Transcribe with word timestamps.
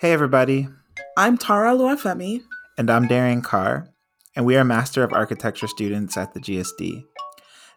Hey, 0.00 0.12
everybody. 0.12 0.66
I'm 1.18 1.36
Tara 1.36 1.74
Luafemi. 1.74 2.40
And 2.78 2.88
I'm 2.88 3.06
Darian 3.06 3.42
Carr, 3.42 3.90
and 4.34 4.46
we 4.46 4.56
are 4.56 4.64
Master 4.64 5.04
of 5.04 5.12
Architecture 5.12 5.66
students 5.66 6.16
at 6.16 6.32
the 6.32 6.40
GSD. 6.40 7.04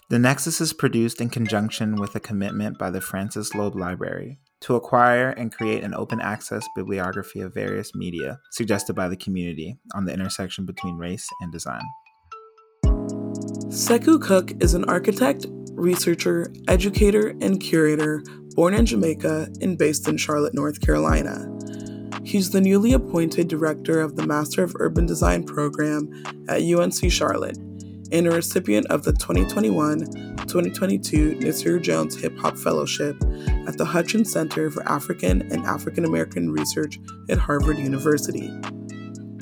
The 0.10 0.20
Nexus 0.20 0.62
is 0.62 0.72
produced 0.72 1.20
in 1.20 1.30
conjunction 1.30 1.98
with 1.98 2.16
a 2.16 2.22
commitment 2.22 2.80
by 2.80 2.92
the 2.92 3.02
Frances 3.02 3.54
Loeb 3.54 3.76
Library 3.76 4.40
to 4.62 4.76
acquire 4.76 5.32
and 5.32 5.52
create 5.52 5.84
an 5.84 5.94
open 5.94 6.22
access 6.22 6.66
bibliography 6.78 7.42
of 7.42 7.54
various 7.54 7.94
media 7.94 8.40
suggested 8.52 8.94
by 8.94 9.10
the 9.10 9.18
community 9.18 9.78
on 9.94 10.06
the 10.06 10.14
intersection 10.14 10.66
between 10.66 10.96
race 10.96 11.28
and 11.42 11.52
design. 11.52 11.84
Sekou 13.68 14.22
Cooke 14.22 14.54
is 14.64 14.74
an 14.74 14.86
architect, 14.86 15.46
researcher, 15.74 16.54
educator, 16.70 17.36
and 17.42 17.60
curator 17.60 18.24
born 18.56 18.76
in 18.76 18.86
Jamaica 18.86 19.50
and 19.60 19.78
based 19.78 20.08
in 20.08 20.16
Charlotte, 20.16 20.54
North 20.54 20.80
Carolina. 20.80 21.50
He's 22.24 22.52
the 22.52 22.62
newly 22.62 22.94
appointed 22.94 23.48
director 23.48 24.00
of 24.00 24.16
the 24.16 24.26
Master 24.26 24.64
of 24.64 24.76
Urban 24.80 25.06
Design 25.06 25.44
program 25.44 26.24
at 26.48 26.62
UNC 26.62 27.12
Charlotte 27.12 27.58
and 28.12 28.28
a 28.28 28.32
recipient 28.32 28.86
of 28.88 29.04
the 29.04 29.12
2021 29.14 30.34
2022 30.48 31.36
Nasir 31.40 31.80
Jones 31.80 32.16
Hip 32.22 32.38
Hop 32.38 32.58
Fellowship 32.58 33.16
at 33.68 33.78
the 33.78 33.86
Hutchins 33.86 34.32
Center 34.32 34.70
for 34.70 34.88
African 34.88 35.42
and 35.52 35.66
African 35.66 36.06
American 36.06 36.52
Research 36.52 37.00
at 37.30 37.38
Harvard 37.38 37.78
University. 37.78 38.52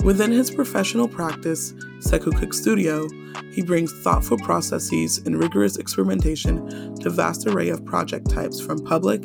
Within 0.04 0.32
his 0.32 0.50
professional 0.50 1.06
practice, 1.06 1.74
Sekou 2.02 2.36
Cooke 2.36 2.52
Studio, 2.52 3.08
he 3.52 3.62
brings 3.62 3.92
thoughtful 4.02 4.36
processes 4.38 5.18
and 5.18 5.38
rigorous 5.38 5.76
experimentation 5.76 6.94
to 6.96 7.10
vast 7.10 7.46
array 7.46 7.68
of 7.68 7.84
project 7.84 8.28
types 8.28 8.60
from 8.60 8.84
public, 8.84 9.22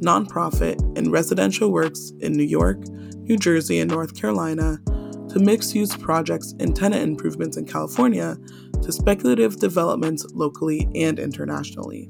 nonprofit, 0.00 0.80
and 0.96 1.12
residential 1.12 1.70
works 1.70 2.12
in 2.20 2.32
New 2.32 2.44
York, 2.44 2.78
New 3.18 3.36
Jersey, 3.36 3.78
and 3.78 3.90
North 3.90 4.18
Carolina, 4.18 4.78
to 5.28 5.38
mixed 5.38 5.74
use 5.74 5.94
projects 5.96 6.54
and 6.60 6.74
tenant 6.74 7.02
improvements 7.02 7.58
in 7.58 7.66
California, 7.66 8.38
to 8.82 8.90
speculative 8.90 9.60
developments 9.60 10.24
locally 10.32 10.88
and 10.94 11.18
internationally. 11.18 12.08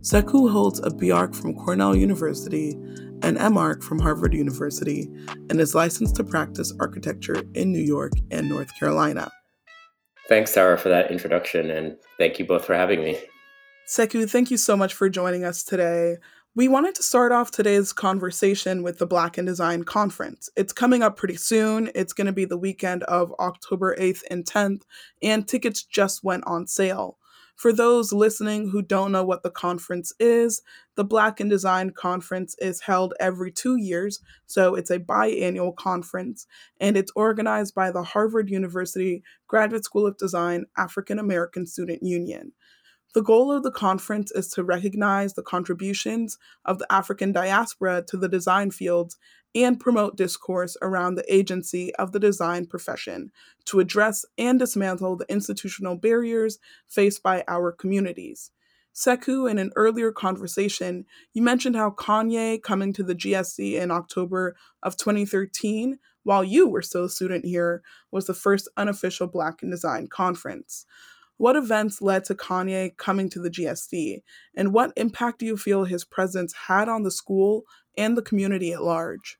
Sekou 0.00 0.50
holds 0.50 0.80
a 0.80 0.90
BArch 0.90 1.34
from 1.34 1.54
Cornell 1.54 1.96
University, 1.96 2.78
an 3.24 3.36
MArch 3.54 3.82
from 3.82 3.98
Harvard 3.98 4.34
University, 4.34 5.08
and 5.48 5.58
is 5.58 5.74
licensed 5.74 6.14
to 6.16 6.24
practice 6.24 6.74
architecture 6.78 7.42
in 7.54 7.72
New 7.72 7.82
York 7.82 8.12
and 8.30 8.50
North 8.50 8.78
Carolina. 8.78 9.30
Thanks, 10.28 10.52
Sarah, 10.52 10.76
for 10.76 10.90
that 10.90 11.10
introduction, 11.10 11.70
and 11.70 11.96
thank 12.18 12.38
you 12.38 12.44
both 12.44 12.66
for 12.66 12.74
having 12.74 13.02
me. 13.02 13.18
Sekou, 13.88 14.28
thank 14.28 14.50
you 14.50 14.58
so 14.58 14.76
much 14.76 14.92
for 14.92 15.08
joining 15.08 15.42
us 15.42 15.62
today. 15.62 16.18
We 16.54 16.68
wanted 16.68 16.94
to 16.96 17.02
start 17.02 17.32
off 17.32 17.50
today's 17.50 17.94
conversation 17.94 18.82
with 18.82 18.98
the 18.98 19.06
Black 19.06 19.38
in 19.38 19.46
Design 19.46 19.84
Conference. 19.84 20.50
It's 20.54 20.72
coming 20.72 21.02
up 21.02 21.16
pretty 21.16 21.36
soon. 21.36 21.90
It's 21.94 22.12
going 22.12 22.26
to 22.26 22.32
be 22.32 22.44
the 22.44 22.58
weekend 22.58 23.04
of 23.04 23.32
October 23.40 23.96
8th 23.96 24.22
and 24.30 24.44
10th, 24.44 24.82
and 25.22 25.48
tickets 25.48 25.82
just 25.82 26.22
went 26.22 26.44
on 26.46 26.66
sale. 26.66 27.18
For 27.56 27.72
those 27.72 28.12
listening 28.12 28.68
who 28.68 28.82
don't 28.82 29.12
know 29.12 29.24
what 29.24 29.42
the 29.42 29.50
conference 29.50 30.12
is, 30.18 30.62
the 30.96 31.04
Black 31.04 31.40
in 31.40 31.48
Design 31.48 31.90
Conference 31.90 32.56
is 32.58 32.82
held 32.82 33.14
every 33.20 33.52
two 33.52 33.76
years, 33.76 34.20
so 34.46 34.74
it's 34.74 34.90
a 34.90 34.98
biannual 34.98 35.74
conference, 35.74 36.46
and 36.80 36.96
it's 36.96 37.12
organized 37.14 37.74
by 37.74 37.90
the 37.90 38.02
Harvard 38.02 38.50
University 38.50 39.22
Graduate 39.46 39.84
School 39.84 40.06
of 40.06 40.18
Design 40.18 40.66
African 40.76 41.18
American 41.18 41.64
Student 41.64 42.02
Union. 42.02 42.52
The 43.14 43.22
goal 43.22 43.52
of 43.52 43.62
the 43.62 43.70
conference 43.70 44.32
is 44.32 44.48
to 44.48 44.64
recognize 44.64 45.34
the 45.34 45.42
contributions 45.42 46.36
of 46.64 46.80
the 46.80 46.92
African 46.92 47.30
diaspora 47.30 48.02
to 48.08 48.16
the 48.16 48.28
design 48.28 48.72
fields 48.72 49.16
and 49.54 49.78
promote 49.78 50.16
discourse 50.16 50.76
around 50.82 51.14
the 51.14 51.34
agency 51.34 51.94
of 51.96 52.12
the 52.12 52.18
design 52.18 52.66
profession 52.66 53.30
to 53.66 53.80
address 53.80 54.24
and 54.36 54.58
dismantle 54.58 55.16
the 55.16 55.30
institutional 55.30 55.96
barriers 55.96 56.58
faced 56.88 57.22
by 57.22 57.44
our 57.46 57.70
communities. 57.70 58.50
Sekou, 58.94 59.50
in 59.50 59.58
an 59.58 59.72
earlier 59.74 60.12
conversation, 60.12 61.04
you 61.32 61.42
mentioned 61.42 61.74
how 61.74 61.90
Kanye 61.90 62.62
coming 62.62 62.92
to 62.92 63.02
the 63.02 63.14
GSD 63.14 63.74
in 63.74 63.90
October 63.90 64.54
of 64.84 64.96
2013, 64.96 65.98
while 66.22 66.44
you 66.44 66.68
were 66.68 66.82
still 66.82 67.04
a 67.04 67.10
student 67.10 67.44
here, 67.44 67.82
was 68.12 68.26
the 68.26 68.34
first 68.34 68.68
unofficial 68.76 69.26
Black 69.26 69.62
in 69.62 69.70
Design 69.70 70.06
conference. 70.06 70.86
What 71.36 71.56
events 71.56 72.00
led 72.00 72.24
to 72.26 72.36
Kanye 72.36 72.96
coming 72.96 73.28
to 73.30 73.40
the 73.40 73.50
GSD, 73.50 74.22
and 74.56 74.72
what 74.72 74.92
impact 74.96 75.40
do 75.40 75.46
you 75.46 75.56
feel 75.56 75.84
his 75.84 76.04
presence 76.04 76.54
had 76.68 76.88
on 76.88 77.02
the 77.02 77.10
school 77.10 77.64
and 77.98 78.16
the 78.16 78.22
community 78.22 78.72
at 78.72 78.82
large? 78.82 79.38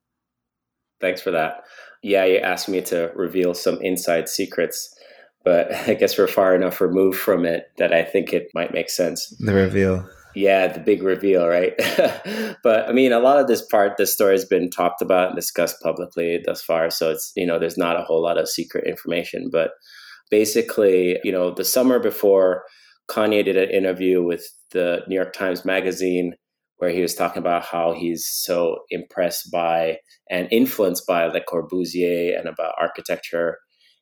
Thanks 1.00 1.21
for 1.21 1.31
that. 1.31 1.65
Yeah, 2.03 2.25
you 2.25 2.38
asked 2.38 2.69
me 2.69 2.82
to 2.82 3.10
reveal 3.15 3.55
some 3.55 3.81
inside 3.81 4.28
secrets, 4.28 4.94
but 5.44 5.72
I 5.88 5.94
guess 5.94 6.19
we're 6.19 6.27
far 6.27 6.55
enough 6.55 6.81
removed 6.81 7.19
from 7.19 7.44
it 7.44 7.71
that 7.78 7.93
I 7.93 8.05
think 8.05 8.32
it 8.32 8.49
might 8.55 8.72
make 8.72 8.91
sense. 8.91 9.34
The 9.38 9.55
reveal. 9.55 10.09
Yeah, 10.34 10.66
the 10.66 10.81
big 10.81 11.03
reveal, 11.03 11.47
right? 11.47 11.75
but 12.62 12.88
I 12.88 12.93
mean, 12.93 13.12
a 13.12 13.21
lot 13.21 13.38
of 13.38 13.47
this 13.47 13.62
part, 13.62 13.97
the 13.97 14.06
story 14.06 14.32
has 14.32 14.44
been 14.44 14.69
talked 14.69 15.00
about 15.00 15.28
and 15.28 15.37
discussed 15.37 15.81
publicly 15.81 16.43
thus 16.44 16.60
far. 16.60 16.91
So 16.91 17.11
it's, 17.11 17.32
you 17.37 17.47
know, 17.47 17.59
there's 17.59 17.78
not 17.78 17.99
a 17.99 18.03
whole 18.03 18.21
lot 18.21 18.37
of 18.37 18.49
secret 18.49 18.84
information. 18.84 19.49
But 19.50 19.71
basically, 20.31 21.21
you 21.22 21.31
know, 21.31 21.55
the 21.55 21.65
summer 21.65 22.00
before, 22.00 22.65
Kanye 23.09 23.44
did 23.44 23.56
an 23.56 23.71
interview 23.71 24.22
with 24.22 24.44
the 24.72 25.03
New 25.06 25.15
York 25.15 25.32
Times 25.32 25.65
Magazine 25.65 26.34
where 26.79 26.91
he 26.91 27.01
was 27.01 27.15
talking 27.15 27.41
about 27.41 27.65
how 27.65 27.93
he's 27.93 28.27
so 28.27 28.79
impressed 28.91 29.51
by 29.53 29.99
and 30.31 30.49
influenced 30.51 31.07
by 31.07 31.27
Le 31.27 31.41
Corbusier 31.41 32.39
and 32.39 32.49
about 32.49 32.75
architecture. 32.81 33.59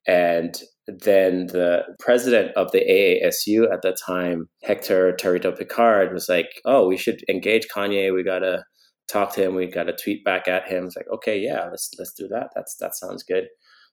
And 0.07 0.55
then 0.87 1.47
the 1.47 1.83
president 2.01 2.53
of 2.57 2.73
the 2.73 2.81
AASU 2.81 3.73
at 3.73 3.83
the 3.83 3.97
time, 4.05 4.49
Hector 4.65 5.13
Tarrido-Picart, 5.13 6.13
was 6.13 6.29
like, 6.29 6.49
"Oh, 6.65 6.89
we 6.89 6.97
should 6.97 7.23
engage 7.29 7.69
Kanye. 7.69 8.13
We 8.13 8.25
gotta 8.25 8.65
talk 9.09 9.33
to 9.35 9.43
him. 9.45 9.55
We 9.55 9.67
gotta 9.67 9.93
tweet 9.93 10.25
back 10.25 10.49
at 10.49 10.67
him." 10.67 10.87
It's 10.87 10.97
like, 10.97 11.09
"Okay, 11.15 11.39
yeah, 11.39 11.69
let's 11.71 11.91
let's 11.99 12.15
do 12.15 12.27
that. 12.29 12.49
That's 12.55 12.77
that 12.81 12.97
sounds 12.97 13.23
good." 13.23 13.49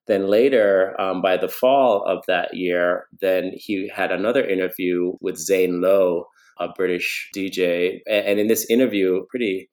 Then 0.07 0.27
later, 0.27 0.99
um, 0.99 1.21
by 1.21 1.37
the 1.37 1.47
fall 1.47 2.03
of 2.03 2.23
that 2.27 2.55
year, 2.55 3.05
then 3.21 3.51
he 3.53 3.91
had 3.93 4.11
another 4.11 4.43
interview 4.43 5.13
with 5.21 5.37
Zane 5.37 5.81
Lowe, 5.81 6.25
a 6.59 6.67
British 6.69 7.29
DJ. 7.35 7.99
And 8.09 8.39
in 8.39 8.47
this 8.47 8.69
interview, 8.69 9.21
pretty 9.29 9.69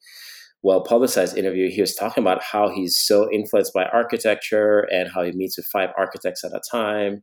well 0.63 0.83
publicized 0.83 1.37
interview, 1.37 1.71
he 1.71 1.81
was 1.81 1.95
talking 1.95 2.23
about 2.23 2.43
how 2.43 2.69
he's 2.69 2.97
so 2.97 3.31
influenced 3.33 3.73
by 3.73 3.85
architecture 3.87 4.81
and 4.93 5.09
how 5.13 5.23
he 5.23 5.33
meets 5.33 5.57
with 5.57 5.67
five 5.73 5.91
architects 5.99 6.45
at 6.45 6.53
a 6.53 6.61
time 6.71 7.23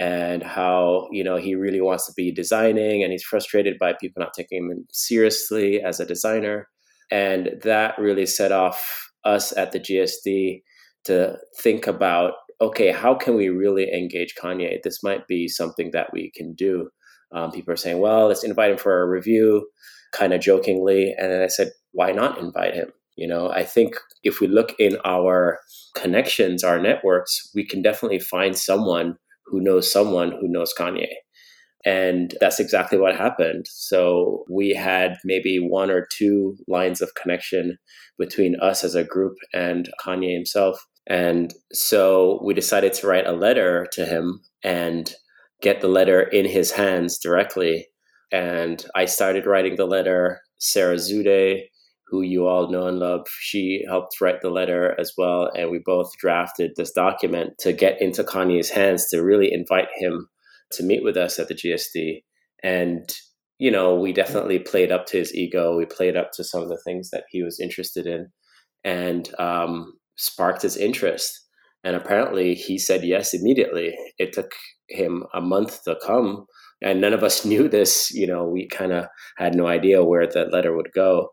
and 0.00 0.42
how 0.42 1.08
you 1.10 1.24
know 1.24 1.36
he 1.36 1.54
really 1.56 1.80
wants 1.80 2.06
to 2.06 2.12
be 2.16 2.32
designing 2.32 3.02
and 3.02 3.10
he's 3.10 3.24
frustrated 3.24 3.76
by 3.80 3.92
people 4.00 4.20
not 4.20 4.32
taking 4.32 4.58
him 4.64 4.86
seriously 4.92 5.82
as 5.82 5.98
a 5.98 6.06
designer 6.06 6.68
and 7.10 7.50
that 7.62 7.98
really 7.98 8.26
set 8.26 8.52
off 8.52 9.10
us 9.24 9.56
at 9.56 9.72
the 9.72 9.80
GSD 9.80 10.62
to 11.04 11.36
think 11.60 11.86
about 11.86 12.34
okay, 12.60 12.90
how 12.90 13.14
can 13.14 13.36
we 13.36 13.48
really 13.48 13.92
engage 13.92 14.34
Kanye? 14.34 14.82
This 14.82 15.02
might 15.02 15.28
be 15.28 15.46
something 15.46 15.90
that 15.92 16.08
we 16.12 16.32
can 16.34 16.54
do. 16.54 16.88
Um, 17.32 17.50
people 17.50 17.72
are 17.72 17.76
saying, 17.76 17.98
well, 17.98 18.28
let's 18.28 18.44
invite 18.44 18.70
him 18.70 18.78
for 18.78 19.02
a 19.02 19.08
review, 19.08 19.68
kind 20.12 20.32
of 20.32 20.40
jokingly. 20.40 21.14
And 21.18 21.30
then 21.30 21.42
I 21.42 21.48
said, 21.48 21.70
why 21.92 22.12
not 22.12 22.38
invite 22.38 22.74
him? 22.74 22.90
You 23.16 23.26
know, 23.26 23.50
I 23.50 23.64
think 23.64 23.96
if 24.22 24.40
we 24.40 24.46
look 24.46 24.74
in 24.78 24.96
our 25.04 25.58
connections, 25.94 26.62
our 26.62 26.80
networks, 26.80 27.50
we 27.54 27.66
can 27.66 27.82
definitely 27.82 28.20
find 28.20 28.56
someone 28.56 29.16
who 29.46 29.60
knows 29.60 29.92
someone 29.92 30.30
who 30.30 30.48
knows 30.48 30.72
Kanye. 30.78 31.08
And 31.84 32.34
that's 32.40 32.60
exactly 32.60 32.98
what 32.98 33.16
happened. 33.16 33.66
So 33.68 34.44
we 34.50 34.70
had 34.70 35.16
maybe 35.24 35.58
one 35.58 35.90
or 35.90 36.06
two 36.12 36.56
lines 36.66 37.00
of 37.00 37.14
connection 37.14 37.78
between 38.18 38.60
us 38.60 38.84
as 38.84 38.94
a 38.94 39.04
group 39.04 39.36
and 39.52 39.88
Kanye 40.04 40.32
himself. 40.32 40.84
And 41.08 41.54
so 41.72 42.40
we 42.44 42.52
decided 42.52 42.92
to 42.94 43.06
write 43.06 43.26
a 43.26 43.32
letter 43.32 43.86
to 43.92 44.04
him 44.04 44.40
and 44.62 45.12
get 45.60 45.80
the 45.80 45.88
letter 45.88 46.22
in 46.22 46.46
his 46.46 46.70
hands 46.72 47.18
directly. 47.18 47.88
And 48.30 48.84
I 48.94 49.06
started 49.06 49.46
writing 49.46 49.76
the 49.76 49.86
letter. 49.86 50.40
Sara 50.58 50.96
Zewde, 50.96 51.62
who 52.06 52.22
you 52.22 52.46
all 52.46 52.70
know 52.70 52.86
and 52.86 52.98
love, 52.98 53.26
she 53.40 53.84
helped 53.88 54.20
write 54.20 54.40
the 54.40 54.50
letter 54.50 54.98
as 54.98 55.12
well. 55.16 55.50
And 55.54 55.70
we 55.70 55.78
both 55.78 56.10
drafted 56.18 56.72
this 56.76 56.92
document 56.92 57.58
to 57.60 57.72
get 57.72 58.00
into 58.00 58.24
Kanye's 58.24 58.70
hands 58.70 59.08
to 59.10 59.22
really 59.22 59.52
invite 59.52 59.88
him 59.96 60.28
to 60.72 60.82
meet 60.82 61.02
with 61.02 61.16
us 61.16 61.38
at 61.38 61.48
the 61.48 61.54
GSD. 61.54 62.22
And, 62.62 63.08
you 63.58 63.70
know, 63.70 63.94
we 63.94 64.12
definitely 64.12 64.58
played 64.58 64.92
up 64.92 65.06
to 65.06 65.18
his 65.18 65.34
ego. 65.34 65.76
We 65.76 65.86
played 65.86 66.16
up 66.16 66.32
to 66.32 66.44
some 66.44 66.62
of 66.62 66.68
the 66.68 66.80
things 66.84 67.10
that 67.10 67.24
he 67.30 67.42
was 67.42 67.60
interested 67.60 68.06
in. 68.06 68.28
And 68.84 69.28
um, 69.38 69.94
sparked 70.18 70.62
his 70.62 70.76
interest. 70.76 71.46
And 71.84 71.96
apparently 71.96 72.54
he 72.54 72.78
said 72.78 73.04
yes 73.04 73.32
immediately. 73.32 73.96
It 74.18 74.32
took 74.32 74.50
him 74.88 75.24
a 75.34 75.40
month 75.40 75.84
to 75.84 75.96
come. 76.04 76.46
And 76.82 77.00
none 77.00 77.12
of 77.12 77.22
us 77.24 77.44
knew 77.44 77.68
this. 77.68 78.10
You 78.12 78.26
know, 78.26 78.44
we 78.44 78.68
kind 78.68 78.92
of 78.92 79.06
had 79.36 79.54
no 79.54 79.66
idea 79.66 80.04
where 80.04 80.26
that 80.26 80.52
letter 80.52 80.76
would 80.76 80.92
go. 80.94 81.30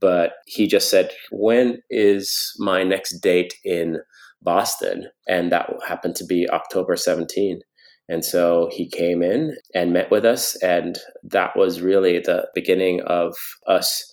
but 0.00 0.32
he 0.46 0.66
just 0.66 0.90
said, 0.90 1.12
When 1.30 1.78
is 1.90 2.52
my 2.58 2.82
next 2.84 3.20
date 3.20 3.54
in 3.64 3.98
Boston? 4.42 5.08
And 5.28 5.52
that 5.52 5.70
happened 5.86 6.16
to 6.16 6.24
be 6.24 6.48
October 6.50 6.96
17. 6.96 7.60
And 8.08 8.24
so 8.24 8.68
he 8.70 8.88
came 8.88 9.22
in 9.22 9.56
and 9.74 9.92
met 9.92 10.10
with 10.10 10.24
us. 10.24 10.56
And 10.62 10.98
that 11.22 11.56
was 11.56 11.80
really 11.80 12.18
the 12.18 12.48
beginning 12.54 13.00
of 13.02 13.34
us 13.66 14.10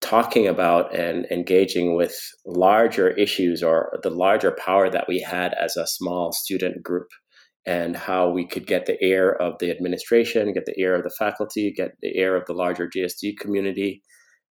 talking 0.00 0.48
about 0.48 0.94
and 0.94 1.26
engaging 1.30 1.94
with 1.94 2.16
larger 2.44 3.10
issues 3.10 3.62
or 3.62 3.98
the 4.02 4.10
larger 4.10 4.50
power 4.50 4.90
that 4.90 5.06
we 5.08 5.20
had 5.20 5.54
as 5.54 5.76
a 5.76 5.86
small 5.86 6.32
student 6.32 6.82
group 6.82 7.08
and 7.64 7.96
how 7.96 8.28
we 8.28 8.46
could 8.46 8.66
get 8.66 8.86
the 8.86 9.02
ear 9.04 9.30
of 9.30 9.54
the 9.60 9.70
administration, 9.70 10.52
get 10.52 10.66
the 10.66 10.78
ear 10.80 10.94
of 10.94 11.04
the 11.04 11.10
faculty, 11.10 11.72
get 11.72 11.92
the 12.00 12.18
ear 12.18 12.36
of 12.36 12.44
the 12.46 12.52
larger 12.52 12.88
GSD 12.88 13.38
community, 13.38 14.02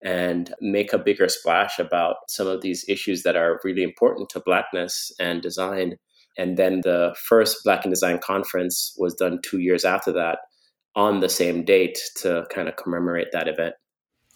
and 0.03 0.53
make 0.61 0.93
a 0.93 0.97
bigger 0.97 1.27
splash 1.27 1.77
about 1.77 2.15
some 2.27 2.47
of 2.47 2.61
these 2.61 2.85
issues 2.87 3.23
that 3.23 3.35
are 3.35 3.59
really 3.63 3.83
important 3.83 4.29
to 4.29 4.39
Blackness 4.39 5.11
and 5.19 5.41
design. 5.41 5.95
And 6.37 6.57
then 6.57 6.81
the 6.81 7.15
first 7.27 7.63
Black 7.63 7.83
in 7.85 7.91
Design 7.91 8.19
conference 8.19 8.95
was 8.97 9.13
done 9.13 9.39
two 9.43 9.59
years 9.59 9.83
after 9.83 10.11
that 10.13 10.39
on 10.95 11.19
the 11.19 11.29
same 11.29 11.63
date 11.63 11.99
to 12.17 12.45
kind 12.53 12.67
of 12.67 12.77
commemorate 12.77 13.27
that 13.33 13.47
event. 13.47 13.75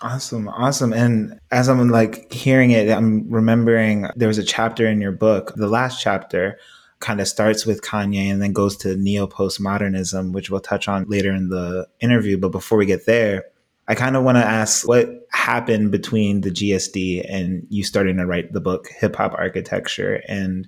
Awesome, 0.02 0.50
awesome. 0.50 0.92
And 0.92 1.40
as 1.52 1.70
I'm 1.70 1.90
like 1.90 2.32
hearing 2.32 2.72
it, 2.72 2.90
I'm 2.90 3.30
remembering 3.30 4.08
there 4.18 4.28
was 4.28 4.38
a 4.38 4.44
chapter 4.44 4.86
in 4.86 5.00
your 5.00 5.14
book, 5.14 5.54
the 5.56 5.70
last 5.70 6.02
chapter 6.02 6.60
kind 7.00 7.20
of 7.20 7.28
starts 7.28 7.66
with 7.66 7.82
Kanye 7.82 8.32
and 8.32 8.42
then 8.42 8.54
goes 8.54 8.78
to 8.78 8.96
neo 8.96 9.28
postmodernism, 9.28 10.32
which 10.32 10.50
we'll 10.50 10.62
touch 10.62 10.88
on 10.88 11.06
later 11.08 11.32
in 11.32 11.50
the 11.50 11.88
interview. 12.00 12.38
But 12.38 12.52
before 12.52 12.78
we 12.78 12.86
get 12.86 13.06
there, 13.06 13.46
I 13.88 13.96
kind 13.96 14.16
of 14.16 14.24
want 14.24 14.38
to 14.38 14.46
ask 14.46 14.88
what 14.88 15.28
happened 15.32 15.92
between 15.92 16.42
the 16.42 16.50
GSD 16.50 17.26
and 17.30 17.68
you 17.70 17.84
starting 17.84 18.18
to 18.18 18.26
write 18.26 18.52
the 18.52 18.62
book 18.62 18.88
Hip 19.00 19.16
Hop 19.18 19.34
Architecture 19.34 20.22
and 20.28 20.68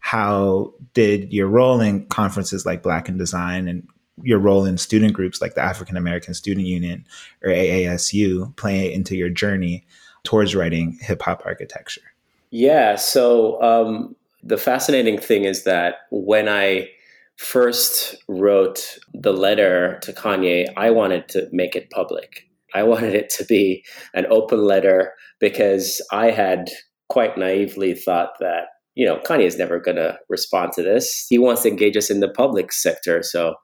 how 0.00 0.74
did 0.92 1.32
your 1.32 1.46
role 1.46 1.80
in 1.80 2.06
conferences 2.06 2.66
like 2.66 2.82
Black 2.82 3.08
in 3.08 3.16
Design 3.16 3.68
and 3.68 3.86
your 4.22 4.38
role 4.38 4.66
in 4.66 4.76
student 4.76 5.14
groups 5.14 5.40
like 5.40 5.54
the 5.54 5.62
African 5.62 5.96
American 5.96 6.34
Student 6.34 6.66
Union 6.66 7.06
or 7.42 7.50
AASU 7.50 8.54
play 8.56 8.92
into 8.92 9.16
your 9.16 9.30
journey 9.30 9.86
towards 10.24 10.54
writing 10.54 10.98
hip 11.00 11.22
hop 11.22 11.42
architecture? 11.46 12.02
Yeah, 12.50 12.96
so 12.96 13.62
um, 13.62 14.16
the 14.42 14.56
fascinating 14.56 15.18
thing 15.18 15.44
is 15.44 15.64
that 15.64 15.96
when 16.10 16.48
I 16.48 16.88
first 17.36 18.16
wrote 18.28 18.98
the 19.14 19.32
letter 19.32 19.98
to 20.02 20.12
Kanye, 20.12 20.66
I 20.76 20.90
wanted 20.90 21.28
to 21.30 21.48
make 21.52 21.74
it 21.74 21.90
public. 21.90 22.46
I 22.74 22.82
wanted 22.84 23.14
it 23.14 23.30
to 23.30 23.44
be 23.44 23.84
an 24.14 24.26
open 24.30 24.64
letter 24.64 25.12
because 25.40 26.04
I 26.12 26.30
had 26.30 26.68
quite 27.08 27.36
naively 27.36 27.94
thought 27.94 28.30
that, 28.40 28.64
you 28.94 29.06
know, 29.06 29.18
Kanye 29.18 29.46
is 29.46 29.58
never 29.58 29.80
going 29.80 29.96
to 29.96 30.18
respond 30.28 30.72
to 30.74 30.82
this. 30.82 31.26
He 31.28 31.38
wants 31.38 31.62
to 31.62 31.68
engage 31.68 31.96
us 31.96 32.10
in 32.10 32.20
the 32.20 32.28
public 32.28 32.72
sector. 32.72 33.22
So 33.22 33.54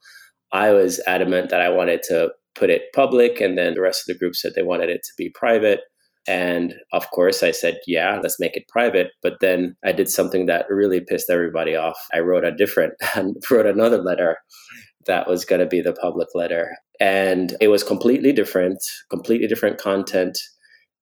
I 0.52 0.70
was 0.70 1.00
adamant 1.06 1.50
that 1.50 1.60
I 1.60 1.68
wanted 1.68 2.02
to 2.08 2.30
put 2.54 2.70
it 2.70 2.92
public, 2.94 3.40
and 3.40 3.58
then 3.58 3.74
the 3.74 3.82
rest 3.82 4.08
of 4.08 4.14
the 4.14 4.18
group 4.18 4.34
said 4.34 4.52
they 4.54 4.62
wanted 4.62 4.88
it 4.88 5.02
to 5.02 5.12
be 5.18 5.30
private. 5.34 5.80
And 6.28 6.74
of 6.92 7.08
course, 7.10 7.42
I 7.42 7.52
said, 7.52 7.78
yeah, 7.86 8.18
let's 8.22 8.40
make 8.40 8.56
it 8.56 8.68
private. 8.68 9.12
But 9.22 9.34
then 9.40 9.76
I 9.84 9.92
did 9.92 10.10
something 10.10 10.46
that 10.46 10.66
really 10.68 11.00
pissed 11.00 11.30
everybody 11.30 11.76
off. 11.76 11.98
I 12.12 12.20
wrote 12.20 12.44
a 12.44 12.54
different, 12.54 12.94
and 13.14 13.36
wrote 13.50 13.66
another 13.66 13.98
letter 13.98 14.38
that 15.06 15.28
was 15.28 15.44
going 15.44 15.60
to 15.60 15.66
be 15.66 15.80
the 15.80 15.92
public 15.92 16.28
letter. 16.34 16.76
And 17.00 17.56
it 17.60 17.68
was 17.68 17.84
completely 17.84 18.32
different, 18.32 18.78
completely 19.10 19.46
different 19.46 19.78
content. 19.78 20.38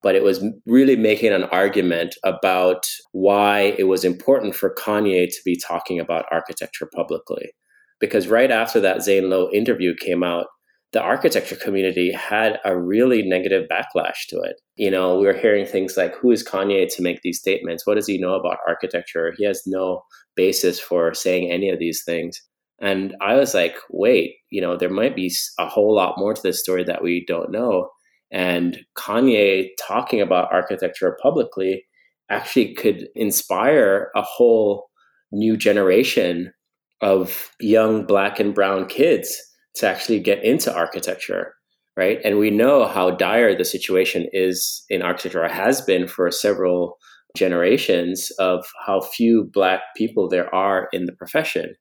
But 0.03 0.15
it 0.15 0.23
was 0.23 0.45
really 0.67 0.97
making 0.97 1.33
an 1.33 1.45
argument 1.45 2.15
about 2.25 2.85
why 3.13 3.75
it 3.79 3.85
was 3.85 4.05
important 4.05 4.55
for 4.55 4.75
Kanye 4.75 5.29
to 5.29 5.41
be 5.47 5.57
talking 5.57 5.99
about 5.99 6.27
architecture 6.31 6.89
publicly. 6.95 7.53
Because 8.01 8.29
right 8.29 8.51
after 8.51 8.81
that 8.81 9.03
Zane 9.03 9.31
Lowe 9.31 9.49
interview 9.51 9.95
came 9.99 10.23
out, 10.23 10.47
the 10.95 11.03
architecture 11.03 11.57
community 11.57 12.13
had 12.13 12.61
a 12.65 12.79
really 12.79 13.23
negative 13.23 13.69
backlash 13.69 14.29
to 14.29 14.41
it. 14.41 14.61
You 14.77 14.93
know, 14.93 15.19
we 15.19 15.27
were 15.27 15.35
hearing 15.35 15.67
things 15.67 15.97
like, 15.97 16.15
who 16.15 16.31
is 16.31 16.47
Kanye 16.47 16.89
to 16.95 17.03
make 17.03 17.21
these 17.23 17.41
statements? 17.41 17.85
What 17.85 17.97
does 17.97 18.07
he 18.07 18.17
know 18.17 18.35
about 18.35 18.59
architecture? 18.67 19.35
He 19.37 19.45
has 19.45 19.65
no 19.67 20.05
basis 20.37 20.79
for 20.79 21.13
saying 21.13 21.51
any 21.51 21.69
of 21.69 21.81
these 21.81 22.05
things. 22.05 22.41
And 22.81 23.17
I 23.21 23.35
was 23.35 23.55
like, 23.55 23.75
wait, 23.91 24.37
you 24.51 24.61
know, 24.61 24.77
there 24.77 24.89
might 24.89 25.17
be 25.17 25.33
a 25.59 25.67
whole 25.67 25.93
lot 25.93 26.17
more 26.17 26.33
to 26.33 26.43
this 26.43 26.61
story 26.61 26.85
that 26.85 27.03
we 27.03 27.25
don't 27.27 27.51
know. 27.51 27.89
And 28.31 28.79
Kanye 28.97 29.71
talking 29.81 30.21
about 30.21 30.53
architecture 30.53 31.19
publicly 31.21 31.85
actually 32.31 32.73
could 32.73 33.09
inspire 33.17 34.13
a 34.15 34.23
whole 34.23 34.87
new 35.33 35.57
generation 35.57 36.53
of 37.01 37.51
young 37.59 38.07
black 38.07 38.39
and 38.39 38.55
brown 38.55 38.87
kids 38.87 39.37
to 39.77 39.89
actually 39.89 40.21
get 40.21 40.43
into 40.45 40.75
architecture, 40.75 41.55
right? 41.97 42.19
And 42.25 42.39
we 42.39 42.51
know 42.51 42.87
how 42.87 43.11
dire 43.11 43.57
the 43.57 43.65
situation 43.65 44.27
is 44.33 44.85
in 44.89 45.03
architecture, 45.03 45.47
has 45.49 45.81
been 45.81 46.07
for 46.07 46.31
several 46.31 46.97
generations 47.37 48.31
of 48.39 48.65
how 48.87 49.01
few 49.01 49.51
black 49.53 49.81
people 49.97 50.29
there 50.29 50.55
are 50.55 50.89
in 50.93 51.07
the 51.07 51.13
profession. 51.13 51.75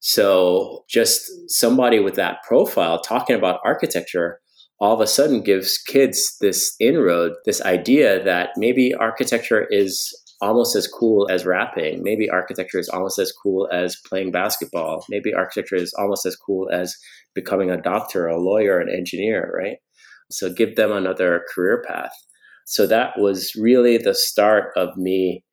So 0.00 0.84
just 0.88 1.22
somebody 1.48 1.98
with 1.98 2.14
that 2.14 2.38
profile 2.46 3.00
talking 3.00 3.36
about 3.36 3.60
architecture 3.64 4.40
all 4.82 4.94
of 4.94 5.00
a 5.00 5.06
sudden 5.06 5.42
gives 5.42 5.78
kids 5.78 6.36
this 6.40 6.74
inroad, 6.80 7.34
this 7.44 7.62
idea 7.62 8.22
that 8.24 8.50
maybe 8.56 8.92
architecture 8.92 9.64
is 9.70 10.12
almost 10.42 10.76
as 10.76 10.88
cool 10.88 11.28
as 11.30 11.46
rapping. 11.46 12.02
Maybe 12.02 12.28
architecture 12.28 12.78
is 12.78 12.88
almost 12.88 13.18
as 13.18 13.32
cool 13.32 13.68
as 13.72 13.96
playing 14.06 14.32
basketball. 14.32 15.04
Maybe 15.08 15.32
architecture 15.32 15.76
is 15.76 15.94
almost 15.96 16.26
as 16.26 16.36
cool 16.36 16.68
as 16.70 16.94
becoming 17.34 17.70
a 17.70 17.80
doctor, 17.80 18.26
a 18.26 18.38
lawyer, 18.38 18.78
an 18.78 18.90
engineer, 18.90 19.50
right? 19.56 19.76
So 20.30 20.52
give 20.52 20.76
them 20.76 20.92
another 20.92 21.44
career 21.54 21.82
path. 21.86 22.12
So 22.66 22.86
that 22.88 23.18
was 23.18 23.52
really 23.56 23.98
the 23.98 24.14
start 24.14 24.72
of 24.76 24.96
me 24.96 25.44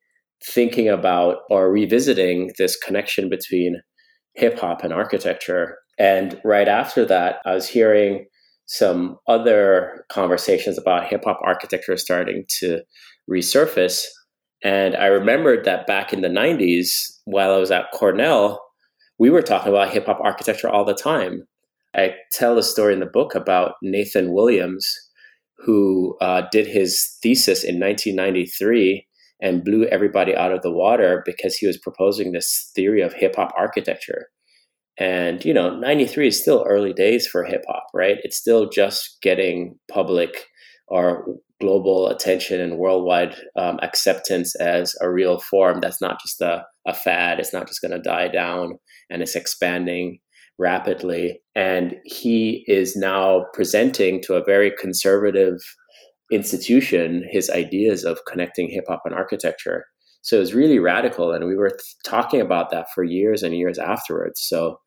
thinking 0.44 0.88
about 0.88 1.38
or 1.50 1.70
revisiting 1.70 2.52
this 2.58 2.76
connection 2.76 3.28
between 3.28 3.80
hip 4.34 4.58
hop 4.58 4.82
and 4.82 4.92
architecture. 4.92 5.78
And 5.98 6.40
right 6.44 6.68
after 6.68 7.04
that, 7.06 7.36
I 7.44 7.54
was 7.54 7.68
hearing 7.68 8.26
some 8.66 9.16
other 9.28 10.04
conversations 10.10 10.78
about 10.78 11.08
hip 11.08 11.24
hop 11.24 11.40
architecture 11.44 11.96
starting 11.96 12.44
to 12.60 12.80
resurface. 13.30 14.04
And 14.62 14.94
I 14.96 15.06
remembered 15.06 15.64
that 15.64 15.86
back 15.86 16.12
in 16.12 16.20
the 16.20 16.28
90s, 16.28 17.18
while 17.24 17.52
I 17.52 17.58
was 17.58 17.70
at 17.70 17.90
Cornell, 17.92 18.60
we 19.18 19.30
were 19.30 19.42
talking 19.42 19.72
about 19.72 19.90
hip 19.90 20.06
hop 20.06 20.20
architecture 20.22 20.68
all 20.68 20.84
the 20.84 20.94
time. 20.94 21.46
I 21.94 22.14
tell 22.32 22.58
a 22.58 22.62
story 22.62 22.94
in 22.94 23.00
the 23.00 23.06
book 23.06 23.34
about 23.34 23.74
Nathan 23.82 24.32
Williams, 24.32 24.86
who 25.58 26.16
uh, 26.20 26.42
did 26.52 26.66
his 26.66 27.18
thesis 27.22 27.64
in 27.64 27.80
1993 27.80 29.06
and 29.42 29.64
blew 29.64 29.86
everybody 29.86 30.36
out 30.36 30.52
of 30.52 30.62
the 30.62 30.70
water 30.70 31.22
because 31.24 31.56
he 31.56 31.66
was 31.66 31.78
proposing 31.78 32.32
this 32.32 32.70
theory 32.74 33.00
of 33.00 33.12
hip 33.12 33.36
hop 33.36 33.52
architecture. 33.56 34.28
And, 34.98 35.42
you 35.44 35.54
know, 35.54 35.74
93 35.78 36.28
is 36.28 36.40
still 36.40 36.64
early 36.68 36.92
days 36.92 37.26
for 37.26 37.44
hip 37.44 37.64
hop, 37.66 37.86
right? 37.94 38.18
It's 38.22 38.36
still 38.36 38.68
just 38.68 39.18
getting 39.22 39.78
public 39.90 40.46
or 40.88 41.26
global 41.60 42.08
attention 42.08 42.60
and 42.60 42.78
worldwide 42.78 43.36
um, 43.56 43.78
acceptance 43.82 44.54
as 44.56 44.94
a 45.00 45.10
real 45.10 45.38
form 45.38 45.80
that's 45.80 46.00
not 46.00 46.20
just 46.20 46.40
a, 46.40 46.64
a 46.86 46.94
fad, 46.94 47.38
it's 47.38 47.52
not 47.52 47.66
just 47.66 47.80
going 47.82 47.92
to 47.92 48.00
die 48.00 48.28
down 48.28 48.78
and 49.10 49.22
it's 49.22 49.36
expanding 49.36 50.18
rapidly. 50.58 51.40
And 51.54 51.96
he 52.04 52.64
is 52.66 52.96
now 52.96 53.46
presenting 53.52 54.22
to 54.22 54.34
a 54.34 54.44
very 54.44 54.72
conservative 54.78 55.58
institution 56.30 57.24
his 57.28 57.50
ideas 57.50 58.04
of 58.04 58.20
connecting 58.26 58.68
hip 58.70 58.84
hop 58.88 59.02
and 59.04 59.14
architecture. 59.14 59.84
So 60.22 60.36
it 60.36 60.40
was 60.40 60.54
really 60.54 60.78
radical. 60.78 61.32
And 61.32 61.46
we 61.46 61.56
were 61.56 61.70
th- 61.70 61.80
talking 62.04 62.40
about 62.40 62.70
that 62.70 62.86
for 62.94 63.02
years 63.02 63.42
and 63.42 63.54
years 63.56 63.78
afterwards. 63.78 64.40
So 64.40 64.78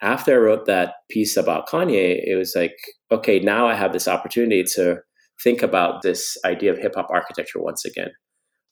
after 0.00 0.34
I 0.34 0.36
wrote 0.36 0.66
that 0.66 0.94
piece 1.10 1.36
about 1.36 1.68
Kanye, 1.68 2.20
it 2.24 2.36
was 2.36 2.54
like, 2.54 2.76
okay, 3.10 3.40
now 3.40 3.66
I 3.66 3.74
have 3.74 3.92
this 3.92 4.08
opportunity 4.08 4.64
to 4.74 4.98
think 5.42 5.62
about 5.62 6.02
this 6.02 6.36
idea 6.44 6.72
of 6.72 6.78
hip 6.78 6.94
hop 6.94 7.08
architecture 7.10 7.60
once 7.60 7.84
again. 7.84 8.10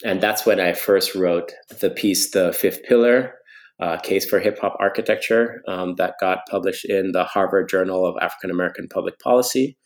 And 0.05 0.21
that's 0.21 0.45
when 0.45 0.61
I 0.61 0.73
first 0.73 1.15
wrote 1.15 1.53
the 1.81 1.91
piece, 1.91 2.31
The 2.31 2.53
Fifth 2.53 2.83
Pillar, 2.85 3.35
uh, 3.81 3.99
Case 3.99 4.29
for 4.29 4.41
Hip 4.41 4.59
Hop 4.61 4.77
Architecture, 4.81 5.63
um, 5.69 5.95
that 5.97 6.15
got 6.21 6.47
published 6.51 6.85
in 6.85 7.13
the 7.13 7.25
Harvard 7.25 7.69
Journal 7.69 8.07
of 8.07 8.17
African 8.21 8.51
American 8.51 8.89
Public 8.89 9.19
Policy, 9.19 9.77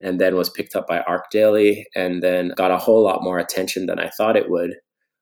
and 0.00 0.20
then 0.20 0.36
was 0.36 0.50
picked 0.50 0.76
up 0.76 0.86
by 0.86 1.02
ArchDaily 1.08 1.84
and 1.94 2.22
then 2.22 2.52
got 2.56 2.70
a 2.70 2.78
whole 2.78 3.02
lot 3.02 3.22
more 3.22 3.38
attention 3.38 3.86
than 3.86 3.98
I 3.98 4.10
thought 4.10 4.36
it 4.36 4.50
would. 4.50 4.74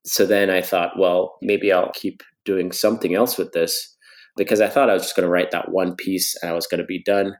So 0.04 0.26
then 0.26 0.50
I 0.50 0.60
thought, 0.60 0.98
well, 0.98 1.36
maybe 1.40 1.72
I'll 1.72 1.92
keep 1.92 2.22
doing 2.44 2.72
something 2.72 3.14
else 3.14 3.38
with 3.38 3.52
this 3.52 3.96
because 4.36 4.60
I 4.60 4.68
thought 4.68 4.90
I 4.90 4.94
was 4.94 5.02
just 5.02 5.16
going 5.16 5.24
to 5.24 5.32
write 5.32 5.50
that 5.52 5.70
one 5.70 5.94
piece 5.94 6.36
and 6.42 6.50
I 6.50 6.54
was 6.54 6.66
going 6.66 6.80
to 6.80 6.86
be 6.86 7.02
done. 7.02 7.36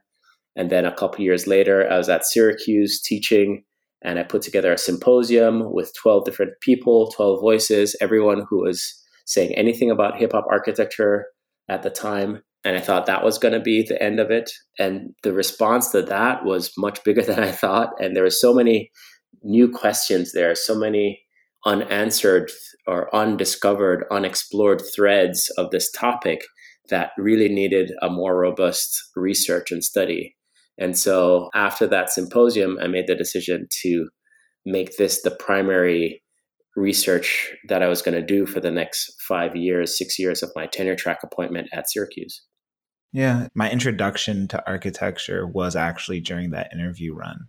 And 0.55 0.69
then 0.69 0.85
a 0.85 0.95
couple 0.95 1.23
years 1.23 1.47
later, 1.47 1.89
I 1.91 1.97
was 1.97 2.09
at 2.09 2.25
Syracuse 2.25 3.01
teaching, 3.01 3.63
And 4.01 4.19
I 4.19 4.23
put 4.23 4.41
together 4.41 4.71
a 4.71 4.77
symposium 4.77 5.73
with 5.73 5.93
12 6.01 6.25
different 6.25 6.53
people, 6.61 7.11
12 7.11 7.41
voices, 7.41 7.95
everyone 7.99 8.45
who 8.49 8.61
was 8.61 9.01
saying 9.25 9.53
anything 9.55 9.89
about 9.89 10.17
hip 10.17 10.31
hop 10.33 10.45
architecture 10.49 11.25
at 11.67 11.83
the 11.83 11.89
time. 11.89 12.43
And 12.63 12.75
I 12.75 12.81
thought 12.81 13.05
that 13.05 13.23
was 13.23 13.37
going 13.37 13.53
to 13.53 13.59
be 13.59 13.83
the 13.83 14.01
end 14.01 14.19
of 14.19 14.31
it. 14.31 14.51
And 14.79 15.13
the 15.23 15.33
response 15.33 15.89
to 15.91 16.01
that 16.03 16.45
was 16.45 16.71
much 16.77 17.03
bigger 17.03 17.21
than 17.29 17.39
I 17.39 17.51
thought. 17.51 17.91
And 17.99 18.15
there 18.15 18.23
were 18.23 18.29
so 18.29 18.53
many 18.53 18.91
new 19.43 19.69
questions 19.69 20.31
there, 20.31 20.55
so 20.55 20.75
many 20.75 21.21
unanswered 21.65 22.51
or 22.87 23.13
undiscovered, 23.15 24.05
unexplored 24.11 24.81
threads 24.95 25.51
of 25.57 25.71
this 25.71 25.91
topic 25.91 26.43
that 26.89 27.11
really 27.17 27.49
needed 27.49 27.91
a 28.01 28.09
more 28.09 28.37
robust 28.37 29.01
research 29.15 29.71
and 29.71 29.83
study. 29.83 30.35
And 30.77 30.97
so 30.97 31.49
after 31.53 31.87
that 31.87 32.09
symposium, 32.09 32.77
I 32.81 32.87
made 32.87 33.07
the 33.07 33.15
decision 33.15 33.67
to 33.83 34.09
make 34.65 34.97
this 34.97 35.21
the 35.21 35.31
primary 35.31 36.21
research 36.75 37.55
that 37.67 37.81
I 37.81 37.87
was 37.87 38.01
going 38.01 38.19
to 38.19 38.25
do 38.25 38.45
for 38.45 38.59
the 38.59 38.71
next 38.71 39.15
five 39.21 39.55
years, 39.55 39.97
six 39.97 40.19
years 40.19 40.43
of 40.43 40.51
my 40.55 40.67
tenure 40.67 40.95
track 40.95 41.19
appointment 41.23 41.69
at 41.71 41.89
Syracuse. 41.89 42.41
Yeah, 43.13 43.47
my 43.53 43.71
introduction 43.71 44.47
to 44.49 44.67
architecture 44.67 45.47
was 45.47 45.77
actually 45.77 46.19
during 46.19 46.51
that 46.51 46.73
interview 46.73 47.13
run. 47.13 47.47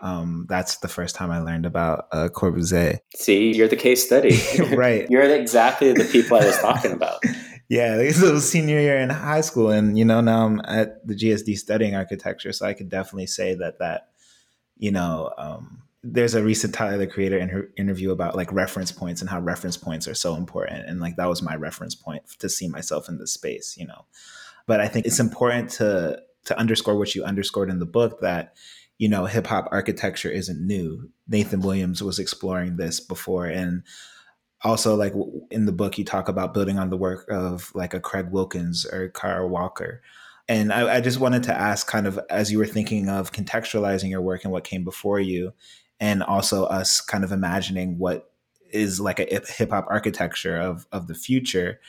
Um, 0.00 0.46
that's 0.48 0.78
the 0.78 0.88
first 0.88 1.14
time 1.14 1.30
I 1.30 1.40
learned 1.40 1.66
about 1.66 2.06
uh, 2.12 2.28
Corbusier. 2.32 3.00
See, 3.16 3.54
you're 3.54 3.68
the 3.68 3.76
case 3.76 4.04
study. 4.04 4.40
right. 4.76 5.06
You're 5.10 5.24
exactly 5.24 5.92
the 5.92 6.04
people 6.04 6.36
I 6.36 6.46
was 6.46 6.58
talking 6.58 6.92
about. 6.92 7.20
yeah, 7.68 7.96
it 8.00 8.20
was 8.20 8.48
senior 8.48 8.80
year 8.80 8.98
in 8.98 9.10
high 9.10 9.40
school, 9.40 9.70
and 9.70 9.98
you 9.98 10.04
know 10.04 10.20
now 10.20 10.46
I'm 10.46 10.60
at 10.64 11.06
the 11.06 11.14
GSD 11.14 11.56
studying 11.56 11.94
architecture, 11.94 12.52
so 12.52 12.66
I 12.66 12.74
could 12.74 12.88
definitely 12.88 13.26
say 13.26 13.54
that 13.54 13.78
that 13.78 14.08
you 14.76 14.90
know 14.90 15.32
um, 15.38 15.82
there's 16.02 16.34
a 16.34 16.42
recent 16.42 16.74
Tyler 16.74 16.98
the 16.98 17.06
Creator 17.06 17.38
inter- 17.38 17.70
interview 17.76 18.10
about 18.10 18.36
like 18.36 18.52
reference 18.52 18.92
points 18.92 19.20
and 19.20 19.28
how 19.28 19.40
reference 19.40 19.76
points 19.76 20.08
are 20.08 20.14
so 20.14 20.34
important, 20.36 20.88
and 20.88 21.00
like 21.00 21.16
that 21.16 21.28
was 21.28 21.42
my 21.42 21.56
reference 21.56 21.94
point 21.94 22.22
to 22.38 22.48
see 22.48 22.68
myself 22.68 23.08
in 23.08 23.18
this 23.18 23.32
space, 23.32 23.76
you 23.76 23.86
know. 23.86 24.04
But 24.66 24.80
I 24.80 24.88
think 24.88 25.06
it's 25.06 25.20
important 25.20 25.70
to 25.72 26.20
to 26.44 26.58
underscore 26.58 26.96
what 26.96 27.14
you 27.14 27.24
underscored 27.24 27.68
in 27.68 27.78
the 27.78 27.86
book 27.86 28.20
that 28.20 28.54
you 28.98 29.08
know, 29.08 29.26
hip 29.26 29.46
hop 29.46 29.68
architecture 29.70 30.30
isn't 30.30 30.60
new. 30.60 31.08
Nathan 31.28 31.60
Williams 31.60 32.02
was 32.02 32.18
exploring 32.18 32.76
this 32.76 32.98
before. 32.98 33.46
And 33.46 33.84
also, 34.62 34.96
like 34.96 35.14
in 35.50 35.66
the 35.66 35.72
book, 35.72 35.98
you 35.98 36.04
talk 36.04 36.28
about 36.28 36.54
building 36.54 36.78
on 36.78 36.90
the 36.90 36.96
work 36.96 37.26
of 37.30 37.70
like 37.74 37.94
a 37.94 38.00
Craig 38.00 38.28
Wilkins 38.30 38.84
or 38.84 39.08
Kara 39.08 39.46
Walker. 39.46 40.02
And 40.48 40.72
I, 40.72 40.96
I 40.96 41.00
just 41.00 41.20
wanted 41.20 41.42
to 41.44 41.54
ask, 41.54 41.86
kind 41.86 42.06
of, 42.06 42.18
as 42.30 42.50
you 42.50 42.58
were 42.58 42.66
thinking 42.66 43.08
of 43.08 43.32
contextualizing 43.32 44.10
your 44.10 44.22
work 44.22 44.44
and 44.44 44.52
what 44.52 44.64
came 44.64 44.82
before 44.82 45.20
you, 45.20 45.52
and 46.00 46.22
also 46.22 46.64
us 46.64 47.00
kind 47.00 47.24
of 47.24 47.32
imagining 47.32 47.98
what 47.98 48.30
is 48.70 49.00
like 49.00 49.18
a 49.18 49.24
hip 49.24 49.70
hop 49.70 49.86
architecture 49.88 50.56
of 50.56 50.86
of 50.92 51.06
the 51.06 51.14
future 51.14 51.80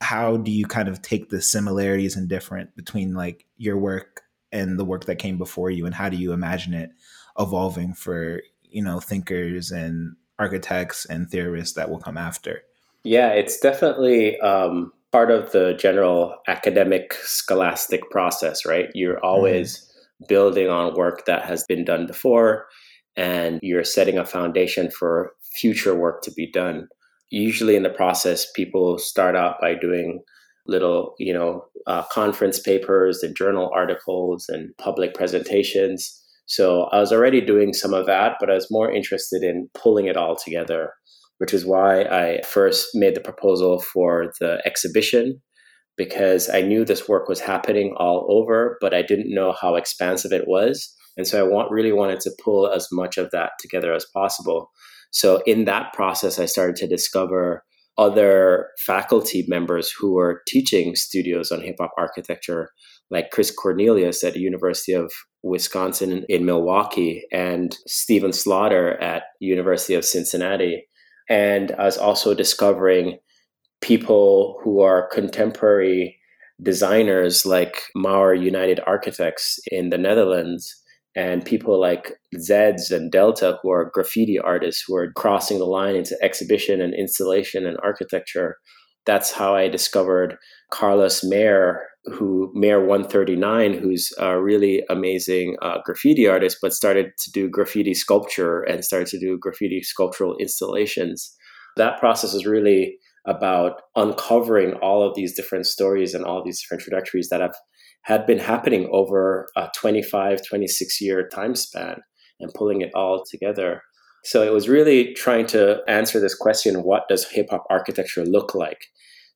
how 0.00 0.36
do 0.36 0.50
you 0.50 0.66
kind 0.66 0.88
of 0.88 1.00
take 1.00 1.30
the 1.30 1.40
similarities 1.40 2.16
and 2.16 2.28
different 2.28 2.74
between 2.76 3.14
like 3.14 3.46
your 3.56 3.78
work 3.78 4.22
and 4.52 4.78
the 4.78 4.84
work 4.84 5.06
that 5.06 5.16
came 5.16 5.38
before 5.38 5.70
you 5.70 5.86
and 5.86 5.94
how 5.94 6.08
do 6.08 6.16
you 6.16 6.32
imagine 6.32 6.74
it 6.74 6.90
evolving 7.38 7.94
for 7.94 8.42
you 8.62 8.82
know 8.82 9.00
thinkers 9.00 9.70
and 9.70 10.14
architects 10.38 11.04
and 11.06 11.30
theorists 11.30 11.74
that 11.74 11.90
will 11.90 11.98
come 11.98 12.16
after 12.16 12.62
yeah 13.04 13.28
it's 13.28 13.58
definitely 13.58 14.38
um, 14.40 14.92
part 15.12 15.30
of 15.30 15.52
the 15.52 15.74
general 15.74 16.36
academic 16.48 17.14
scholastic 17.14 18.08
process 18.10 18.64
right 18.64 18.90
you're 18.94 19.22
always 19.24 19.78
mm. 20.22 20.28
building 20.28 20.68
on 20.68 20.94
work 20.94 21.26
that 21.26 21.44
has 21.44 21.64
been 21.64 21.84
done 21.84 22.06
before 22.06 22.66
and 23.16 23.60
you're 23.62 23.84
setting 23.84 24.18
a 24.18 24.26
foundation 24.26 24.90
for 24.90 25.32
future 25.42 25.94
work 25.94 26.22
to 26.22 26.30
be 26.32 26.50
done 26.50 26.88
usually 27.30 27.76
in 27.76 27.82
the 27.82 27.90
process 27.90 28.50
people 28.52 28.98
start 28.98 29.34
out 29.34 29.60
by 29.60 29.74
doing 29.74 30.22
little, 30.68 31.14
you 31.18 31.32
know, 31.32 31.64
uh, 31.86 32.02
conference 32.04 32.58
papers 32.58 33.22
and 33.22 33.36
journal 33.36 33.70
articles 33.74 34.48
and 34.48 34.76
public 34.78 35.14
presentations. 35.14 36.22
So 36.46 36.84
I 36.84 37.00
was 37.00 37.12
already 37.12 37.40
doing 37.40 37.72
some 37.72 37.92
of 37.92 38.06
that, 38.06 38.36
but 38.40 38.50
I 38.50 38.54
was 38.54 38.70
more 38.70 38.90
interested 38.90 39.42
in 39.42 39.68
pulling 39.74 40.06
it 40.06 40.16
all 40.16 40.36
together, 40.36 40.92
which 41.38 41.52
is 41.52 41.66
why 41.66 42.02
I 42.02 42.40
first 42.42 42.88
made 42.94 43.14
the 43.14 43.20
proposal 43.20 43.80
for 43.80 44.32
the 44.40 44.62
exhibition 44.64 45.40
because 45.96 46.48
I 46.48 46.60
knew 46.62 46.84
this 46.84 47.08
work 47.08 47.28
was 47.28 47.40
happening 47.40 47.94
all 47.96 48.26
over, 48.28 48.76
but 48.80 48.94
I 48.94 49.02
didn't 49.02 49.34
know 49.34 49.52
how 49.52 49.74
expansive 49.76 50.32
it 50.32 50.46
was. 50.46 50.94
And 51.16 51.26
so 51.26 51.40
I 51.40 51.48
want, 51.48 51.70
really 51.70 51.92
wanted 51.92 52.20
to 52.20 52.36
pull 52.42 52.70
as 52.70 52.88
much 52.92 53.16
of 53.16 53.30
that 53.30 53.52
together 53.58 53.94
as 53.94 54.06
possible. 54.12 54.70
So 55.10 55.42
in 55.46 55.64
that 55.64 55.92
process, 55.94 56.38
I 56.38 56.44
started 56.44 56.76
to 56.76 56.86
discover 56.86 57.64
other 57.98 58.68
faculty 58.84 59.44
members 59.48 59.90
who 59.90 60.12
were 60.12 60.42
teaching 60.46 60.94
studios 60.94 61.50
on 61.50 61.62
hip 61.62 61.76
hop 61.80 61.92
architecture, 61.96 62.70
like 63.10 63.30
Chris 63.30 63.50
Cornelius 63.50 64.24
at 64.24 64.34
the 64.34 64.40
University 64.40 64.92
of 64.92 65.12
Wisconsin 65.42 66.24
in 66.28 66.44
Milwaukee 66.44 67.24
and 67.32 67.76
Stephen 67.86 68.32
Slaughter 68.32 69.00
at 69.00 69.24
University 69.40 69.94
of 69.94 70.04
Cincinnati. 70.04 70.86
And 71.28 71.72
I 71.72 71.84
was 71.84 71.98
also 71.98 72.34
discovering 72.34 73.18
people 73.80 74.60
who 74.62 74.80
are 74.80 75.08
contemporary 75.08 76.18
designers 76.62 77.44
like 77.44 77.82
Maurer 77.94 78.34
United 78.34 78.80
Architects 78.86 79.58
in 79.70 79.90
the 79.90 79.98
Netherlands 79.98 80.82
and 81.14 81.44
people 81.44 81.80
like 81.80 82.12
Zedz 82.36 82.90
and 82.90 83.10
Delta, 83.10 83.58
who 83.62 83.70
are 83.70 83.90
graffiti 83.92 84.38
artists 84.38 84.84
who 84.86 84.94
are 84.96 85.12
crossing 85.12 85.58
the 85.58 85.64
line 85.64 85.96
into 85.96 86.16
exhibition 86.22 86.80
and 86.80 86.94
installation 86.94 87.66
and 87.66 87.78
architecture. 87.82 88.58
That's 89.06 89.32
how 89.32 89.54
I 89.54 89.68
discovered 89.68 90.36
Carlos 90.72 91.22
Mare, 91.22 91.86
who 92.06 92.50
Mare 92.54 92.80
139, 92.80 93.74
who's 93.74 94.12
a 94.18 94.40
really 94.40 94.82
amazing 94.90 95.56
uh, 95.62 95.78
graffiti 95.84 96.26
artist, 96.26 96.58
but 96.60 96.72
started 96.72 97.12
to 97.18 97.30
do 97.30 97.48
graffiti 97.48 97.94
sculpture 97.94 98.62
and 98.62 98.84
started 98.84 99.08
to 99.08 99.18
do 99.18 99.38
graffiti 99.38 99.82
sculptural 99.82 100.36
installations. 100.38 101.34
That 101.76 101.98
process 101.98 102.34
is 102.34 102.46
really 102.46 102.96
about 103.26 103.82
uncovering 103.96 104.74
all 104.74 105.02
of 105.02 105.14
these 105.14 105.34
different 105.34 105.66
stories 105.66 106.14
and 106.14 106.24
all 106.24 106.44
these 106.44 106.60
different 106.60 106.82
trajectories 106.82 107.28
that 107.28 107.40
have 107.40 107.54
had 108.02 108.24
been 108.24 108.38
happening 108.38 108.88
over 108.92 109.46
a 109.56 109.68
25, 109.76 110.40
26 110.46 111.00
year 111.00 111.28
time 111.28 111.54
span 111.56 112.00
and 112.38 112.54
pulling 112.54 112.80
it 112.80 112.90
all 112.94 113.24
together. 113.28 113.82
So 114.26 114.42
it 114.42 114.52
was 114.52 114.68
really 114.68 115.14
trying 115.14 115.46
to 115.48 115.82
answer 115.86 116.18
this 116.18 116.34
question 116.34 116.82
what 116.82 117.06
does 117.08 117.24
hip 117.26 117.46
hop 117.50 117.64
architecture 117.70 118.24
look 118.24 118.56
like? 118.56 118.86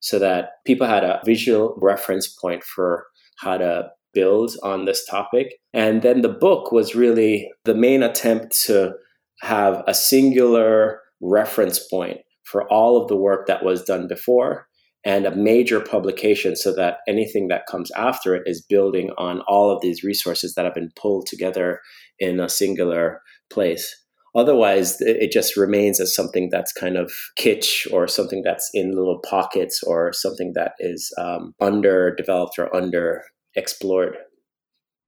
So 0.01 0.19
that 0.19 0.65
people 0.67 0.89
had 0.89 1.05
a 1.05 1.21
visual 1.25 1.79
reference 1.81 2.27
point 2.27 2.65
for 2.65 3.07
how 3.39 3.59
to 3.59 3.91
build 4.13 4.51
on 4.65 4.87
this 4.87 5.07
topic. 5.07 5.55
And 5.73 6.03
then 6.03 6.23
the 6.23 6.29
book 6.29 6.73
was 6.73 6.97
really 6.97 7.49
the 7.65 7.75
main 7.75 8.03
attempt 8.03 8.61
to 8.65 8.95
have 9.43 9.85
a 9.87 9.95
singular 9.95 11.01
reference 11.21 11.79
point 11.79 12.19
for 12.43 12.69
all 12.69 13.01
of 13.01 13.07
the 13.07 13.17
work 13.17 13.47
that 13.47 13.65
was 13.65 13.85
done 13.85 14.09
before 14.09 14.67
and 15.05 15.25
a 15.25 15.37
major 15.37 15.79
publication 15.79 16.57
so 16.57 16.75
that 16.75 16.99
anything 17.07 17.47
that 17.47 17.67
comes 17.67 17.93
after 17.93 18.35
it 18.35 18.43
is 18.45 18.61
building 18.61 19.11
on 19.19 19.41
all 19.43 19.71
of 19.71 19.81
these 19.83 20.03
resources 20.03 20.55
that 20.55 20.65
have 20.65 20.75
been 20.75 20.91
pulled 20.97 21.27
together 21.27 21.81
in 22.19 22.41
a 22.41 22.49
singular 22.49 23.23
place. 23.51 23.95
Otherwise, 24.35 25.01
it 25.01 25.33
just 25.33 25.57
remains 25.57 26.01
as 26.01 26.15
something 26.15 26.49
that's 26.51 26.73
kind 26.73 26.97
of 26.97 27.13
kitsch 27.39 27.91
or 27.93 28.07
something 28.07 28.43
that's 28.45 28.71
in 28.73 28.95
little 28.95 29.19
pockets 29.19 29.83
or 29.83 30.13
something 30.13 30.53
that 30.55 30.73
is 30.79 31.13
um, 31.19 31.53
underdeveloped 31.61 32.59
or 32.59 32.69
underexplored. 32.69 34.15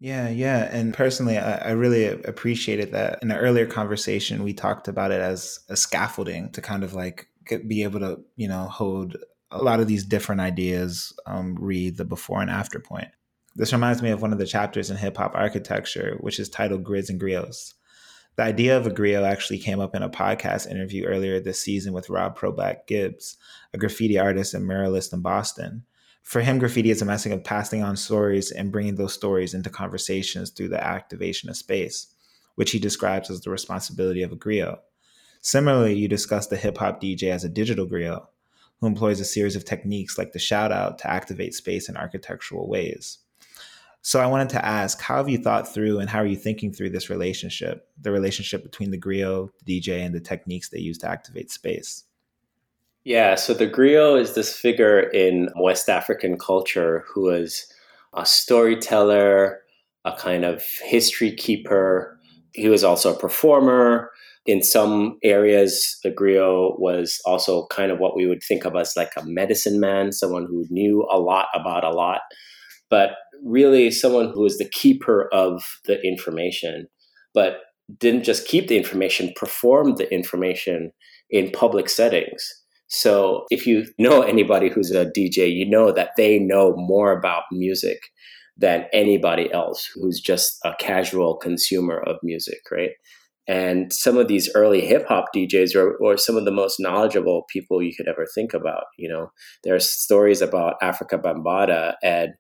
Yeah, 0.01 0.29
yeah. 0.29 0.69
And 0.73 0.93
personally, 0.93 1.39
I, 1.39 1.69
I, 1.69 1.71
really 1.71 2.07
appreciated 2.07 2.91
that. 2.91 3.21
In 3.23 3.31
an 3.31 3.39
earlier 3.39 3.67
conversation, 3.67 4.43
we 4.43 4.53
talked 4.53 4.89
about 4.89 5.13
it 5.13 5.21
as 5.21 5.61
a 5.69 5.77
scaffolding 5.77 6.51
to 6.53 6.61
kind 6.61 6.83
of 6.83 6.93
like 6.93 7.29
be 7.69 7.85
able 7.85 8.01
to, 8.01 8.19
you 8.35 8.49
know, 8.49 8.65
hold 8.65 9.17
a 9.53 9.63
lot 9.63 9.79
of 9.79 9.87
these 9.87 10.05
different 10.05 10.41
ideas 10.41 11.13
um, 11.27 11.55
read 11.55 11.99
the 11.99 12.05
before 12.05 12.41
and 12.41 12.51
after 12.51 12.81
point. 12.81 13.09
This 13.55 13.73
reminds 13.73 14.03
me 14.03 14.11
of 14.11 14.23
one 14.23 14.33
of 14.33 14.41
the 14.41 14.47
chapters 14.47 14.91
in 14.91 14.97
hip 14.97 15.17
hop 15.17 15.37
architecture, 15.37 16.17
which 16.21 16.41
is 16.41 16.49
titled 16.49 16.83
Grids 16.83 17.11
and 17.11 17.21
Griots. 17.21 17.75
The 18.37 18.45
idea 18.45 18.79
of 18.79 18.87
a 18.87 18.91
griot 18.91 19.29
actually 19.29 19.59
came 19.59 19.79
up 19.79 19.95
in 19.95 20.03
a 20.03 20.09
podcast 20.09 20.71
interview 20.71 21.05
earlier 21.05 21.39
this 21.39 21.61
season 21.61 21.93
with 21.93 22.09
Rob 22.09 22.39
Problak 22.39 22.87
Gibbs, 22.87 23.37
a 23.75 23.79
graffiti 23.79 24.19
artist 24.19 24.55
and 24.55 24.67
muralist 24.67 25.13
in 25.13 25.21
Boston. 25.21 25.85
For 26.23 26.41
him, 26.41 26.59
graffiti 26.59 26.91
is 26.91 27.03
a 27.03 27.05
message 27.05 27.33
of 27.33 27.45
passing 27.45 27.83
on 27.83 27.97
stories 27.97 28.51
and 28.51 28.73
bringing 28.73 28.95
those 28.95 29.13
stories 29.13 29.53
into 29.53 29.69
conversations 29.69 30.49
through 30.49 30.69
the 30.69 30.83
activation 30.83 31.51
of 31.51 31.59
space, 31.59 32.07
which 32.55 32.71
he 32.71 32.79
describes 32.79 33.29
as 33.29 33.43
the 33.43 33.51
responsibility 33.51 34.23
of 34.23 34.33
a 34.33 34.37
griot. 34.37 34.79
Similarly, 35.43 35.95
you 35.95 36.09
discuss 36.09 36.47
the 36.47 36.57
hip 36.57 36.79
hop 36.79 37.03
DJ 37.03 37.25
as 37.25 37.45
a 37.45 37.51
digital 37.51 37.87
griot, 37.87 38.27
who 38.81 38.87
employs 38.87 39.21
a 39.21 39.27
series 39.27 39.57
of 39.57 39.67
techniques 39.67 40.17
like 40.17 40.33
the 40.33 40.39
shout 40.39 40.73
out 40.73 40.99
to 41.01 41.11
activate 41.11 41.55
space 41.55 41.89
in 41.89 41.99
architectural 41.99 42.67
ways. 42.67 43.19
So 44.05 44.19
I 44.19 44.27
wanted 44.27 44.49
to 44.51 44.65
ask, 44.65 45.01
how 45.01 45.17
have 45.17 45.29
you 45.29 45.39
thought 45.39 45.73
through 45.73 46.01
and 46.01 46.11
how 46.11 46.19
are 46.19 46.27
you 46.27 46.37
thinking 46.37 46.73
through 46.73 46.91
this 46.91 47.09
relationship, 47.09 47.89
the 48.01 48.11
relationship 48.11 48.65
between 48.65 48.91
the 48.91 48.99
griot, 48.99 49.51
the 49.65 49.81
DJ, 49.81 50.05
and 50.05 50.13
the 50.13 50.21
techniques 50.21 50.69
they 50.69 50.81
use 50.81 50.99
to 50.99 51.09
activate 51.09 51.53
space? 51.53 52.05
Yeah, 53.05 53.37
so 53.37 53.55
the 53.55 53.69
griot 53.69 54.21
is 54.21 54.35
this 54.35 54.57
figure 54.57 55.01
in 55.01 55.51
West 55.57 55.89
African 55.89 56.37
culture 56.37 57.05
who 57.07 57.31
is 57.31 57.73
a 58.15 58.27
storyteller, 58.27 59.61
a 60.05 60.13
kind 60.13 60.45
of 60.45 60.65
history 60.85 61.33
keeper. 61.33 62.19
He 62.55 62.69
was 62.69 62.83
also 62.83 63.15
a 63.15 63.19
performer. 63.19 64.11
In 64.47 64.65
some 64.65 65.19
areas, 65.23 65.99
the 66.03 66.11
griot 66.11 66.81
was 66.81 67.21
also 67.25 67.67
kind 67.69 67.93
of 67.93 68.01
what 68.01 68.17
we 68.17 68.27
would 68.27 68.43
think 68.43 68.65
of 68.65 68.75
as 68.75 68.95
like 68.97 69.13
a 69.17 69.25
medicine 69.25 69.79
man, 69.79 70.11
someone 70.11 70.47
who 70.47 70.67
knew 70.71 71.07
a 71.09 71.21
lot 71.21 71.47
about 71.55 71.85
a 71.85 71.91
lot, 71.91 72.23
but 72.93 73.13
really 73.43 73.91
someone 73.91 74.31
who 74.35 74.43
was 74.43 74.59
the 74.59 74.69
keeper 74.69 75.31
of 75.33 75.65
the 75.87 75.99
information, 76.07 76.89
but 77.33 77.61
didn't 77.99 78.23
just 78.23 78.47
keep 78.47 78.69
the 78.69 78.77
information, 78.77 79.33
performed 79.35 79.97
the 79.97 80.13
information 80.13 80.93
in 81.31 81.51
public 81.53 81.89
settings. 81.89 82.47
So 82.89 83.47
if 83.49 83.67
you 83.67 83.87
know 83.99 84.21
anybody 84.21 84.69
who's 84.69 84.91
a 84.91 85.07
DJ, 85.07 85.51
you 85.51 85.67
know 85.67 85.91
that 85.91 86.11
they 86.19 86.39
know 86.39 86.75
more 86.77 87.17
about 87.17 87.45
music 87.51 87.99
than 88.59 88.85
anybody 88.93 89.51
else 89.55 89.89
who's 89.95 90.21
just 90.21 90.59
a 90.63 90.75
casual 90.79 91.37
consumer 91.37 91.99
of 92.07 92.17
music, 92.23 92.61
right? 92.71 92.91
And 93.49 93.93
some 93.93 94.19
of 94.19 94.29
these 94.29 94.55
early 94.55 94.83
hip 94.83 95.07
hop 95.09 95.27
DJs 95.35 95.75
are, 95.75 95.97
or 95.97 96.17
some 96.17 96.37
of 96.37 96.45
the 96.45 96.53
most 96.53 96.79
knowledgeable 96.79 97.45
people 97.53 97.83
you 97.83 97.93
could 97.97 98.07
ever 98.07 98.27
think 98.35 98.55
about. 98.55 98.85
You 98.99 99.09
know, 99.09 99.33
there 99.65 99.75
are 99.75 99.81
stories 99.81 100.41
about 100.41 100.81
Afrika 100.81 101.21
Bambaataa 101.21 101.95
and 102.03 102.35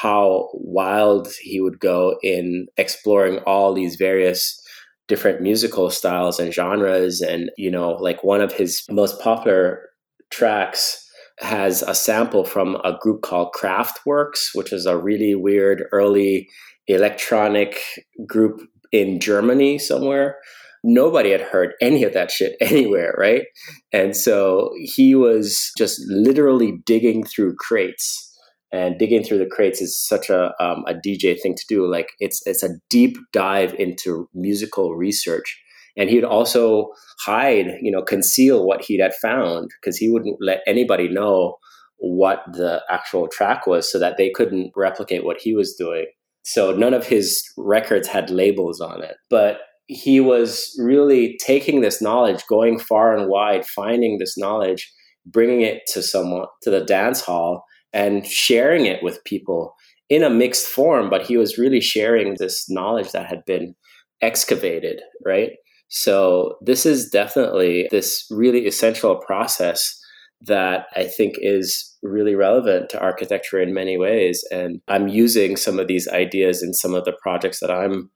how 0.00 0.48
wild 0.52 1.28
he 1.40 1.60
would 1.60 1.80
go 1.80 2.16
in 2.22 2.66
exploring 2.76 3.38
all 3.46 3.72
these 3.72 3.96
various 3.96 4.60
different 5.08 5.40
musical 5.40 5.90
styles 5.90 6.38
and 6.38 6.52
genres. 6.52 7.20
And, 7.20 7.50
you 7.56 7.70
know, 7.70 7.92
like 7.92 8.22
one 8.24 8.40
of 8.40 8.52
his 8.52 8.82
most 8.90 9.20
popular 9.20 9.88
tracks 10.30 11.02
has 11.38 11.82
a 11.82 11.94
sample 11.94 12.44
from 12.44 12.76
a 12.76 12.96
group 13.00 13.22
called 13.22 13.52
Kraftwerks, 13.54 14.48
which 14.54 14.72
is 14.72 14.86
a 14.86 14.96
really 14.96 15.34
weird 15.34 15.84
early 15.92 16.48
electronic 16.88 17.80
group 18.26 18.60
in 18.92 19.20
Germany 19.20 19.78
somewhere. 19.78 20.36
Nobody 20.82 21.30
had 21.30 21.40
heard 21.40 21.74
any 21.80 22.04
of 22.04 22.12
that 22.14 22.30
shit 22.30 22.56
anywhere, 22.60 23.14
right? 23.18 23.44
And 23.92 24.16
so 24.16 24.70
he 24.76 25.14
was 25.14 25.70
just 25.76 26.00
literally 26.08 26.78
digging 26.86 27.24
through 27.24 27.56
crates. 27.56 28.25
And 28.72 28.98
digging 28.98 29.22
through 29.22 29.38
the 29.38 29.46
crates 29.46 29.80
is 29.80 29.96
such 29.98 30.28
a 30.28 30.52
um, 30.60 30.84
a 30.88 30.94
DJ 30.94 31.40
thing 31.40 31.54
to 31.54 31.64
do. 31.68 31.90
Like 31.90 32.08
it's 32.18 32.42
it's 32.46 32.62
a 32.62 32.70
deep 32.90 33.16
dive 33.32 33.74
into 33.74 34.28
musical 34.34 34.96
research 34.96 35.56
and 35.96 36.10
he'd 36.10 36.24
also 36.24 36.90
hide, 37.24 37.78
you 37.80 37.90
know, 37.90 38.02
conceal 38.02 38.66
what 38.66 38.82
he 38.82 38.98
had 38.98 39.14
found 39.14 39.70
because 39.80 39.96
he 39.96 40.10
wouldn't 40.10 40.36
let 40.40 40.60
anybody 40.66 41.08
know 41.08 41.56
what 41.98 42.42
the 42.52 42.82
actual 42.90 43.28
track 43.28 43.66
was 43.66 43.90
so 43.90 43.98
that 43.98 44.18
they 44.18 44.30
couldn't 44.30 44.72
replicate 44.76 45.24
what 45.24 45.38
he 45.40 45.54
was 45.54 45.74
doing. 45.74 46.06
So 46.42 46.72
none 46.72 46.92
of 46.92 47.06
his 47.06 47.42
records 47.56 48.06
had 48.06 48.30
labels 48.30 48.80
on 48.80 49.02
it. 49.02 49.16
But 49.30 49.60
he 49.86 50.20
was 50.20 50.70
really 50.78 51.38
taking 51.44 51.80
this 51.80 52.02
knowledge, 52.02 52.44
going 52.48 52.78
far 52.78 53.16
and 53.16 53.28
wide, 53.28 53.64
finding 53.64 54.18
this 54.18 54.36
knowledge, 54.36 54.92
bringing 55.24 55.62
it 55.62 55.82
to 55.94 56.02
someone, 56.02 56.46
to 56.62 56.70
the 56.70 56.84
dance 56.84 57.22
hall, 57.22 57.64
and 57.96 58.26
sharing 58.26 58.84
it 58.84 59.02
with 59.02 59.24
people 59.24 59.74
in 60.10 60.22
a 60.22 60.30
mixed 60.30 60.66
form. 60.66 61.08
But 61.08 61.22
he 61.22 61.38
was 61.38 61.56
really 61.56 61.80
sharing 61.80 62.34
this 62.34 62.66
knowledge 62.68 63.12
that 63.12 63.26
had 63.26 63.44
been 63.46 63.74
excavated, 64.20 65.00
right? 65.24 65.52
So 65.88 66.56
this 66.60 66.84
is 66.84 67.08
definitely 67.08 67.88
this 67.90 68.26
really 68.30 68.66
essential 68.66 69.16
process 69.16 69.98
that 70.42 70.86
I 70.94 71.04
think 71.04 71.36
is 71.38 71.96
really 72.02 72.34
relevant 72.34 72.90
to 72.90 73.00
architecture 73.00 73.60
in 73.60 73.72
many 73.72 73.96
ways. 73.96 74.44
And 74.52 74.80
I'm 74.88 75.08
using 75.08 75.56
some 75.56 75.78
of 75.78 75.88
these 75.88 76.06
ideas 76.08 76.62
in 76.62 76.74
some 76.74 76.94
of 76.94 77.04
the 77.06 77.16
projects 77.22 77.60
that 77.60 77.70
I'm 77.70 78.10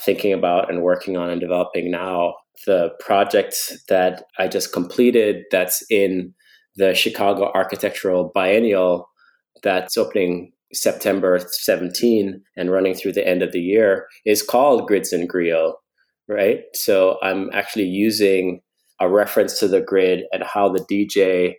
thinking 0.00 0.32
about 0.32 0.70
and 0.70 0.82
working 0.82 1.16
on 1.16 1.30
and 1.30 1.40
developing 1.40 1.90
now. 1.90 2.34
The 2.66 2.90
project 3.00 3.56
that 3.88 4.24
I 4.38 4.46
just 4.46 4.72
completed 4.72 5.44
that's 5.50 5.84
in 5.90 6.34
the 6.76 6.94
Chicago 6.94 7.50
Architectural 7.52 8.30
Biennial 8.32 9.08
that's 9.62 9.96
opening 9.96 10.52
September 10.72 11.38
17 11.38 12.42
and 12.56 12.70
running 12.70 12.94
through 12.94 13.12
the 13.12 13.26
end 13.26 13.42
of 13.42 13.52
the 13.52 13.60
year 13.60 14.06
is 14.24 14.42
called 14.42 14.88
Grids 14.88 15.12
and 15.12 15.30
Griot 15.30 15.74
right? 16.28 16.60
So 16.74 17.18
I'm 17.22 17.50
actually 17.52 17.86
using 17.86 18.60
a 19.00 19.08
reference 19.08 19.58
to 19.58 19.68
the 19.68 19.80
grid 19.80 20.24
and 20.32 20.42
how 20.42 20.68
the 20.68 20.84
DJ 20.90 21.54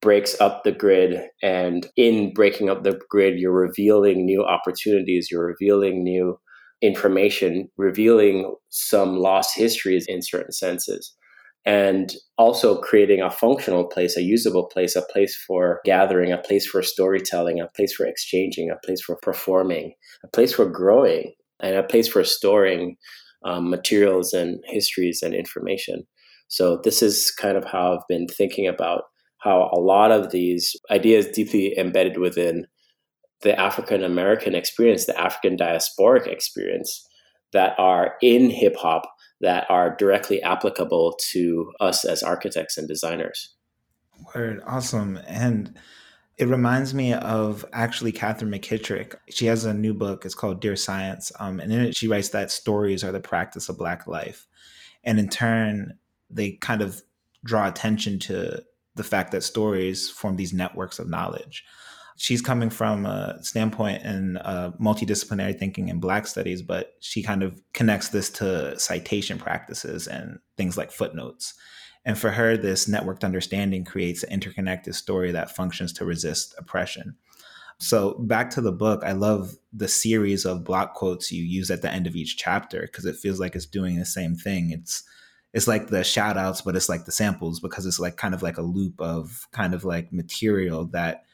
breaks 0.00 0.38
up 0.40 0.64
the 0.64 0.72
grid. 0.72 1.20
And 1.42 1.86
in 1.96 2.32
breaking 2.34 2.68
up 2.68 2.82
the 2.82 3.00
grid, 3.08 3.38
you're 3.38 3.52
revealing 3.52 4.24
new 4.24 4.44
opportunities, 4.44 5.28
you're 5.30 5.46
revealing 5.46 6.02
new 6.02 6.38
information, 6.82 7.68
revealing 7.76 8.54
some 8.70 9.16
lost 9.16 9.56
histories 9.56 10.06
in 10.08 10.20
certain 10.22 10.52
senses. 10.52 11.14
And 11.64 12.12
also 12.38 12.80
creating 12.80 13.22
a 13.22 13.30
functional 13.30 13.84
place, 13.84 14.16
a 14.16 14.22
usable 14.22 14.66
place, 14.66 14.96
a 14.96 15.02
place 15.02 15.36
for 15.46 15.80
gathering, 15.84 16.32
a 16.32 16.38
place 16.38 16.66
for 16.66 16.82
storytelling, 16.82 17.60
a 17.60 17.68
place 17.68 17.94
for 17.94 18.04
exchanging, 18.04 18.70
a 18.70 18.84
place 18.84 19.00
for 19.00 19.16
performing, 19.22 19.94
a 20.24 20.28
place 20.28 20.52
for 20.52 20.66
growing, 20.68 21.34
and 21.60 21.76
a 21.76 21.84
place 21.84 22.08
for 22.08 22.24
storing 22.24 22.96
um, 23.44 23.70
materials 23.70 24.32
and 24.32 24.58
histories 24.66 25.22
and 25.22 25.34
information. 25.34 26.04
So 26.48 26.80
this 26.82 27.02
is 27.02 27.30
kind 27.30 27.56
of 27.56 27.64
how 27.64 27.94
I've 27.94 28.08
been 28.08 28.26
thinking 28.26 28.66
about 28.66 29.04
how 29.38 29.70
a 29.72 29.80
lot 29.80 30.10
of 30.10 30.30
these 30.30 30.76
ideas 30.90 31.26
deeply 31.26 31.76
embedded 31.78 32.18
within 32.18 32.66
the 33.42 33.58
African 33.58 34.04
American 34.04 34.54
experience, 34.54 35.06
the 35.06 35.18
African 35.20 35.56
diasporic 35.56 36.26
experience 36.26 37.06
that 37.52 37.74
are 37.78 38.14
in 38.22 38.50
hip 38.50 38.76
hop 38.76 39.02
that 39.42 39.66
are 39.68 39.94
directly 39.96 40.40
applicable 40.42 41.18
to 41.32 41.72
us 41.80 42.04
as 42.04 42.22
architects 42.22 42.78
and 42.78 42.88
designers. 42.88 43.54
Word, 44.34 44.62
awesome. 44.66 45.18
And 45.26 45.76
it 46.38 46.48
reminds 46.48 46.94
me 46.94 47.12
of 47.12 47.64
actually 47.72 48.12
Katherine 48.12 48.50
McKittrick. 48.50 49.16
She 49.28 49.46
has 49.46 49.64
a 49.64 49.74
new 49.74 49.92
book. 49.92 50.24
It's 50.24 50.34
called 50.34 50.60
Dear 50.60 50.76
Science. 50.76 51.30
Um, 51.38 51.60
and 51.60 51.72
in 51.72 51.80
it, 51.80 51.96
she 51.96 52.08
writes 52.08 52.30
that 52.30 52.50
stories 52.50 53.04
are 53.04 53.12
the 53.12 53.20
practice 53.20 53.68
of 53.68 53.76
Black 53.76 54.06
life. 54.06 54.46
And 55.04 55.18
in 55.18 55.28
turn, 55.28 55.98
they 56.30 56.52
kind 56.52 56.80
of 56.80 57.02
draw 57.44 57.68
attention 57.68 58.18
to 58.20 58.62
the 58.94 59.04
fact 59.04 59.32
that 59.32 59.42
stories 59.42 60.08
form 60.08 60.36
these 60.36 60.52
networks 60.52 60.98
of 60.98 61.08
knowledge. 61.08 61.64
She's 62.16 62.42
coming 62.42 62.70
from 62.70 63.06
a 63.06 63.42
standpoint 63.42 64.02
in 64.02 64.36
uh, 64.36 64.72
multidisciplinary 64.80 65.58
thinking 65.58 65.90
and 65.90 66.00
Black 66.00 66.26
studies, 66.26 66.62
but 66.62 66.94
she 67.00 67.22
kind 67.22 67.42
of 67.42 67.60
connects 67.72 68.10
this 68.10 68.30
to 68.30 68.78
citation 68.78 69.38
practices 69.38 70.06
and 70.06 70.38
things 70.56 70.76
like 70.76 70.92
footnotes. 70.92 71.54
And 72.04 72.18
for 72.18 72.30
her, 72.30 72.56
this 72.56 72.88
networked 72.88 73.24
understanding 73.24 73.84
creates 73.84 74.22
an 74.22 74.32
interconnected 74.32 74.94
story 74.94 75.32
that 75.32 75.54
functions 75.54 75.92
to 75.94 76.04
resist 76.04 76.54
oppression. 76.58 77.16
So, 77.78 78.14
back 78.20 78.50
to 78.50 78.60
the 78.60 78.72
book, 78.72 79.02
I 79.04 79.12
love 79.12 79.56
the 79.72 79.88
series 79.88 80.44
of 80.44 80.64
block 80.64 80.94
quotes 80.94 81.32
you 81.32 81.42
use 81.42 81.70
at 81.70 81.82
the 81.82 81.90
end 81.90 82.06
of 82.06 82.14
each 82.14 82.36
chapter 82.36 82.82
because 82.82 83.06
it 83.06 83.16
feels 83.16 83.40
like 83.40 83.56
it's 83.56 83.66
doing 83.66 83.98
the 83.98 84.04
same 84.04 84.36
thing. 84.36 84.70
It's 84.70 85.02
it's 85.52 85.68
like 85.68 85.88
the 85.88 86.04
shout 86.04 86.36
outs, 86.36 86.62
but 86.62 86.76
it's 86.76 86.88
like 86.88 87.04
the 87.04 87.12
samples 87.12 87.60
because 87.60 87.84
it's 87.84 87.98
like 87.98 88.16
kind 88.16 88.34
of 88.34 88.42
like 88.42 88.56
a 88.56 88.62
loop 88.62 89.00
of 89.00 89.48
kind 89.52 89.74
of 89.74 89.84
like 89.84 90.12
material 90.12 90.86
that 90.92 91.24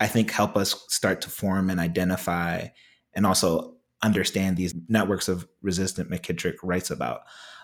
I 0.00 0.06
think 0.06 0.30
help 0.30 0.56
us 0.56 0.84
start 0.88 1.20
to 1.22 1.30
form 1.30 1.70
and 1.70 1.80
identify 1.80 2.68
and 3.14 3.26
also 3.26 3.74
understand 4.02 4.56
these 4.56 4.74
networks 4.88 5.28
of 5.28 5.48
resistant 5.62 6.10
McKittrick 6.10 6.54
writes 6.62 6.90
about. 6.90 7.22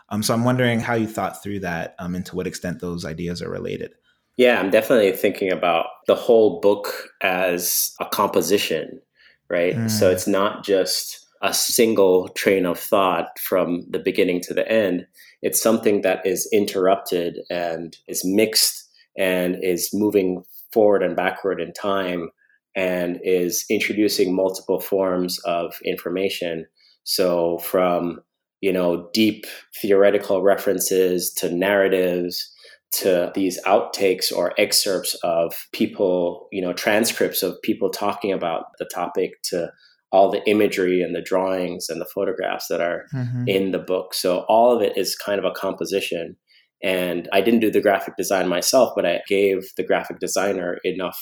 Um, 0.09 0.23
so 0.23 0.35
I'm 0.35 0.45
wondering 0.45 0.81
how 0.81 0.95
you 0.95 1.07
thought 1.07 1.43
through 1.43 1.61
that 1.61 1.95
um, 1.99 2.15
and 2.15 2.27
to 2.27 2.37
what 2.37 2.47
extent 2.47 2.81
those 2.81 3.05
ideas 3.05 3.41
are 3.41 3.51
related. 3.51 3.93
Yeah, 4.37 4.59
I'm 4.59 4.71
definitely 4.71 5.13
thinking 5.13 5.53
about 5.53 5.87
the 6.07 6.17
whole 6.17 6.61
book 6.61 7.09
as 7.23 7.95
a 8.01 8.05
composition, 8.05 9.01
right? 9.49 9.77
Mm. 9.77 9.91
So 9.91 10.11
it's 10.11 10.27
not 10.27 10.65
just 10.65 11.25
a 11.41 11.55
single 11.55 12.29
train 12.31 12.67
of 12.67 12.79
thought 12.79 13.39
from 13.39 13.85
the 13.89 13.99
beginning 13.99 14.41
to 14.41 14.55
the 14.55 14.69
end. 14.71 15.07
It's 15.43 15.63
something 15.63 16.01
that 16.01 16.27
is 16.27 16.49
interrupted 16.53 17.39
and 17.51 17.97
is 18.09 18.25
mixed 18.25 18.89
and 19.17 19.63
is 19.63 19.91
moving 19.93 20.43
forward 20.75 21.03
and 21.03 21.17
backward 21.17 21.61
in 21.61 21.73
time 21.73 22.29
and 22.77 23.21
is 23.23 23.65
introducing 23.71 24.35
multiple 24.35 24.81
forms 24.81 25.39
of 25.45 25.75
information. 25.85 26.67
So 27.05 27.59
from 27.59 28.21
you 28.65 28.73
know, 28.73 29.11
deep 29.13 29.45
theoretical 29.83 30.43
references 30.43 31.31
to 31.35 31.55
narratives 31.55 32.51
to 32.93 33.31
these 33.35 33.63
outtakes 33.65 34.33
or 34.35 34.55
excerpts 34.57 35.15
of 35.23 35.67
people, 35.73 36.49
you 36.51 36.63
know, 36.63 36.73
transcripts 36.73 37.43
of 37.43 37.61
people 37.61 37.91
talking 37.91 38.33
about 38.33 38.65
the 38.79 38.87
topic 38.87 39.33
to 39.43 39.71
all 40.13 40.31
the 40.31 40.43
imagery 40.49 41.03
and 41.03 41.15
the 41.15 41.21
drawings 41.21 41.91
and 41.91 42.01
the 42.01 42.07
photographs 42.07 42.69
that 42.69 42.81
are 42.81 43.05
mm-hmm. 43.13 43.47
in 43.47 43.73
the 43.73 43.79
book. 43.79 44.15
So 44.15 44.47
all 44.49 44.75
of 44.75 44.81
it 44.81 44.97
is 44.97 45.15
kind 45.15 45.39
of 45.39 45.45
a 45.45 45.51
composition. 45.51 46.35
And 46.85 47.29
I 47.33 47.41
didn't 47.41 47.61
do 47.61 47.71
the 47.71 47.81
graphic 47.81 48.17
design 48.17 48.47
myself, 48.47 48.93
but 48.95 49.07
I 49.07 49.23
gave 49.27 49.65
the 49.77 49.83
graphic 49.83 50.19
designer 50.21 50.79
enough 50.85 51.19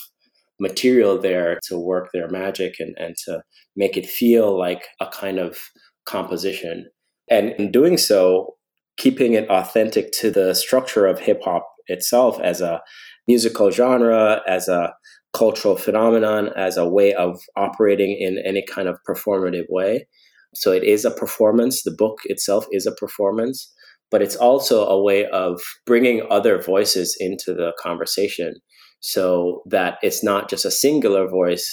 material 0.58 1.18
there 1.18 1.60
to 1.68 1.78
work 1.78 2.10
their 2.12 2.28
magic 2.28 2.74
and, 2.80 2.96
and 2.98 3.14
to 3.24 3.42
make 3.76 3.96
it 3.96 4.06
feel 4.06 4.58
like 4.58 4.88
a 5.00 5.06
kind 5.06 5.38
of 5.38 5.56
composition. 6.04 6.90
And 7.30 7.52
in 7.52 7.70
doing 7.70 7.96
so, 7.96 8.56
keeping 8.96 9.34
it 9.34 9.48
authentic 9.48 10.10
to 10.12 10.30
the 10.32 10.52
structure 10.54 11.06
of 11.06 11.20
hip 11.20 11.42
hop 11.44 11.66
itself 11.86 12.40
as 12.40 12.60
a 12.60 12.82
musical 13.28 13.70
genre, 13.70 14.42
as 14.48 14.66
a 14.68 14.92
cultural 15.32 15.76
phenomenon, 15.76 16.50
as 16.56 16.76
a 16.76 16.88
way 16.88 17.14
of 17.14 17.40
operating 17.56 18.16
in 18.18 18.42
any 18.44 18.64
kind 18.68 18.88
of 18.88 18.98
performative 19.08 19.66
way. 19.68 20.06
So 20.54 20.72
it 20.72 20.82
is 20.82 21.04
a 21.04 21.10
performance. 21.10 21.82
The 21.82 21.94
book 21.96 22.18
itself 22.24 22.66
is 22.72 22.84
a 22.84 22.92
performance, 22.92 23.72
but 24.12 24.22
it's 24.22 24.36
also 24.36 24.86
a 24.86 25.02
way 25.02 25.26
of 25.26 25.60
bringing 25.86 26.24
other 26.30 26.62
voices 26.62 27.16
into 27.18 27.54
the 27.54 27.72
conversation 27.80 28.54
so 29.00 29.62
that 29.66 29.98
it's 30.02 30.22
not 30.22 30.48
just 30.48 30.64
a 30.64 30.70
singular 30.70 31.26
voice, 31.26 31.66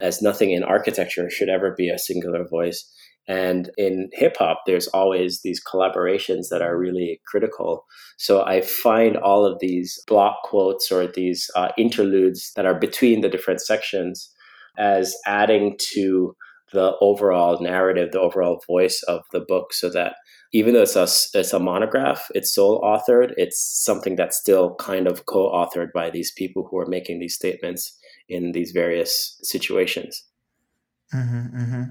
as 0.00 0.20
nothing 0.20 0.50
in 0.50 0.64
architecture 0.64 1.30
should 1.30 1.48
ever 1.48 1.72
be 1.78 1.88
a 1.88 1.98
singular 1.98 2.44
voice. 2.46 2.84
And 3.26 3.70
in 3.78 4.10
hip 4.12 4.36
hop, 4.38 4.62
there's 4.66 4.88
always 4.88 5.40
these 5.42 5.62
collaborations 5.64 6.48
that 6.50 6.60
are 6.60 6.76
really 6.76 7.20
critical. 7.26 7.86
So 8.18 8.44
I 8.44 8.60
find 8.60 9.16
all 9.16 9.46
of 9.46 9.60
these 9.60 9.98
block 10.06 10.42
quotes 10.42 10.92
or 10.92 11.06
these 11.06 11.48
uh, 11.56 11.68
interludes 11.78 12.52
that 12.56 12.66
are 12.66 12.78
between 12.78 13.22
the 13.22 13.30
different 13.30 13.62
sections 13.62 14.30
as 14.76 15.14
adding 15.26 15.78
to 15.94 16.34
the 16.72 16.96
overall 17.00 17.62
narrative, 17.62 18.10
the 18.12 18.20
overall 18.20 18.60
voice 18.66 19.02
of 19.08 19.20
the 19.32 19.40
book, 19.40 19.72
so 19.72 19.88
that 19.90 20.16
even 20.52 20.74
though 20.74 20.82
it's 20.82 20.96
a, 20.96 21.08
it's 21.38 21.52
a 21.52 21.58
monograph, 21.58 22.30
it's 22.34 22.54
sole 22.54 22.80
authored, 22.82 23.32
it's 23.36 23.58
something 23.58 24.16
that's 24.16 24.38
still 24.38 24.74
kind 24.76 25.06
of 25.06 25.26
co 25.26 25.50
authored 25.50 25.92
by 25.92 26.10
these 26.10 26.30
people 26.32 26.66
who 26.70 26.78
are 26.78 26.86
making 26.86 27.18
these 27.18 27.34
statements 27.34 27.96
in 28.28 28.52
these 28.52 28.72
various 28.72 29.38
situations. 29.42 30.24
Mm-hmm, 31.12 31.58
mm-hmm. 31.58 31.82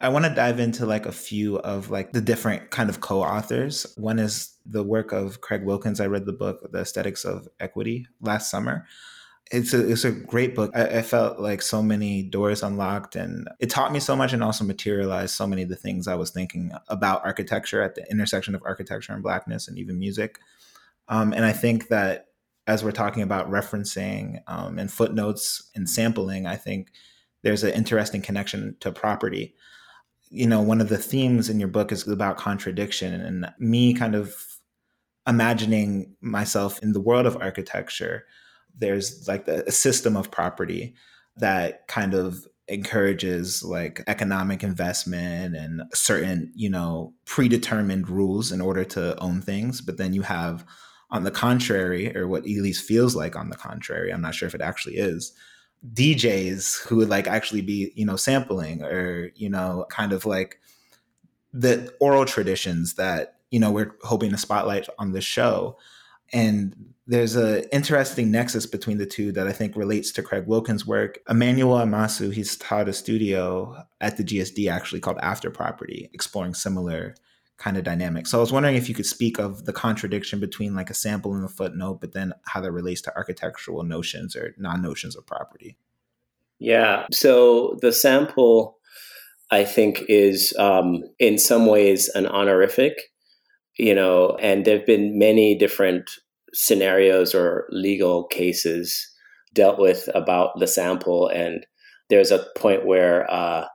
I 0.00 0.08
want 0.08 0.24
to 0.24 0.34
dive 0.34 0.60
into 0.60 0.86
like 0.86 1.04
a 1.04 1.12
few 1.12 1.58
of 1.58 1.90
like 1.90 2.12
the 2.12 2.20
different 2.20 2.70
kind 2.70 2.88
of 2.88 3.00
co-authors. 3.00 3.86
One 3.96 4.18
is 4.18 4.56
the 4.64 4.82
work 4.82 5.12
of 5.12 5.40
Craig 5.40 5.64
Wilkins. 5.64 6.00
I 6.00 6.06
read 6.06 6.24
the 6.24 6.32
book, 6.32 6.70
The 6.72 6.80
Aesthetics 6.80 7.24
of 7.24 7.48
Equity, 7.58 8.06
last 8.20 8.50
summer. 8.50 8.86
It's 9.50 9.74
a 9.74 9.90
it's 9.90 10.04
a 10.04 10.12
great 10.12 10.54
book. 10.54 10.70
I, 10.74 10.98
I 10.98 11.02
felt 11.02 11.40
like 11.40 11.60
so 11.62 11.82
many 11.82 12.22
doors 12.22 12.62
unlocked, 12.62 13.16
and 13.16 13.48
it 13.58 13.70
taught 13.70 13.92
me 13.92 14.00
so 14.00 14.14
much, 14.14 14.32
and 14.32 14.44
also 14.44 14.64
materialized 14.64 15.34
so 15.34 15.46
many 15.46 15.62
of 15.62 15.68
the 15.68 15.76
things 15.76 16.06
I 16.06 16.14
was 16.14 16.30
thinking 16.30 16.72
about 16.88 17.24
architecture 17.24 17.82
at 17.82 17.94
the 17.96 18.08
intersection 18.10 18.54
of 18.54 18.62
architecture 18.64 19.12
and 19.12 19.22
blackness, 19.22 19.66
and 19.66 19.78
even 19.78 19.98
music. 19.98 20.38
Um, 21.08 21.32
and 21.32 21.44
I 21.44 21.52
think 21.52 21.88
that 21.88 22.26
as 22.66 22.84
we're 22.84 22.92
talking 22.92 23.22
about 23.22 23.50
referencing 23.50 24.40
um, 24.46 24.78
and 24.78 24.92
footnotes 24.92 25.70
and 25.74 25.90
sampling, 25.90 26.46
I 26.46 26.54
think 26.54 26.92
there's 27.42 27.64
an 27.64 27.72
interesting 27.72 28.22
connection 28.22 28.76
to 28.80 28.92
property 28.92 29.54
you 30.30 30.46
know, 30.46 30.62
one 30.62 30.80
of 30.80 30.88
the 30.88 30.96
themes 30.96 31.50
in 31.50 31.58
your 31.58 31.68
book 31.68 31.90
is 31.90 32.06
about 32.06 32.38
contradiction 32.38 33.20
and 33.20 33.52
me 33.58 33.92
kind 33.92 34.14
of 34.14 34.36
imagining 35.26 36.14
myself 36.20 36.78
in 36.82 36.92
the 36.92 37.00
world 37.00 37.26
of 37.26 37.36
architecture. 37.36 38.24
There's 38.78 39.26
like 39.28 39.46
a 39.48 39.70
system 39.70 40.16
of 40.16 40.30
property 40.30 40.94
that 41.36 41.86
kind 41.88 42.14
of 42.14 42.46
encourages 42.68 43.64
like 43.64 44.02
economic 44.06 44.62
investment 44.62 45.56
and 45.56 45.82
certain, 45.92 46.52
you 46.54 46.70
know, 46.70 47.12
predetermined 47.24 48.08
rules 48.08 48.52
in 48.52 48.60
order 48.60 48.84
to 48.84 49.18
own 49.18 49.42
things. 49.42 49.80
But 49.80 49.96
then 49.96 50.12
you 50.12 50.22
have, 50.22 50.64
on 51.10 51.24
the 51.24 51.30
contrary, 51.32 52.16
or 52.16 52.28
what 52.28 52.42
at 52.42 52.46
least 52.46 52.84
feels 52.84 53.16
like 53.16 53.34
on 53.34 53.50
the 53.50 53.56
contrary, 53.56 54.12
I'm 54.12 54.20
not 54.20 54.34
sure 54.34 54.46
if 54.46 54.54
it 54.54 54.60
actually 54.60 54.96
is, 54.96 55.32
DJs 55.92 56.86
who 56.86 56.96
would 56.96 57.08
like 57.08 57.26
actually 57.26 57.62
be, 57.62 57.92
you 57.96 58.06
know, 58.06 58.16
sampling 58.16 58.84
or, 58.84 59.32
you 59.34 59.48
know, 59.48 59.86
kind 59.90 60.12
of 60.12 60.24
like 60.24 60.60
the 61.52 61.92
oral 61.98 62.24
traditions 62.24 62.94
that, 62.94 63.38
you 63.50 63.58
know, 63.58 63.72
we're 63.72 63.96
hoping 64.02 64.30
to 64.30 64.38
spotlight 64.38 64.86
on 64.98 65.10
the 65.10 65.20
show. 65.20 65.76
And 66.32 66.94
there's 67.10 67.34
an 67.34 67.64
interesting 67.72 68.30
nexus 68.30 68.66
between 68.66 68.98
the 68.98 69.04
two 69.04 69.32
that 69.32 69.48
I 69.48 69.52
think 69.52 69.74
relates 69.74 70.12
to 70.12 70.22
Craig 70.22 70.46
Wilkins' 70.46 70.86
work. 70.86 71.18
Emmanuel 71.28 71.76
Admassu, 71.78 72.32
he's 72.32 72.56
taught 72.56 72.88
a 72.88 72.92
studio 72.92 73.84
at 74.00 74.16
the 74.16 74.22
GSD 74.22 74.70
actually 74.70 75.00
called 75.00 75.18
After 75.20 75.50
Property, 75.50 76.08
exploring 76.14 76.54
similar 76.54 77.16
kind 77.56 77.76
of 77.76 77.82
dynamic. 77.82 78.28
So 78.28 78.38
I 78.38 78.40
was 78.40 78.52
wondering 78.52 78.76
if 78.76 78.88
you 78.88 78.94
could 78.94 79.06
speak 79.06 79.40
of 79.40 79.64
the 79.64 79.72
contradiction 79.72 80.38
between 80.38 80.76
like 80.76 80.88
a 80.88 80.94
sample 80.94 81.34
and 81.34 81.44
a 81.44 81.48
footnote, 81.48 82.00
but 82.00 82.12
then 82.12 82.32
how 82.44 82.60
that 82.60 82.70
relates 82.70 83.00
to 83.02 83.16
architectural 83.16 83.82
notions 83.82 84.36
or 84.36 84.54
non 84.56 84.80
notions 84.80 85.16
of 85.16 85.26
property. 85.26 85.76
Yeah. 86.60 87.06
So 87.10 87.76
the 87.82 87.92
sample, 87.92 88.78
I 89.50 89.64
think, 89.64 90.04
is 90.08 90.54
um, 90.60 91.02
in 91.18 91.38
some 91.38 91.66
ways 91.66 92.08
an 92.10 92.28
honorific, 92.28 93.10
you 93.76 93.96
know, 93.96 94.36
and 94.40 94.64
there 94.64 94.78
have 94.78 94.86
been 94.86 95.18
many 95.18 95.58
different 95.58 96.08
scenarios 96.54 97.34
or 97.34 97.66
legal 97.70 98.26
cases 98.26 99.08
dealt 99.54 99.78
with 99.78 100.08
about 100.14 100.58
the 100.58 100.66
sample. 100.66 101.28
And 101.28 101.66
there's 102.08 102.30
a 102.30 102.46
point 102.56 102.86
where, 102.86 103.30
uh, 103.30 103.66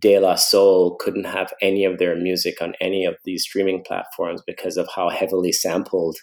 De 0.00 0.18
La 0.18 0.34
Soul 0.34 0.96
couldn't 1.00 1.24
have 1.24 1.52
any 1.62 1.84
of 1.84 1.98
their 1.98 2.16
music 2.16 2.60
on 2.60 2.74
any 2.80 3.04
of 3.04 3.16
these 3.24 3.44
streaming 3.44 3.82
platforms 3.86 4.42
because 4.46 4.76
of 4.76 4.88
how 4.94 5.08
heavily 5.08 5.52
sampled 5.52 6.18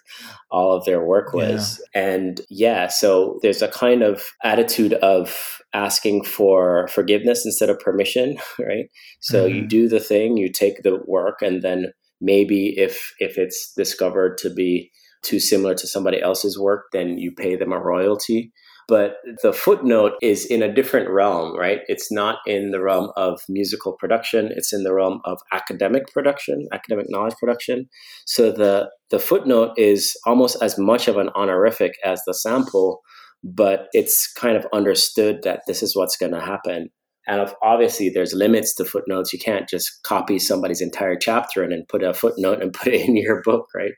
all 0.51 0.75
of 0.75 0.85
their 0.85 1.03
work 1.03 1.33
was. 1.33 1.81
Yeah. 1.95 2.07
And 2.09 2.41
yeah, 2.49 2.87
so 2.87 3.39
there's 3.41 3.61
a 3.61 3.67
kind 3.67 4.03
of 4.03 4.23
attitude 4.43 4.93
of 4.95 5.61
asking 5.73 6.25
for 6.25 6.87
forgiveness 6.89 7.45
instead 7.45 7.69
of 7.69 7.79
permission, 7.79 8.37
right? 8.59 8.85
So 9.19 9.45
mm-hmm. 9.45 9.55
you 9.55 9.67
do 9.67 9.87
the 9.87 9.99
thing, 9.99 10.37
you 10.37 10.51
take 10.51 10.83
the 10.83 10.99
work, 11.07 11.41
and 11.41 11.61
then 11.61 11.93
maybe 12.21 12.73
if 12.77 13.13
if 13.19 13.37
it's 13.37 13.73
discovered 13.75 14.37
to 14.39 14.49
be 14.49 14.91
too 15.25 15.39
similar 15.39 15.75
to 15.75 15.87
somebody 15.87 16.21
else's 16.21 16.57
work, 16.57 16.85
then 16.93 17.17
you 17.17 17.31
pay 17.31 17.55
them 17.55 17.71
a 17.71 17.79
royalty. 17.79 18.51
But 18.87 19.15
the 19.41 19.51
footnote 19.51 20.13
is 20.21 20.45
in 20.45 20.61
a 20.61 20.71
different 20.71 21.09
realm, 21.09 21.57
right? 21.57 21.79
It's 21.87 22.11
not 22.11 22.37
in 22.45 22.69
the 22.69 22.81
realm 22.81 23.11
of 23.15 23.41
musical 23.49 23.93
production, 23.93 24.51
it's 24.55 24.71
in 24.71 24.83
the 24.83 24.93
realm 24.93 25.21
of 25.25 25.39
academic 25.51 26.03
production, 26.13 26.67
academic 26.71 27.07
knowledge 27.09 27.33
production. 27.39 27.89
So 28.27 28.51
the, 28.51 28.91
the 29.09 29.19
footnote 29.19 29.71
is 29.75 30.15
almost 30.27 30.61
as 30.61 30.77
much 30.77 31.07
of 31.07 31.17
an 31.17 31.29
honorific 31.35 31.93
as 32.03 32.21
the 32.27 32.33
sample, 32.33 33.01
but 33.43 33.87
it's 33.93 34.31
kind 34.33 34.55
of 34.55 34.67
understood 34.71 35.41
that 35.43 35.61
this 35.67 35.81
is 35.81 35.95
what's 35.95 36.17
going 36.17 36.33
to 36.33 36.41
happen. 36.41 36.89
And 37.27 37.49
obviously, 37.63 38.09
there's 38.09 38.33
limits 38.33 38.75
to 38.75 38.85
footnotes. 38.85 39.33
You 39.33 39.39
can't 39.39 39.67
just 39.67 40.03
copy 40.03 40.39
somebody's 40.39 40.81
entire 40.81 41.15
chapter 41.15 41.63
and 41.63 41.71
then 41.71 41.85
put 41.89 42.03
a 42.03 42.13
footnote 42.13 42.61
and 42.61 42.73
put 42.79 42.93
it 42.93 43.07
in 43.07 43.17
your 43.17 43.41
book, 43.41 43.67
right? 43.75 43.93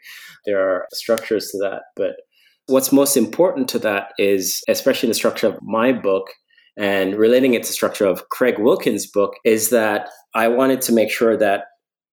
There 0.46 0.60
are 0.60 0.88
structures 0.94 1.50
to 1.52 1.58
that. 1.60 1.82
But 1.96 2.14
What's 2.68 2.92
most 2.92 3.16
important 3.16 3.70
to 3.70 3.80
that 3.80 4.12
is, 4.18 4.62
especially 4.68 5.08
in 5.08 5.12
the 5.12 5.16
structure 5.16 5.48
of 5.48 5.58
my 5.62 5.94
book 5.94 6.28
and 6.76 7.16
relating 7.16 7.54
it 7.54 7.64
to 7.64 7.70
the 7.70 7.74
structure 7.74 8.06
of 8.06 8.28
Craig 8.28 8.56
Wilkins' 8.60 9.08
book, 9.08 9.36
is 9.46 9.70
that 9.70 10.10
I 10.36 10.50
wanted 10.50 10.82
to 10.82 10.92
make 10.92 11.10
sure 11.10 11.38
that 11.38 11.64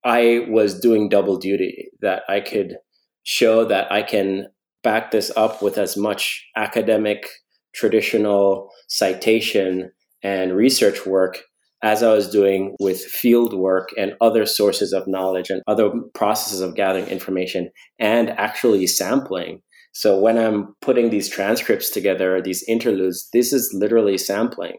I 0.04 0.46
was 0.48 0.78
doing 0.78 1.08
double 1.08 1.38
duty, 1.38 1.88
that 2.02 2.22
I 2.28 2.38
could 2.38 2.76
show 3.24 3.64
that 3.64 3.90
I 3.90 4.04
can 4.04 4.46
back 4.84 5.10
this 5.10 5.32
up 5.36 5.60
with 5.60 5.76
as 5.76 5.96
much 5.96 6.46
academic, 6.56 7.28
traditional 7.74 8.70
citation 8.86 9.90
and 10.24 10.56
research 10.56 11.06
work 11.06 11.44
as 11.82 12.02
I 12.02 12.12
was 12.12 12.28
doing 12.28 12.74
with 12.80 13.04
field 13.04 13.54
work 13.54 13.90
and 13.96 14.14
other 14.20 14.46
sources 14.46 14.92
of 14.92 15.06
knowledge 15.06 15.50
and 15.50 15.62
other 15.68 15.90
processes 16.14 16.60
of 16.60 16.74
gathering 16.74 17.06
information 17.06 17.70
and 18.00 18.30
actually 18.30 18.86
sampling 18.88 19.60
so 19.94 20.18
when 20.18 20.36
I'm 20.36 20.74
putting 20.80 21.10
these 21.10 21.28
transcripts 21.28 21.88
together, 21.88 22.42
these 22.42 22.64
interludes, 22.64 23.28
this 23.32 23.52
is 23.52 23.72
literally 23.72 24.18
sampling. 24.18 24.78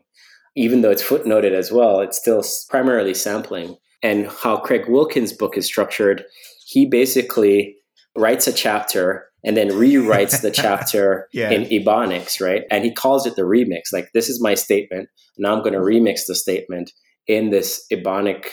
Even 0.58 0.82
though 0.82 0.92
it's 0.92 1.04
footnoted 1.04 1.54
as 1.54 1.72
well, 1.72 2.02
it's 2.02 2.18
still 2.18 2.44
primarily 2.70 3.14
sampling. 3.14 3.78
And 4.04 4.28
how 4.28 4.58
Craig 4.58 4.90
Wilkins' 4.90 5.32
book 5.32 5.58
is 5.58 5.66
structured, 5.66 6.26
he 6.68 6.86
basically 6.86 7.78
writes 8.18 8.46
a 8.46 8.54
chapter 8.54 9.30
and 9.46 9.56
then 9.56 9.70
rewrites 9.70 10.42
the 10.42 10.52
chapter 10.64 11.28
yeah. 11.32 11.52
in 11.52 11.64
Ebonics, 11.66 12.42
right? 12.42 12.64
And 12.72 12.84
he 12.84 12.94
calls 12.94 13.26
it 13.26 13.36
the 13.36 13.44
remix. 13.44 13.94
Like, 13.94 14.10
this 14.14 14.30
is 14.30 14.42
my 14.42 14.54
statement. 14.54 15.10
Now 15.38 15.56
I'm 15.56 15.64
going 15.64 15.74
to 15.74 15.80
remix 15.80 16.22
the 16.28 16.36
statement 16.36 16.92
in 17.28 17.50
this 17.52 17.86
Ebonics 17.92 18.50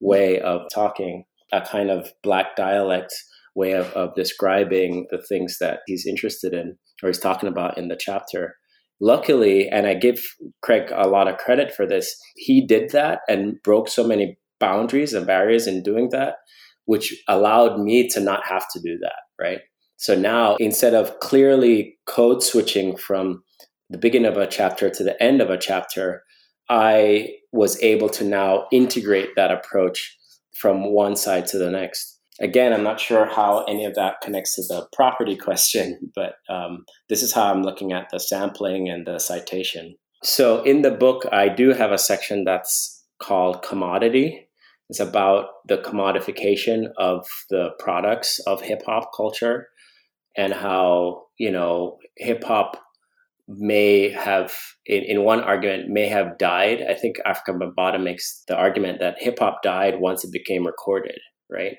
way 0.00 0.40
of 0.40 0.62
talking, 0.74 1.24
a 1.52 1.60
kind 1.60 1.90
of 1.90 2.10
black 2.22 2.56
dialect 2.56 3.14
way 3.54 3.72
of, 3.72 3.86
of 3.92 4.14
describing 4.14 5.06
the 5.10 5.22
things 5.28 5.58
that 5.60 5.80
he's 5.86 6.06
interested 6.06 6.54
in 6.54 6.76
or 7.02 7.08
he's 7.08 7.18
talking 7.18 7.48
about 7.48 7.76
in 7.76 7.88
the 7.88 7.96
chapter 7.96 8.56
luckily, 9.02 9.68
and 9.68 9.86
I 9.86 9.94
give 9.94 10.22
Craig 10.62 10.90
a 10.94 11.08
lot 11.08 11.28
of 11.28 11.36
credit 11.36 11.74
for 11.74 11.86
this, 11.86 12.16
he 12.36 12.64
did 12.64 12.92
that 12.92 13.18
and 13.28 13.60
broke 13.62 13.88
so 13.88 14.06
many 14.06 14.38
boundaries 14.60 15.12
and 15.12 15.26
barriers 15.26 15.66
in 15.66 15.82
doing 15.82 16.10
that, 16.12 16.36
which 16.86 17.14
allowed 17.28 17.80
me 17.80 18.08
to 18.10 18.20
not 18.20 18.46
have 18.46 18.64
to 18.72 18.80
do 18.80 18.96
that, 19.02 19.18
right? 19.38 19.58
So 20.02 20.16
now 20.16 20.56
instead 20.56 20.94
of 20.94 21.20
clearly 21.20 21.96
code 22.06 22.42
switching 22.42 22.96
from 22.96 23.44
the 23.88 23.98
beginning 23.98 24.32
of 24.32 24.36
a 24.36 24.48
chapter 24.48 24.90
to 24.90 25.04
the 25.04 25.22
end 25.22 25.40
of 25.40 25.48
a 25.48 25.56
chapter, 25.56 26.24
I 26.68 27.34
was 27.52 27.80
able 27.80 28.08
to 28.08 28.24
now 28.24 28.66
integrate 28.72 29.36
that 29.36 29.52
approach 29.52 30.18
from 30.56 30.92
one 30.92 31.14
side 31.14 31.46
to 31.46 31.58
the 31.58 31.70
next. 31.70 32.18
Again, 32.40 32.72
I'm 32.72 32.82
not 32.82 32.98
sure 32.98 33.26
how 33.26 33.62
any 33.66 33.84
of 33.84 33.94
that 33.94 34.20
connects 34.20 34.56
to 34.56 34.62
the 34.62 34.88
property 34.92 35.36
question, 35.46 36.10
but 36.16 36.34
um, 36.48 36.84
this 37.08 37.22
is 37.22 37.32
how 37.32 37.52
I'm 37.52 37.62
looking 37.62 37.92
at 37.92 38.08
the 38.10 38.18
sampling 38.18 38.88
and 38.88 39.06
the 39.06 39.20
citation. 39.20 39.94
So 40.24 40.64
in 40.64 40.82
the 40.82 40.90
book, 40.90 41.26
I 41.30 41.48
do 41.48 41.74
have 41.74 41.92
a 41.92 41.98
section 41.98 42.42
that's 42.42 43.04
called 43.20 43.62
commodity. 43.62 44.48
It's 44.90 44.98
about 44.98 45.46
the 45.68 45.78
commodification 45.78 46.88
of 46.98 47.24
the 47.50 47.70
products 47.78 48.40
of 48.40 48.62
hip 48.62 48.82
hop 48.84 49.12
culture 49.16 49.68
and 50.36 50.52
how, 50.52 51.24
you 51.38 51.50
know, 51.50 51.98
hip 52.16 52.44
hop 52.44 52.80
may 53.48 54.08
have 54.08 54.54
in, 54.86 55.02
in 55.02 55.24
one 55.24 55.40
argument 55.40 55.88
may 55.88 56.06
have 56.08 56.38
died. 56.38 56.82
I 56.88 56.94
think 56.94 57.16
Afrika 57.26 57.58
Bambaataa 57.58 58.02
makes 58.02 58.42
the 58.48 58.56
argument 58.56 59.00
that 59.00 59.16
hip-hop 59.18 59.62
died 59.62 60.00
once 60.00 60.24
it 60.24 60.32
became 60.32 60.66
recorded 60.66 61.18
right? 61.52 61.76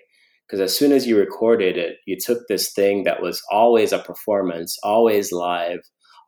Because 0.48 0.60
as 0.60 0.78
soon 0.78 0.92
as 0.92 1.08
you 1.08 1.18
recorded 1.18 1.78
it 1.78 1.98
you 2.06 2.18
took 2.18 2.48
this 2.48 2.72
thing 2.74 3.04
that 3.06 3.22
was 3.22 3.42
always 3.52 3.92
a 3.92 4.00
performance 4.00 4.78
always 4.84 5.32
live 5.32 5.80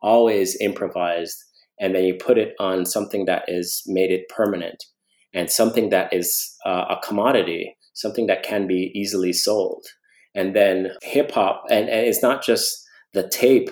always 0.02 0.56
improvised 0.60 1.36
and 1.78 1.94
then 1.94 2.04
you 2.04 2.14
put 2.14 2.38
it 2.38 2.54
on 2.58 2.84
something 2.84 3.26
that 3.26 3.44
is 3.46 3.82
made 3.86 4.10
it 4.10 4.28
permanent 4.28 4.82
and 5.32 5.50
something 5.50 5.90
that 5.90 6.12
is 6.12 6.54
uh, 6.64 6.86
a 6.90 7.06
commodity 7.06 7.76
something 7.94 8.26
that 8.26 8.42
can 8.42 8.66
be 8.66 8.90
easily 8.94 9.32
sold 9.32 9.84
and 10.36 10.54
then 10.54 10.92
hip-hop 11.02 11.64
and, 11.70 11.88
and 11.88 12.06
it's 12.06 12.22
not 12.22 12.44
just 12.44 12.86
the 13.14 13.28
tape 13.28 13.70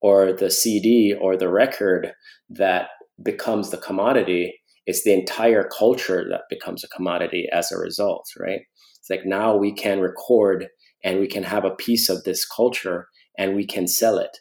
or 0.00 0.32
the 0.32 0.50
CD 0.50 1.12
or 1.12 1.36
the 1.36 1.48
record 1.48 2.12
that 2.48 2.88
becomes 3.22 3.70
the 3.70 3.76
commodity, 3.76 4.54
it's 4.86 5.02
the 5.02 5.12
entire 5.12 5.68
culture 5.68 6.24
that 6.30 6.42
becomes 6.48 6.84
a 6.84 6.88
commodity 6.88 7.48
as 7.52 7.70
a 7.72 7.78
result, 7.78 8.26
right? 8.38 8.60
It's 8.98 9.10
like 9.10 9.26
now 9.26 9.56
we 9.56 9.72
can 9.72 10.00
record 10.00 10.68
and 11.02 11.20
we 11.20 11.26
can 11.26 11.42
have 11.42 11.64
a 11.64 11.74
piece 11.74 12.08
of 12.08 12.24
this 12.24 12.46
culture 12.46 13.08
and 13.36 13.54
we 13.54 13.66
can 13.66 13.86
sell 13.86 14.18
it. 14.18 14.38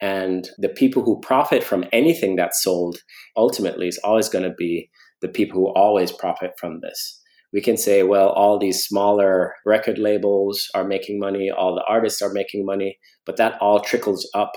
And 0.00 0.48
the 0.58 0.68
people 0.68 1.02
who 1.02 1.20
profit 1.20 1.64
from 1.64 1.86
anything 1.92 2.36
that's 2.36 2.62
sold 2.62 2.98
ultimately 3.36 3.88
is 3.88 3.98
always 4.04 4.28
going 4.28 4.44
to 4.44 4.54
be 4.56 4.90
the 5.22 5.28
people 5.28 5.58
who 5.58 5.68
always 5.68 6.12
profit 6.12 6.52
from 6.58 6.80
this. 6.80 7.20
We 7.52 7.60
can 7.60 7.76
say, 7.76 8.02
well, 8.02 8.28
all 8.30 8.58
these 8.58 8.84
smaller 8.84 9.54
record 9.64 9.98
labels 9.98 10.68
are 10.74 10.84
making 10.84 11.18
money, 11.18 11.50
all 11.50 11.74
the 11.74 11.84
artists 11.88 12.20
are 12.20 12.32
making 12.32 12.66
money, 12.66 12.98
but 13.24 13.36
that 13.36 13.56
all 13.60 13.80
trickles 13.80 14.28
up 14.34 14.52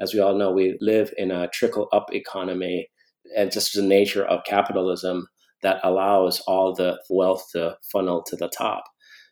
as 0.00 0.14
we 0.14 0.20
all 0.20 0.36
know, 0.36 0.50
we 0.50 0.78
live 0.80 1.12
in 1.18 1.30
a 1.30 1.48
trickle 1.48 1.88
up 1.92 2.06
economy 2.12 2.88
and 3.36 3.52
just 3.52 3.74
the 3.74 3.82
nature 3.82 4.24
of 4.24 4.44
capitalism 4.44 5.28
that 5.62 5.78
allows 5.84 6.40
all 6.46 6.74
the 6.74 6.98
wealth 7.10 7.44
to 7.52 7.76
funnel 7.92 8.22
to 8.26 8.34
the 8.34 8.48
top. 8.48 8.84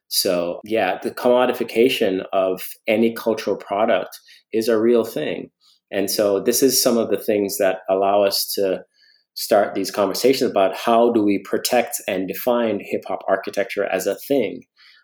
So, 0.09 0.61
yeah, 0.65 0.99
the 1.03 1.11
commodification 1.11 2.25
of 2.33 2.63
any 2.87 3.13
cultural 3.13 3.57
product 3.57 4.19
is 4.53 4.69
a 4.69 4.81
real 4.81 5.05
thing. 5.05 5.51
And 5.91 6.11
so, 6.11 6.41
this 6.41 6.63
is 6.63 6.83
some 6.83 6.99
of 6.99 7.11
the 7.11 7.19
things 7.19 7.57
that 7.59 7.79
allow 7.89 8.23
us 8.23 8.53
to 8.55 8.83
start 9.39 9.75
these 9.75 9.91
conversations 9.91 10.51
about 10.51 10.75
how 10.75 11.13
do 11.13 11.23
we 11.23 11.39
protect 11.39 11.97
and 12.09 12.27
define 12.27 12.81
hip 12.83 13.03
hop 13.07 13.21
architecture 13.29 13.85
as 13.85 14.07
a 14.07 14.17
thing 14.17 14.63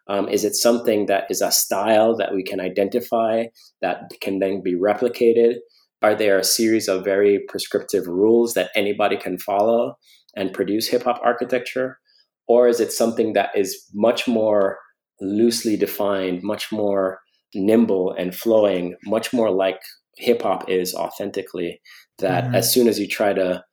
um, 0.09 0.29
is 0.29 0.44
it 0.44 0.55
something 0.55 1.07
that 1.07 1.25
is 1.31 1.40
a 1.40 1.51
style 1.51 2.16
that 2.16 2.35
we 2.35 2.42
can 2.42 2.61
identify 2.61 3.44
that 3.81 4.11
can 4.20 4.38
then 4.38 4.62
be 4.62 4.75
replicated? 4.75 5.57
Are 6.03 6.14
there 6.14 6.38
a 6.38 6.44
series 6.44 6.88
of 6.88 7.05
very 7.05 7.40
prescriptive 7.49 8.07
rules 8.07 8.55
that 8.55 8.70
anybody 8.75 9.16
can 9.16 9.38
follow 9.38 9.97
and 10.37 10.53
produce 10.53 10.88
hip 10.88 11.05
hop 11.05 11.20
architecture? 11.25 11.99
Or 12.47 12.68
is 12.68 12.81
it 12.81 12.92
something 12.92 13.33
that 13.33 13.51
is 13.57 13.83
much 13.94 14.29
more 14.29 14.79
loosely 15.20 15.77
defined, 15.77 16.42
much 16.42 16.70
more 16.70 17.20
nimble 17.55 18.12
and 18.18 18.35
flowing, 18.35 18.97
much 19.07 19.33
more 19.33 19.51
like 19.51 19.81
hip 20.18 20.42
hop 20.42 20.68
is 20.68 20.94
authentically? 20.94 21.81
That 22.18 22.44
mm-hmm. 22.44 22.55
as 22.55 22.73
soon 22.73 22.88
as 22.88 23.01
you 23.01 23.09
try 23.09 23.33
to 23.33 23.64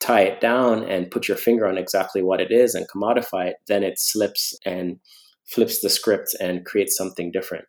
tie 0.00 0.22
it 0.22 0.40
down 0.40 0.82
and 0.84 1.10
put 1.10 1.28
your 1.28 1.36
finger 1.36 1.66
on 1.66 1.78
exactly 1.78 2.22
what 2.22 2.40
it 2.40 2.50
is 2.50 2.74
and 2.74 2.88
commodify 2.88 3.48
it, 3.48 3.56
then 3.68 3.82
it 3.82 3.98
slips 3.98 4.58
and 4.64 4.98
flips 5.46 5.80
the 5.80 5.90
script 5.90 6.34
and 6.40 6.64
creates 6.64 6.96
something 6.96 7.30
different. 7.30 7.66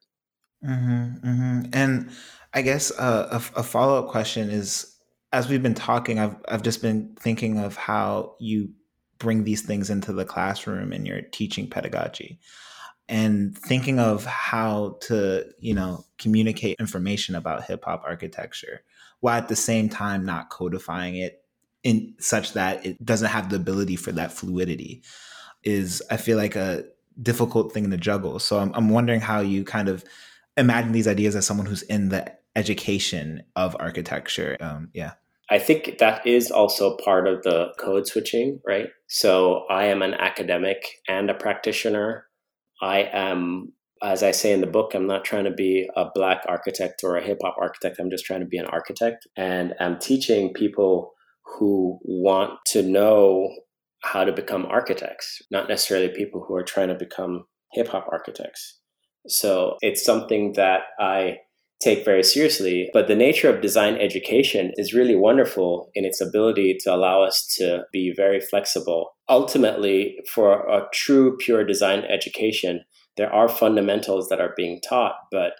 Mm-hmm, 0.65 1.27
mm-hmm. 1.27 1.61
And 1.73 2.09
I 2.53 2.61
guess 2.61 2.91
uh, 2.97 3.27
a, 3.31 3.59
a 3.59 3.63
follow 3.63 3.99
up 3.99 4.09
question 4.09 4.49
is, 4.49 4.87
as 5.33 5.47
we've 5.47 5.63
been 5.63 5.73
talking, 5.73 6.19
I've 6.19 6.35
I've 6.47 6.63
just 6.63 6.81
been 6.81 7.15
thinking 7.19 7.57
of 7.57 7.77
how 7.77 8.35
you 8.39 8.69
bring 9.17 9.43
these 9.43 9.61
things 9.61 9.89
into 9.89 10.13
the 10.13 10.25
classroom 10.25 10.91
in 10.91 11.05
your 11.05 11.21
teaching 11.21 11.69
pedagogy 11.69 12.39
and 13.07 13.57
thinking 13.57 13.99
of 13.99 14.25
how 14.25 14.97
to 15.01 15.45
you 15.59 15.73
know 15.73 16.03
communicate 16.17 16.79
information 16.79 17.35
about 17.35 17.63
hip 17.63 17.83
hop 17.85 18.03
architecture 18.05 18.81
while 19.19 19.37
at 19.37 19.47
the 19.47 19.55
same 19.55 19.89
time 19.89 20.25
not 20.25 20.49
codifying 20.49 21.15
it 21.15 21.40
in 21.83 22.13
such 22.19 22.53
that 22.53 22.85
it 22.85 23.03
doesn't 23.03 23.29
have 23.29 23.49
the 23.49 23.55
ability 23.55 23.95
for 23.95 24.11
that 24.11 24.31
fluidity 24.31 25.01
is 25.63 26.01
i 26.09 26.17
feel 26.17 26.37
like 26.37 26.55
a 26.55 26.83
difficult 27.21 27.71
thing 27.71 27.89
to 27.91 27.97
juggle. 27.97 28.39
So 28.39 28.59
I'm, 28.59 28.71
I'm 28.73 28.89
wondering 28.89 29.21
how 29.21 29.41
you 29.41 29.63
kind 29.63 29.89
of 29.89 30.03
imagine 30.57 30.91
these 30.91 31.07
ideas 31.07 31.35
as 31.35 31.45
someone 31.45 31.65
who's 31.65 31.81
in 31.83 32.09
the 32.09 32.31
education 32.55 33.43
of 33.55 33.75
architecture. 33.79 34.57
Um, 34.59 34.89
yeah. 34.93 35.13
I 35.49 35.59
think 35.59 35.97
that 35.99 36.25
is 36.25 36.49
also 36.49 36.95
part 36.97 37.27
of 37.27 37.43
the 37.43 37.73
code 37.77 38.07
switching, 38.07 38.59
right? 38.65 38.87
So 39.07 39.65
I 39.69 39.85
am 39.85 40.01
an 40.01 40.13
academic 40.13 40.99
and 41.09 41.29
a 41.29 41.33
practitioner. 41.33 42.25
I 42.81 43.09
am, 43.11 43.73
as 44.01 44.23
I 44.23 44.31
say 44.31 44.53
in 44.53 44.61
the 44.61 44.67
book, 44.67 44.93
I'm 44.93 45.07
not 45.07 45.25
trying 45.25 45.43
to 45.43 45.51
be 45.51 45.89
a 45.95 46.05
black 46.13 46.43
architect 46.47 47.01
or 47.03 47.17
a 47.17 47.23
hip 47.23 47.39
hop 47.43 47.55
architect. 47.59 47.97
I'm 47.99 48.09
just 48.09 48.25
trying 48.25 48.39
to 48.39 48.45
be 48.45 48.57
an 48.57 48.65
architect. 48.65 49.27
And 49.35 49.73
I'm 49.79 49.99
teaching 49.99 50.53
people 50.53 51.13
who 51.45 51.99
want 52.03 52.59
to 52.67 52.81
know 52.81 53.49
how 54.03 54.23
to 54.23 54.31
become 54.31 54.65
architects, 54.65 55.41
not 55.51 55.69
necessarily 55.69 56.09
people 56.09 56.43
who 56.47 56.55
are 56.55 56.63
trying 56.63 56.87
to 56.87 56.95
become 56.95 57.45
hip 57.73 57.87
hop 57.87 58.07
architects. 58.11 58.79
So 59.27 59.77
it's 59.81 60.03
something 60.03 60.53
that 60.53 60.81
I 60.99 61.37
take 61.81 62.05
very 62.05 62.23
seriously. 62.23 62.89
But 62.93 63.07
the 63.07 63.15
nature 63.15 63.49
of 63.49 63.61
design 63.61 63.95
education 63.95 64.71
is 64.75 64.93
really 64.93 65.15
wonderful 65.15 65.89
in 65.95 66.05
its 66.05 66.21
ability 66.21 66.77
to 66.81 66.93
allow 66.93 67.23
us 67.23 67.45
to 67.57 67.83
be 67.91 68.13
very 68.15 68.39
flexible. 68.39 69.11
Ultimately, 69.27 70.19
for 70.29 70.67
a 70.69 70.87
true 70.93 71.37
pure 71.37 71.65
design 71.65 72.03
education, 72.05 72.81
there 73.17 73.33
are 73.33 73.49
fundamentals 73.49 74.29
that 74.29 74.39
are 74.39 74.53
being 74.55 74.79
taught, 74.87 75.15
but 75.31 75.53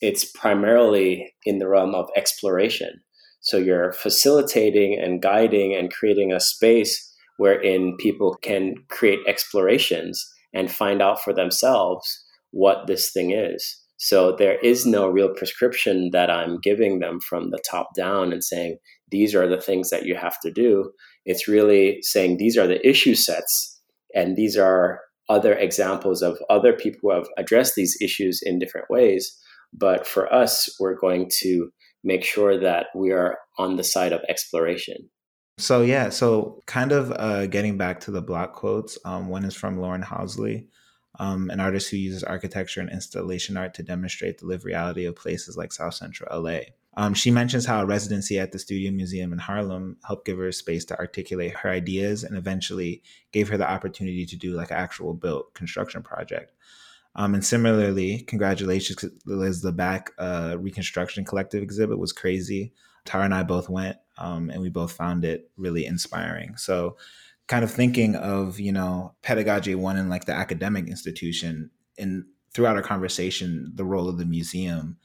it's 0.00 0.24
primarily 0.24 1.32
in 1.44 1.58
the 1.58 1.68
realm 1.68 1.94
of 1.94 2.08
exploration. 2.16 3.00
So 3.40 3.56
you're 3.56 3.92
facilitating 3.92 4.98
and 4.98 5.22
guiding 5.22 5.74
and 5.74 5.92
creating 5.92 6.32
a 6.32 6.40
space 6.40 7.04
wherein 7.36 7.96
people 7.98 8.36
can 8.42 8.74
create 8.88 9.20
explorations 9.26 10.28
and 10.52 10.70
find 10.70 11.00
out 11.00 11.22
for 11.22 11.32
themselves 11.32 12.24
what 12.50 12.86
this 12.86 13.12
thing 13.12 13.30
is. 13.32 13.80
So 13.96 14.36
there 14.36 14.58
is 14.58 14.86
no 14.86 15.08
real 15.08 15.34
prescription 15.34 16.10
that 16.12 16.30
I'm 16.30 16.60
giving 16.60 17.00
them 17.00 17.20
from 17.20 17.50
the 17.50 17.60
top 17.68 17.88
down 17.96 18.32
and 18.32 18.44
saying, 18.44 18.78
these 19.10 19.34
are 19.34 19.48
the 19.48 19.60
things 19.60 19.90
that 19.90 20.06
you 20.06 20.14
have 20.14 20.38
to 20.40 20.52
do. 20.52 20.92
It's 21.24 21.48
really 21.48 21.98
saying 22.02 22.36
these 22.36 22.56
are 22.56 22.66
the 22.66 22.86
issue 22.86 23.14
sets 23.14 23.80
and 24.14 24.36
these 24.36 24.56
are 24.56 25.00
other 25.28 25.54
examples 25.54 26.22
of 26.22 26.38
other 26.48 26.72
people 26.72 27.00
who 27.02 27.10
have 27.10 27.28
addressed 27.36 27.74
these 27.74 27.98
issues 28.00 28.40
in 28.42 28.58
different 28.58 28.88
ways. 28.88 29.36
But 29.72 30.06
for 30.06 30.32
us, 30.32 30.68
we're 30.80 30.98
going 30.98 31.30
to 31.40 31.70
make 32.04 32.24
sure 32.24 32.58
that 32.58 32.86
we 32.94 33.10
are 33.10 33.38
on 33.58 33.76
the 33.76 33.84
side 33.84 34.12
of 34.12 34.22
exploration. 34.28 35.10
So 35.58 35.82
yeah, 35.82 36.10
so 36.10 36.60
kind 36.66 36.92
of 36.92 37.12
uh, 37.12 37.46
getting 37.46 37.76
back 37.76 38.00
to 38.00 38.12
the 38.12 38.22
block 38.22 38.54
quotes. 38.54 38.96
Um, 39.04 39.28
one 39.28 39.44
is 39.44 39.54
from 39.54 39.80
Lauren 39.80 40.02
Halsey, 40.02 40.68
um, 41.18 41.50
an 41.50 41.58
artist 41.58 41.90
who 41.90 41.96
uses 41.96 42.22
architecture 42.22 42.80
and 42.80 42.90
installation 42.90 43.56
art 43.56 43.74
to 43.74 43.82
demonstrate 43.82 44.38
the 44.38 44.46
lived 44.46 44.64
reality 44.64 45.04
of 45.04 45.16
places 45.16 45.56
like 45.56 45.72
South 45.72 45.94
Central 45.94 46.42
LA. 46.42 46.60
Um, 46.96 47.14
she 47.14 47.30
mentions 47.30 47.66
how 47.66 47.82
a 47.82 47.86
residency 47.86 48.38
at 48.38 48.52
the 48.52 48.58
Studio 48.58 48.90
Museum 48.90 49.32
in 49.32 49.38
Harlem 49.38 49.98
helped 50.04 50.26
give 50.26 50.38
her 50.38 50.50
space 50.52 50.84
to 50.86 50.98
articulate 50.98 51.54
her 51.54 51.70
ideas 51.70 52.24
and 52.24 52.36
eventually 52.36 53.02
gave 53.32 53.48
her 53.48 53.56
the 53.56 53.68
opportunity 53.68 54.26
to 54.26 54.36
do 54.36 54.52
like 54.52 54.70
an 54.70 54.78
actual 54.78 55.14
built 55.14 55.54
construction 55.54 56.02
project. 56.02 56.52
Um, 57.18 57.34
and 57.34 57.44
similarly, 57.44 58.20
congratulations, 58.22 59.04
Liz, 59.26 59.60
the 59.60 59.72
back 59.72 60.12
uh, 60.18 60.56
reconstruction 60.58 61.24
collective 61.24 61.62
exhibit 61.62 61.98
was 61.98 62.12
crazy 62.12 62.72
Tara 63.08 63.24
and 63.24 63.34
I 63.34 63.42
both 63.42 63.70
went, 63.70 63.96
um, 64.18 64.50
and 64.50 64.60
we 64.60 64.68
both 64.68 64.92
found 64.92 65.24
it 65.24 65.50
really 65.56 65.86
inspiring. 65.86 66.56
So, 66.58 66.98
kind 67.46 67.64
of 67.64 67.70
thinking 67.70 68.14
of 68.14 68.60
you 68.60 68.70
know 68.70 69.14
pedagogy 69.22 69.74
one 69.74 69.96
in 69.96 70.10
like 70.10 70.26
the 70.26 70.34
academic 70.34 70.88
institution, 70.88 71.70
and 71.98 72.24
throughout 72.52 72.76
our 72.76 72.82
conversation, 72.82 73.72
the 73.74 73.84
role 73.84 74.10
of 74.10 74.18
the 74.18 74.26
museum 74.26 74.98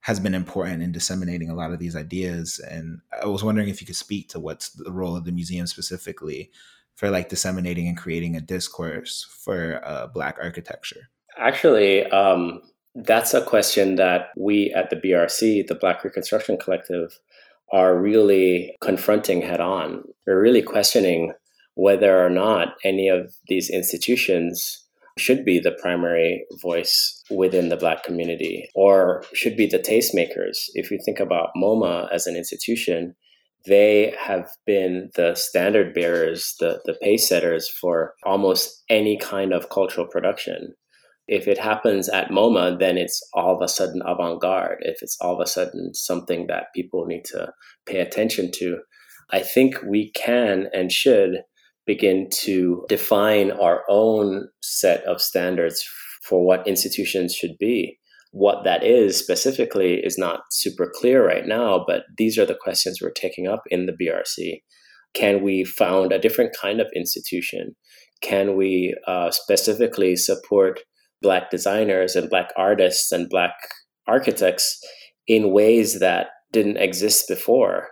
has 0.00 0.18
been 0.18 0.34
important 0.34 0.82
in 0.82 0.92
disseminating 0.92 1.50
a 1.50 1.54
lot 1.54 1.72
of 1.72 1.78
these 1.78 1.94
ideas. 1.94 2.58
And 2.58 3.00
I 3.22 3.26
was 3.26 3.44
wondering 3.44 3.68
if 3.68 3.82
you 3.82 3.86
could 3.86 3.96
speak 3.96 4.30
to 4.30 4.40
what's 4.40 4.70
the 4.70 4.90
role 4.90 5.14
of 5.14 5.26
the 5.26 5.32
museum 5.32 5.66
specifically 5.66 6.50
for 6.94 7.10
like 7.10 7.28
disseminating 7.28 7.86
and 7.86 7.98
creating 7.98 8.34
a 8.34 8.40
discourse 8.40 9.26
for 9.28 9.82
uh, 9.84 10.06
Black 10.06 10.38
architecture. 10.40 11.10
Actually, 11.40 12.04
um, 12.06 12.60
that's 12.94 13.32
a 13.32 13.42
question 13.42 13.96
that 13.96 14.28
we 14.36 14.72
at 14.76 14.90
the 14.90 14.96
BRC, 14.96 15.66
the 15.66 15.74
Black 15.74 16.04
Reconstruction 16.04 16.58
Collective, 16.58 17.18
are 17.72 17.98
really 17.98 18.76
confronting 18.82 19.40
head 19.40 19.60
on. 19.60 20.02
We're 20.26 20.40
really 20.40 20.60
questioning 20.60 21.32
whether 21.74 22.24
or 22.24 22.28
not 22.28 22.74
any 22.84 23.08
of 23.08 23.32
these 23.48 23.70
institutions 23.70 24.86
should 25.16 25.44
be 25.44 25.58
the 25.58 25.72
primary 25.72 26.44
voice 26.60 27.22
within 27.30 27.70
the 27.70 27.76
Black 27.76 28.04
community 28.04 28.68
or 28.74 29.24
should 29.32 29.56
be 29.56 29.66
the 29.66 29.78
tastemakers. 29.78 30.68
If 30.74 30.90
you 30.90 30.98
think 31.04 31.20
about 31.20 31.50
MoMA 31.56 32.12
as 32.12 32.26
an 32.26 32.36
institution, 32.36 33.14
they 33.66 34.14
have 34.18 34.50
been 34.66 35.10
the 35.14 35.34
standard 35.34 35.94
bearers, 35.94 36.54
the, 36.60 36.80
the 36.84 36.94
pace 36.94 37.28
setters 37.28 37.68
for 37.68 38.14
almost 38.24 38.82
any 38.90 39.16
kind 39.16 39.52
of 39.54 39.70
cultural 39.70 40.06
production 40.06 40.74
if 41.30 41.46
it 41.46 41.58
happens 41.58 42.08
at 42.08 42.30
MoMA, 42.30 42.80
then 42.80 42.98
it's 42.98 43.22
all 43.34 43.54
of 43.54 43.62
a 43.62 43.68
sudden 43.68 44.02
avant 44.04 44.40
garde. 44.40 44.78
If 44.80 45.00
it's 45.00 45.16
all 45.20 45.34
of 45.34 45.40
a 45.40 45.46
sudden 45.46 45.94
something 45.94 46.48
that 46.48 46.74
people 46.74 47.06
need 47.06 47.24
to 47.26 47.52
pay 47.86 48.00
attention 48.00 48.50
to, 48.56 48.78
I 49.30 49.38
think 49.38 49.76
we 49.88 50.10
can 50.10 50.66
and 50.74 50.90
should 50.90 51.42
begin 51.86 52.28
to 52.30 52.84
define 52.88 53.52
our 53.52 53.84
own 53.88 54.48
set 54.60 55.04
of 55.04 55.20
standards 55.20 55.80
for 56.24 56.44
what 56.44 56.66
institutions 56.66 57.32
should 57.32 57.56
be. 57.60 57.98
What 58.32 58.64
that 58.64 58.82
is 58.82 59.16
specifically 59.16 60.00
is 60.02 60.18
not 60.18 60.40
super 60.50 60.90
clear 60.92 61.24
right 61.24 61.46
now, 61.46 61.84
but 61.86 62.02
these 62.18 62.38
are 62.38 62.46
the 62.46 62.58
questions 62.60 62.98
we're 63.00 63.12
taking 63.12 63.46
up 63.46 63.62
in 63.68 63.86
the 63.86 63.92
BRC. 63.92 64.62
Can 65.14 65.44
we 65.44 65.62
found 65.62 66.12
a 66.12 66.18
different 66.18 66.56
kind 66.60 66.80
of 66.80 66.88
institution? 66.94 67.76
Can 68.20 68.56
we 68.56 68.96
uh, 69.06 69.30
specifically 69.30 70.16
support 70.16 70.80
black 71.22 71.50
designers 71.50 72.16
and 72.16 72.30
black 72.30 72.50
artists 72.56 73.12
and 73.12 73.28
black 73.28 73.54
architects 74.06 74.78
in 75.26 75.52
ways 75.52 76.00
that 76.00 76.28
didn't 76.52 76.78
exist 76.78 77.28
before. 77.28 77.88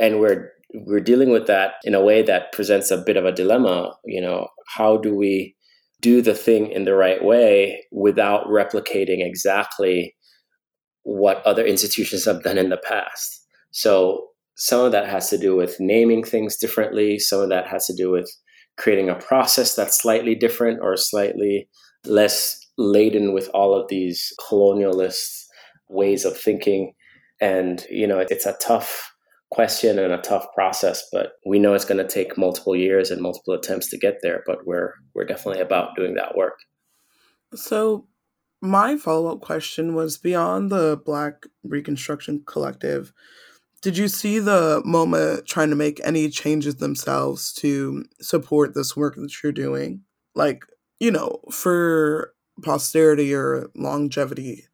And 0.00 0.20
we're 0.20 0.50
we're 0.86 1.00
dealing 1.00 1.30
with 1.30 1.46
that 1.46 1.74
in 1.84 1.94
a 1.94 2.02
way 2.02 2.22
that 2.22 2.52
presents 2.52 2.90
a 2.90 2.96
bit 2.96 3.18
of 3.18 3.26
a 3.26 3.32
dilemma 3.32 3.92
you 4.06 4.22
know 4.22 4.48
how 4.74 4.96
do 4.96 5.14
we 5.14 5.54
do 6.02 6.20
the 6.20 6.34
thing 6.34 6.70
in 6.70 6.84
the 6.84 6.94
right 6.94 7.24
way 7.24 7.82
without 7.90 8.46
replicating 8.48 9.24
exactly 9.24 10.14
what 11.04 11.44
other 11.46 11.64
institutions 11.64 12.24
have 12.26 12.42
done 12.42 12.58
in 12.58 12.68
the 12.68 12.76
past? 12.76 13.46
So 13.70 14.26
some 14.56 14.84
of 14.84 14.92
that 14.92 15.08
has 15.08 15.30
to 15.30 15.38
do 15.38 15.56
with 15.56 15.76
naming 15.80 16.22
things 16.22 16.56
differently. 16.56 17.18
Some 17.18 17.40
of 17.40 17.48
that 17.48 17.66
has 17.68 17.86
to 17.86 17.94
do 17.94 18.10
with 18.10 18.30
creating 18.76 19.08
a 19.08 19.14
process 19.14 19.74
that's 19.74 20.02
slightly 20.02 20.34
different 20.34 20.80
or 20.82 20.96
slightly 20.96 21.68
less 22.04 22.58
laden 22.82 23.32
with 23.32 23.48
all 23.54 23.74
of 23.74 23.88
these 23.88 24.32
colonialist 24.40 25.44
ways 25.88 26.24
of 26.24 26.38
thinking. 26.38 26.92
And, 27.40 27.84
you 27.90 28.06
know, 28.06 28.18
it's 28.18 28.46
a 28.46 28.56
tough 28.60 29.12
question 29.50 29.98
and 29.98 30.12
a 30.12 30.18
tough 30.18 30.46
process, 30.54 31.04
but 31.12 31.32
we 31.44 31.58
know 31.58 31.74
it's 31.74 31.84
going 31.84 32.04
to 32.04 32.12
take 32.12 32.38
multiple 32.38 32.74
years 32.74 33.10
and 33.10 33.20
multiple 33.20 33.54
attempts 33.54 33.90
to 33.90 33.98
get 33.98 34.18
there, 34.22 34.42
but 34.46 34.66
we're 34.66 34.94
we're 35.14 35.26
definitely 35.26 35.60
about 35.60 35.94
doing 35.94 36.14
that 36.14 36.36
work. 36.36 36.58
So 37.54 38.06
my 38.62 38.96
follow-up 38.96 39.40
question 39.40 39.94
was 39.94 40.16
beyond 40.16 40.70
the 40.70 41.00
Black 41.04 41.46
Reconstruction 41.64 42.44
Collective, 42.46 43.12
did 43.82 43.98
you 43.98 44.08
see 44.08 44.38
the 44.38 44.80
MoMA 44.86 45.44
trying 45.44 45.68
to 45.70 45.76
make 45.76 46.00
any 46.04 46.30
changes 46.30 46.76
themselves 46.76 47.52
to 47.54 48.04
support 48.20 48.74
this 48.74 48.96
work 48.96 49.16
that 49.16 49.42
you're 49.42 49.52
doing? 49.52 50.02
Like, 50.34 50.64
you 51.00 51.10
know, 51.10 51.40
for 51.50 52.31
posterity 52.60 53.34
or 53.34 53.70
longevity, 53.74 54.66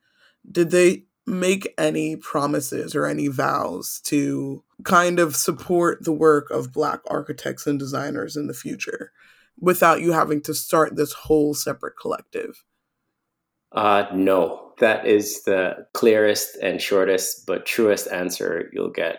did 0.51 0.71
they 0.71 1.05
make 1.27 1.75
any 1.77 2.17
promises 2.17 2.95
or 2.95 3.05
any 3.07 3.29
vows 3.29 4.01
to 4.05 4.64
kind 4.85 5.19
of 5.19 5.37
support 5.37 6.05
the 6.05 6.12
work 6.12 6.51
of 6.51 6.73
Black 6.73 7.01
architects 7.09 7.67
and 7.67 7.79
designers 7.79 8.37
in 8.37 8.47
the 8.47 8.55
future 8.55 9.12
without 9.61 10.01
you 10.01 10.12
having 10.12 10.41
to 10.41 10.55
start 10.55 10.97
this 10.97 11.12
whole 11.12 11.55
separate 11.55 11.95
collective? 12.01 12.64
Uh, 13.73 14.07
no, 14.14 14.73
that 14.79 15.07
is 15.07 15.43
the 15.43 15.87
clearest 15.93 16.57
and 16.62 16.81
shortest 16.81 17.47
but 17.47 17.67
truest 17.67 18.09
answer 18.11 18.71
you'll 18.73 18.91
get 18.91 19.19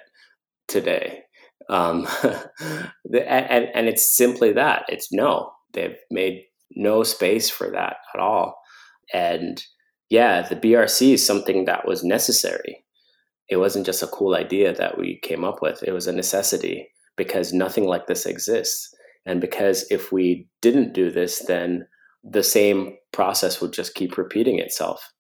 today. 0.68 1.22
Um, 1.70 2.08
and, 2.24 3.70
and 3.74 3.88
it's 3.88 4.16
simply 4.16 4.54
that 4.54 4.86
it's 4.90 5.12
no. 5.12 5.52
They've 5.74 5.98
made 6.10 6.46
no 6.76 7.04
space 7.04 7.50
for 7.50 7.70
that 7.72 7.98
at 8.14 8.20
all. 8.20 8.60
And 9.14 9.64
yeah, 10.10 10.48
the 10.48 10.56
BRC 10.56 11.14
is 11.14 11.26
something 11.26 11.66
that 11.66 11.88
was 11.88 12.04
necessary. 12.04 12.84
It 13.50 13.58
wasn't 13.58 13.86
just 13.86 14.04
a 14.04 14.08
cool 14.08 14.36
idea 14.36 14.74
that 14.76 14.98
we 14.98 15.20
came 15.24 15.44
up 15.44 15.62
with, 15.62 15.84
it 15.84 15.92
was 15.92 16.08
a 16.08 16.14
necessity 16.14 16.90
because 17.18 17.52
nothing 17.52 17.86
like 17.86 18.08
this 18.08 18.26
exists. 18.26 18.94
And 19.26 19.42
because 19.42 19.86
if 19.92 20.12
we 20.12 20.48
didn't 20.62 20.94
do 20.94 21.12
this, 21.12 21.46
then 21.46 21.86
the 22.24 22.44
same 22.44 22.96
process 23.12 23.62
would 23.62 23.74
just 23.74 23.96
keep 23.96 24.18
repeating 24.18 24.60
itself. 24.60 25.12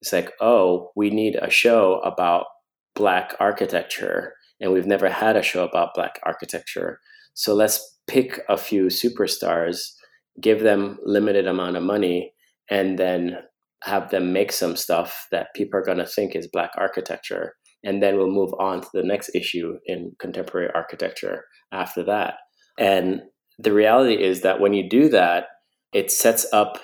It's 0.00 0.12
like, 0.12 0.32
oh, 0.40 0.90
we 0.94 1.10
need 1.10 1.36
a 1.36 1.50
show 1.50 2.00
about 2.00 2.46
Black 2.94 3.34
architecture, 3.40 4.34
and 4.60 4.72
we've 4.72 4.86
never 4.86 5.08
had 5.08 5.36
a 5.36 5.42
show 5.42 5.64
about 5.64 5.94
Black 5.94 6.20
architecture. 6.24 7.00
So 7.34 7.54
let's 7.54 7.98
pick 8.06 8.40
a 8.48 8.56
few 8.56 8.86
superstars 8.86 9.92
give 10.40 10.60
them 10.60 10.98
limited 11.04 11.46
amount 11.46 11.76
of 11.76 11.82
money 11.82 12.32
and 12.70 12.98
then 12.98 13.38
have 13.84 14.10
them 14.10 14.32
make 14.32 14.52
some 14.52 14.76
stuff 14.76 15.26
that 15.30 15.54
people 15.54 15.78
are 15.78 15.84
going 15.84 15.98
to 15.98 16.06
think 16.06 16.34
is 16.34 16.48
black 16.48 16.70
architecture 16.76 17.54
and 17.84 18.02
then 18.02 18.16
we'll 18.16 18.30
move 18.30 18.52
on 18.58 18.80
to 18.80 18.88
the 18.92 19.04
next 19.04 19.30
issue 19.34 19.74
in 19.86 20.12
contemporary 20.18 20.68
architecture 20.74 21.44
after 21.72 22.02
that. 22.02 22.34
And 22.78 23.22
the 23.58 23.72
reality 23.72 24.20
is 24.22 24.42
that 24.42 24.60
when 24.60 24.72
you 24.72 24.88
do 24.88 25.08
that 25.10 25.46
it 25.92 26.10
sets 26.10 26.46
up 26.52 26.78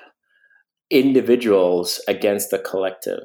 individuals 0.91 2.01
against 2.09 2.51
the 2.51 2.59
collective. 2.59 3.25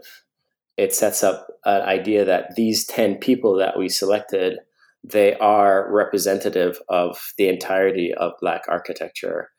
It 0.77 0.93
sets 0.93 1.23
up 1.23 1.47
an 1.65 1.81
idea 1.81 2.25
that 2.25 2.55
these 2.55 2.85
10 2.85 3.17
people 3.17 3.55
that 3.57 3.77
we 3.77 3.89
selected 3.89 4.59
they 5.01 5.33
are 5.35 5.89
representative 5.93 6.77
of 6.89 7.17
the 7.37 7.47
entirety 7.47 8.13
of 8.13 8.33
black 8.41 8.63
architecture 8.67 9.49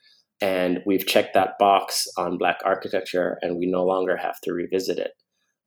and 0.40 0.80
we've 0.86 1.06
checked 1.06 1.34
that 1.34 1.58
box 1.58 2.06
on 2.16 2.38
Black 2.38 2.58
architecture, 2.64 3.38
and 3.42 3.58
we 3.58 3.66
no 3.66 3.84
longer 3.84 4.16
have 4.16 4.40
to 4.42 4.52
revisit 4.52 4.98
it. 4.98 5.12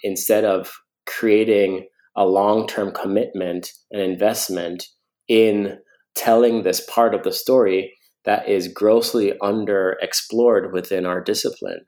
Instead 0.04 0.46
of 0.46 0.74
creating 1.06 1.88
a 2.16 2.26
long 2.26 2.68
term 2.68 2.92
commitment 2.92 3.72
and 3.92 4.02
investment 4.02 4.86
in 5.28 5.78
telling 6.16 6.64
this 6.64 6.82
part 6.82 7.16
of 7.16 7.24
the 7.24 7.32
story 7.32 7.94
that 8.26 8.48
is 8.48 8.68
grossly 8.68 9.34
underexplored 9.42 10.72
within 10.72 11.06
our 11.06 11.22
discipline. 11.22 11.86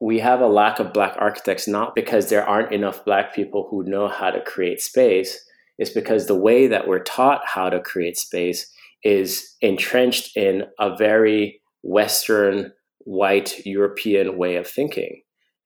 We 0.00 0.18
have 0.20 0.40
a 0.40 0.46
lack 0.46 0.78
of 0.78 0.92
Black 0.92 1.16
architects 1.18 1.68
not 1.68 1.94
because 1.94 2.28
there 2.28 2.46
aren't 2.46 2.72
enough 2.72 3.04
Black 3.04 3.34
people 3.34 3.68
who 3.70 3.84
know 3.84 4.08
how 4.08 4.30
to 4.30 4.40
create 4.40 4.80
space, 4.80 5.38
it's 5.78 5.90
because 5.90 6.26
the 6.26 6.38
way 6.38 6.66
that 6.68 6.86
we're 6.86 7.02
taught 7.02 7.42
how 7.46 7.68
to 7.68 7.80
create 7.80 8.16
space 8.16 8.70
is 9.02 9.56
entrenched 9.60 10.36
in 10.36 10.64
a 10.78 10.96
very 10.96 11.60
Western 11.84 12.72
white 13.00 13.64
European 13.66 14.38
way 14.38 14.56
of 14.56 14.66
thinking. 14.66 15.20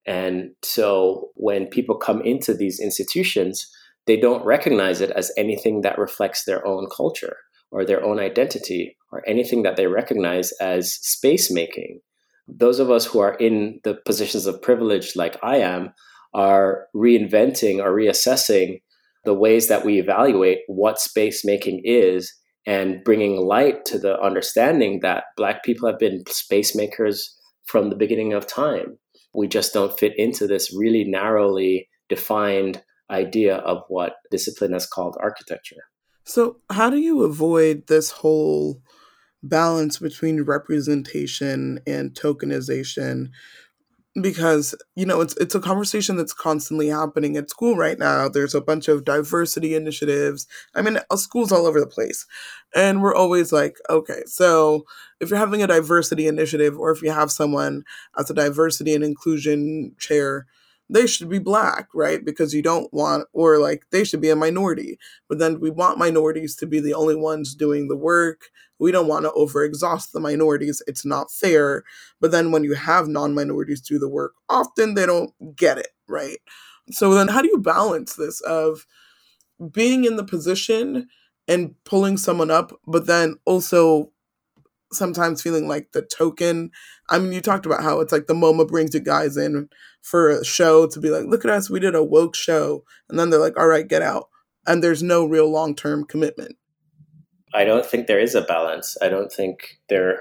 And 0.06 0.50
so 0.62 1.28
when 1.34 1.66
people 1.66 1.96
come 1.96 2.20
into 2.22 2.52
these 2.54 2.80
institutions, 2.80 3.70
they 4.06 4.16
don't 4.16 4.44
recognize 4.44 5.00
it 5.00 5.10
as 5.10 5.30
anything 5.36 5.82
that 5.82 5.98
reflects 5.98 6.44
their 6.44 6.66
own 6.66 6.88
culture 6.94 7.36
or 7.70 7.84
their 7.84 8.04
own 8.04 8.18
identity 8.18 8.96
or 9.12 9.22
anything 9.28 9.62
that 9.62 9.76
they 9.76 9.86
recognize 9.86 10.52
as 10.60 10.94
space 10.94 11.50
making. 11.50 12.00
Those 12.48 12.80
of 12.80 12.90
us 12.90 13.04
who 13.06 13.20
are 13.20 13.34
in 13.34 13.80
the 13.84 13.94
positions 13.94 14.46
of 14.46 14.62
privilege, 14.62 15.14
like 15.14 15.36
I 15.42 15.58
am, 15.58 15.92
are 16.34 16.86
reinventing 16.96 17.78
or 17.78 17.94
reassessing 17.94 18.80
the 19.24 19.34
ways 19.34 19.68
that 19.68 19.84
we 19.84 20.00
evaluate 20.00 20.60
what 20.66 20.98
space 20.98 21.44
making 21.44 21.82
is 21.84 22.34
and 22.68 23.02
bringing 23.02 23.38
light 23.38 23.86
to 23.86 23.98
the 23.98 24.20
understanding 24.20 25.00
that 25.00 25.24
Black 25.38 25.64
people 25.64 25.88
have 25.88 25.98
been 25.98 26.22
space 26.28 26.76
makers 26.76 27.34
from 27.64 27.88
the 27.88 27.96
beginning 27.96 28.34
of 28.34 28.46
time. 28.46 28.98
We 29.34 29.48
just 29.48 29.72
don't 29.72 29.98
fit 29.98 30.12
into 30.18 30.46
this 30.46 30.70
really 30.76 31.04
narrowly 31.04 31.88
defined 32.10 32.82
idea 33.10 33.56
of 33.56 33.84
what 33.88 34.16
discipline 34.30 34.74
has 34.74 34.86
called 34.86 35.16
architecture. 35.18 35.84
So, 36.24 36.58
how 36.70 36.90
do 36.90 36.98
you 36.98 37.22
avoid 37.22 37.86
this 37.86 38.10
whole 38.10 38.82
balance 39.42 39.98
between 39.98 40.42
representation 40.42 41.80
and 41.86 42.12
tokenization 42.12 43.30
because 44.22 44.74
you 44.96 45.06
know 45.06 45.20
it's 45.20 45.36
it's 45.36 45.54
a 45.54 45.60
conversation 45.60 46.16
that's 46.16 46.32
constantly 46.32 46.88
happening 46.88 47.36
at 47.36 47.50
school 47.50 47.76
right 47.76 47.98
now. 47.98 48.28
There's 48.28 48.54
a 48.54 48.60
bunch 48.60 48.88
of 48.88 49.04
diversity 49.04 49.74
initiatives. 49.74 50.46
I 50.74 50.82
mean 50.82 50.98
uh, 51.10 51.16
schools 51.16 51.52
all 51.52 51.66
over 51.66 51.80
the 51.80 51.86
place. 51.86 52.26
And 52.74 53.02
we're 53.02 53.14
always 53.14 53.52
like 53.52 53.76
okay 53.88 54.22
so 54.26 54.84
if 55.20 55.30
you're 55.30 55.38
having 55.38 55.62
a 55.62 55.66
diversity 55.66 56.26
initiative 56.26 56.78
or 56.78 56.90
if 56.90 57.02
you 57.02 57.10
have 57.10 57.30
someone 57.30 57.84
as 58.18 58.30
a 58.30 58.34
diversity 58.34 58.94
and 58.94 59.04
inclusion 59.04 59.94
chair 59.98 60.46
they 60.90 61.06
should 61.06 61.28
be 61.28 61.38
black 61.38 61.88
right 61.94 62.24
because 62.24 62.54
you 62.54 62.62
don't 62.62 62.92
want 62.92 63.26
or 63.32 63.58
like 63.58 63.84
they 63.90 64.04
should 64.04 64.20
be 64.20 64.30
a 64.30 64.36
minority 64.36 64.98
but 65.28 65.38
then 65.38 65.60
we 65.60 65.70
want 65.70 65.98
minorities 65.98 66.56
to 66.56 66.66
be 66.66 66.80
the 66.80 66.94
only 66.94 67.16
ones 67.16 67.54
doing 67.54 67.88
the 67.88 67.96
work 67.96 68.50
we 68.78 68.92
don't 68.92 69.08
want 69.08 69.24
to 69.24 69.32
over 69.32 69.64
exhaust 69.64 70.12
the 70.12 70.20
minorities. 70.20 70.82
It's 70.86 71.04
not 71.04 71.30
fair. 71.30 71.84
But 72.20 72.30
then 72.30 72.52
when 72.52 72.64
you 72.64 72.74
have 72.74 73.08
non 73.08 73.34
minorities 73.34 73.80
do 73.80 73.98
the 73.98 74.08
work, 74.08 74.34
often 74.48 74.94
they 74.94 75.06
don't 75.06 75.32
get 75.56 75.78
it, 75.78 75.88
right? 76.06 76.38
So 76.90 77.14
then 77.14 77.28
how 77.28 77.42
do 77.42 77.48
you 77.48 77.58
balance 77.58 78.14
this 78.14 78.40
of 78.42 78.86
being 79.72 80.04
in 80.04 80.16
the 80.16 80.24
position 80.24 81.08
and 81.48 81.74
pulling 81.84 82.16
someone 82.16 82.50
up, 82.50 82.72
but 82.86 83.06
then 83.06 83.36
also 83.44 84.12
sometimes 84.92 85.42
feeling 85.42 85.68
like 85.68 85.92
the 85.92 86.02
token. 86.02 86.70
I 87.08 87.18
mean, 87.18 87.32
you 87.32 87.40
talked 87.40 87.66
about 87.66 87.82
how 87.82 88.00
it's 88.00 88.12
like 88.12 88.26
the 88.26 88.34
MoMA 88.34 88.66
brings 88.66 88.94
you 88.94 89.00
guys 89.00 89.36
in 89.36 89.68
for 90.02 90.28
a 90.28 90.44
show 90.44 90.86
to 90.86 91.00
be 91.00 91.10
like, 91.10 91.26
look 91.26 91.44
at 91.44 91.50
us, 91.50 91.70
we 91.70 91.80
did 91.80 91.94
a 91.94 92.04
woke 92.04 92.34
show. 92.34 92.84
And 93.08 93.18
then 93.18 93.30
they're 93.30 93.40
like, 93.40 93.58
all 93.58 93.66
right, 93.66 93.86
get 93.86 94.02
out. 94.02 94.28
And 94.66 94.82
there's 94.82 95.02
no 95.02 95.24
real 95.24 95.50
long 95.50 95.74
term 95.74 96.04
commitment. 96.04 96.56
I 97.54 97.64
don't 97.64 97.86
think 97.86 98.06
there 98.06 98.20
is 98.20 98.34
a 98.34 98.42
balance. 98.42 98.96
I 99.00 99.08
don't 99.08 99.32
think 99.32 99.78
there 99.88 100.20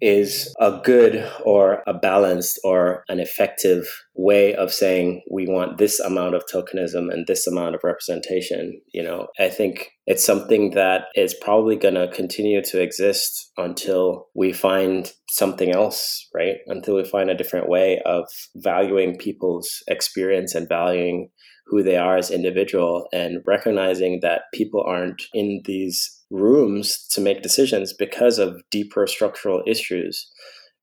is 0.00 0.54
a 0.60 0.80
good 0.84 1.30
or 1.44 1.82
a 1.86 1.94
balanced 1.94 2.58
or 2.64 3.02
an 3.08 3.18
effective 3.18 3.86
way 4.14 4.54
of 4.54 4.72
saying 4.72 5.22
we 5.30 5.46
want 5.46 5.78
this 5.78 6.00
amount 6.00 6.34
of 6.34 6.42
tokenism 6.52 7.12
and 7.12 7.26
this 7.26 7.46
amount 7.46 7.74
of 7.74 7.80
representation 7.84 8.80
you 8.92 9.02
know? 9.02 9.28
I 9.38 9.48
think 9.48 9.90
it's 10.06 10.24
something 10.24 10.72
that 10.72 11.04
is 11.14 11.34
probably 11.34 11.76
going 11.76 11.94
to 11.94 12.08
continue 12.08 12.62
to 12.62 12.82
exist 12.82 13.52
until 13.56 14.26
we 14.34 14.52
find 14.52 15.12
something 15.30 15.74
else 15.74 16.28
right? 16.34 16.56
Until 16.66 16.96
we 16.96 17.04
find 17.04 17.30
a 17.30 17.36
different 17.36 17.68
way 17.68 18.00
of 18.04 18.24
valuing 18.56 19.16
people's 19.16 19.82
experience 19.88 20.54
and 20.54 20.68
valuing 20.68 21.30
who 21.66 21.82
they 21.82 21.96
are 21.96 22.16
as 22.16 22.30
individual 22.30 23.08
and 23.12 23.42
recognizing 23.44 24.20
that 24.22 24.42
people 24.54 24.84
aren't 24.86 25.22
in 25.34 25.62
these 25.64 26.15
rooms 26.30 27.06
to 27.12 27.20
make 27.20 27.42
decisions 27.42 27.92
because 27.92 28.38
of 28.38 28.60
deeper 28.70 29.06
structural 29.06 29.62
issues 29.66 30.28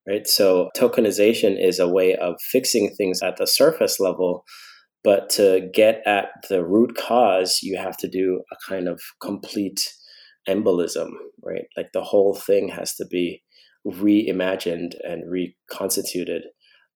right? 0.06 0.28
So 0.28 0.70
tokenization 0.76 1.56
is 1.58 1.80
a 1.80 1.88
way 1.88 2.16
of 2.16 2.36
fixing 2.52 2.94
things 2.98 3.22
at 3.22 3.38
the 3.38 3.48
surface 3.48 4.00
level 4.00 4.44
but 5.04 5.30
to 5.32 5.70
get 5.74 6.02
at 6.06 6.30
the 6.50 6.64
root 6.64 6.96
cause 6.98 7.60
you 7.62 7.78
have 7.78 7.98
to 7.98 8.08
do 8.08 8.42
a 8.52 8.56
kind 8.70 8.88
of 8.88 9.02
complete 9.22 9.94
embolism 10.48 11.10
right? 11.44 11.66
Like 11.76 11.92
the 11.94 12.04
whole 12.04 12.36
thing 12.36 12.70
has 12.70 12.96
to 12.96 13.06
be 13.06 13.44
reimagined 13.86 14.94
and 15.04 15.30
reconstituted. 15.30 16.44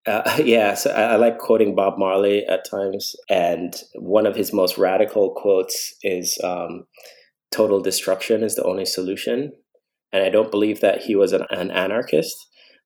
Uh, 0.05 0.39
yeah, 0.43 0.73
so 0.73 0.91
I, 0.91 1.13
I, 1.13 1.15
like 1.15 1.37
quoting 1.37 1.75
Bob 1.75 1.97
Marley 1.97 2.45
at 2.45 2.69
times, 2.69 3.15
and 3.29 3.75
one 3.95 4.25
of 4.25 4.35
his 4.35 4.53
most 4.53 4.77
radical 4.77 5.31
quotes 5.31 5.93
is 6.01 6.37
um, 6.43 6.85
"Total 7.51 7.79
destruction 7.81 8.43
is 8.43 8.55
the 8.55 8.63
only 8.63 8.85
solution." 8.85 9.53
And 10.11 10.23
I 10.23 10.29
don't 10.29 10.51
believe 10.51 10.79
that 10.81 11.01
he 11.01 11.15
was 11.15 11.33
an, 11.33 11.43
an 11.49 11.69
anarchist, 11.69 12.35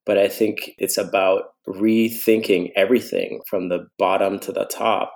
but 0.06 0.18
I 0.18 0.28
think 0.28 0.72
it's 0.78 0.98
about 0.98 1.44
rethinking 1.68 2.72
everything 2.76 3.42
from 3.50 3.70
the 3.70 3.88
bottom 4.00 4.40
to 4.40 4.52
the 4.52 4.66
top 4.66 5.14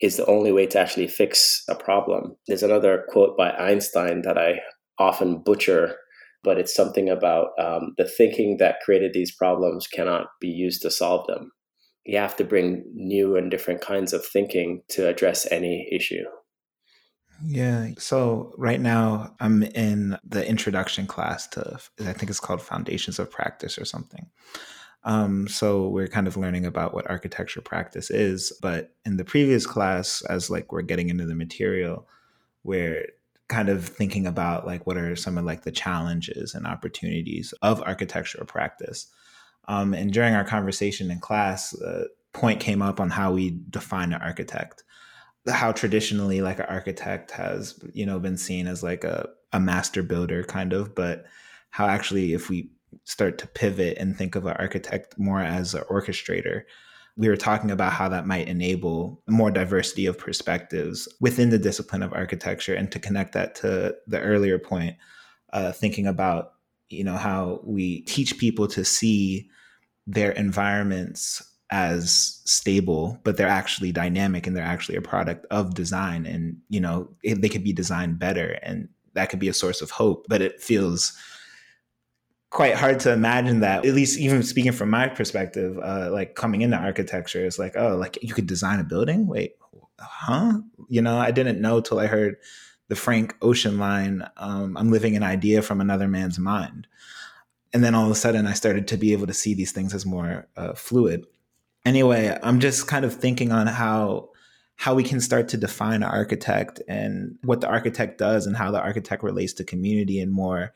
is 0.00 0.16
the 0.16 0.26
only 0.26 0.50
way 0.50 0.66
to 0.66 0.80
actually 0.80 1.06
fix 1.06 1.62
a 1.68 1.74
problem. 1.74 2.36
There's 2.48 2.62
another 2.62 3.04
quote 3.10 3.36
by 3.36 3.50
Einstein 3.50 4.22
that 4.22 4.38
I 4.38 4.60
often 4.98 5.42
butcher 5.44 5.96
but 6.44 6.58
it's 6.58 6.74
something 6.74 7.08
about 7.08 7.48
um, 7.58 7.94
the 7.96 8.04
thinking 8.04 8.56
that 8.58 8.80
created 8.84 9.12
these 9.12 9.34
problems 9.34 9.86
cannot 9.86 10.26
be 10.40 10.48
used 10.48 10.82
to 10.82 10.90
solve 10.90 11.26
them. 11.26 11.52
You 12.04 12.18
have 12.18 12.36
to 12.36 12.44
bring 12.44 12.84
new 12.94 13.36
and 13.36 13.50
different 13.50 13.80
kinds 13.80 14.12
of 14.12 14.26
thinking 14.26 14.82
to 14.90 15.08
address 15.08 15.46
any 15.52 15.88
issue. 15.92 16.24
Yeah. 17.44 17.88
So 17.98 18.54
right 18.56 18.80
now 18.80 19.34
I'm 19.40 19.62
in 19.62 20.18
the 20.24 20.46
introduction 20.46 21.06
class 21.06 21.46
to, 21.48 21.78
I 22.00 22.12
think 22.12 22.30
it's 22.30 22.40
called 22.40 22.62
Foundations 22.62 23.18
of 23.18 23.30
Practice 23.30 23.78
or 23.78 23.84
something. 23.84 24.30
Um, 25.04 25.48
so 25.48 25.88
we're 25.88 26.08
kind 26.08 26.28
of 26.28 26.36
learning 26.36 26.64
about 26.64 26.94
what 26.94 27.10
architecture 27.10 27.60
practice 27.60 28.10
is. 28.10 28.52
But 28.62 28.94
in 29.04 29.16
the 29.16 29.24
previous 29.24 29.66
class, 29.66 30.22
as 30.22 30.50
like 30.50 30.72
we're 30.72 30.82
getting 30.82 31.08
into 31.08 31.26
the 31.26 31.34
material, 31.34 32.06
where 32.62 33.06
kind 33.48 33.68
of 33.68 33.84
thinking 33.84 34.26
about 34.26 34.66
like 34.66 34.86
what 34.86 34.96
are 34.96 35.16
some 35.16 35.36
of 35.36 35.44
like 35.44 35.62
the 35.62 35.72
challenges 35.72 36.54
and 36.54 36.66
opportunities 36.66 37.52
of 37.62 37.82
architectural 37.82 38.46
practice. 38.46 39.08
Um, 39.68 39.94
and 39.94 40.12
during 40.12 40.34
our 40.34 40.44
conversation 40.44 41.10
in 41.10 41.18
class, 41.18 41.74
a 41.74 42.06
point 42.32 42.60
came 42.60 42.80
up 42.80 43.00
on 43.00 43.10
how 43.10 43.32
we 43.32 43.58
define 43.68 44.12
an 44.12 44.22
architect. 44.22 44.84
How 45.48 45.72
traditionally, 45.72 46.40
like 46.40 46.58
an 46.58 46.66
architect 46.66 47.30
has, 47.32 47.78
you 47.92 48.06
know, 48.06 48.18
been 48.18 48.36
seen 48.36 48.66
as 48.66 48.82
like 48.82 49.04
a, 49.04 49.28
a 49.52 49.60
master 49.60 50.02
builder 50.02 50.44
kind 50.44 50.72
of, 50.72 50.94
but 50.94 51.24
how 51.70 51.86
actually, 51.86 52.32
if 52.32 52.48
we 52.48 52.70
start 53.04 53.38
to 53.38 53.46
pivot 53.46 53.96
and 53.98 54.16
think 54.16 54.34
of 54.36 54.46
an 54.46 54.56
architect 54.58 55.18
more 55.18 55.40
as 55.40 55.74
an 55.74 55.82
orchestrator, 55.90 56.62
we 57.16 57.28
were 57.28 57.36
talking 57.36 57.70
about 57.70 57.92
how 57.92 58.08
that 58.08 58.26
might 58.26 58.48
enable 58.48 59.22
more 59.28 59.50
diversity 59.50 60.06
of 60.06 60.18
perspectives 60.18 61.08
within 61.20 61.50
the 61.50 61.58
discipline 61.58 62.02
of 62.02 62.12
architecture 62.12 62.74
and 62.74 62.90
to 62.92 62.98
connect 62.98 63.32
that 63.32 63.54
to 63.54 63.94
the 64.06 64.20
earlier 64.20 64.58
point 64.58 64.96
uh, 65.52 65.72
thinking 65.72 66.06
about 66.06 66.52
you 66.88 67.04
know 67.04 67.16
how 67.16 67.60
we 67.64 68.02
teach 68.02 68.38
people 68.38 68.66
to 68.68 68.84
see 68.84 69.48
their 70.06 70.32
environments 70.32 71.42
as 71.72 72.42
stable 72.44 73.18
but 73.24 73.38
they're 73.38 73.48
actually 73.48 73.90
dynamic 73.90 74.46
and 74.46 74.54
they're 74.54 74.62
actually 74.62 74.94
a 74.94 75.02
product 75.02 75.46
of 75.50 75.74
design. 75.74 76.26
And 76.26 76.58
you 76.68 76.80
know 76.80 77.08
they 77.24 77.48
could 77.48 77.64
be 77.64 77.72
designed 77.72 78.18
better 78.18 78.58
and 78.62 78.88
that 79.14 79.30
could 79.30 79.40
be 79.40 79.48
a 79.48 79.54
source 79.54 79.82
of 79.82 79.90
hope 79.90 80.26
but 80.28 80.40
it 80.40 80.60
feels 80.60 81.12
quite 82.50 82.74
hard 82.74 83.00
to 83.00 83.12
imagine 83.12 83.60
that 83.60 83.86
at 83.86 83.94
least 83.94 84.18
even 84.18 84.42
speaking 84.42 84.72
from 84.72 84.90
my 84.90 85.08
perspective 85.08 85.78
uh, 85.78 86.10
like 86.12 86.34
coming 86.34 86.60
into 86.60 86.76
architecture 86.76 87.44
it's 87.44 87.58
like 87.58 87.74
oh 87.76 87.96
like 87.96 88.18
you 88.22 88.34
could 88.34 88.46
design 88.46 88.78
a 88.78 88.84
building? 88.84 89.26
Wait 89.26 89.56
huh? 89.98 90.58
You 90.88 91.00
know 91.00 91.16
i 91.18 91.30
didn't 91.30 91.60
know 91.60 91.80
till 91.80 91.98
i 91.98 92.06
heard 92.06 92.36
the 92.88 92.96
frank 92.96 93.34
ocean 93.40 93.78
line 93.78 94.28
um, 94.36 94.76
i'm 94.76 94.90
living 94.90 95.16
an 95.16 95.22
idea 95.22 95.62
from 95.62 95.80
another 95.80 96.06
man's 96.06 96.38
mind. 96.38 96.86
And 97.74 97.82
then 97.82 97.94
all 97.94 98.04
of 98.04 98.10
a 98.10 98.14
sudden 98.14 98.46
i 98.46 98.52
started 98.52 98.86
to 98.88 98.98
be 98.98 99.14
able 99.14 99.26
to 99.26 99.32
see 99.32 99.54
these 99.54 99.72
things 99.72 99.94
as 99.94 100.04
more 100.04 100.48
uh, 100.54 100.74
fluid 100.74 101.24
anyway 101.84 102.36
i'm 102.42 102.60
just 102.60 102.86
kind 102.86 103.04
of 103.04 103.14
thinking 103.14 103.52
on 103.52 103.66
how 103.66 104.28
how 104.76 104.94
we 104.94 105.04
can 105.04 105.20
start 105.20 105.48
to 105.48 105.56
define 105.56 106.02
an 106.02 106.02
architect 106.02 106.80
and 106.88 107.38
what 107.42 107.60
the 107.60 107.68
architect 107.68 108.18
does 108.18 108.46
and 108.46 108.56
how 108.56 108.70
the 108.70 108.80
architect 108.80 109.22
relates 109.22 109.52
to 109.52 109.64
community 109.64 110.20
and 110.20 110.32
more 110.32 110.72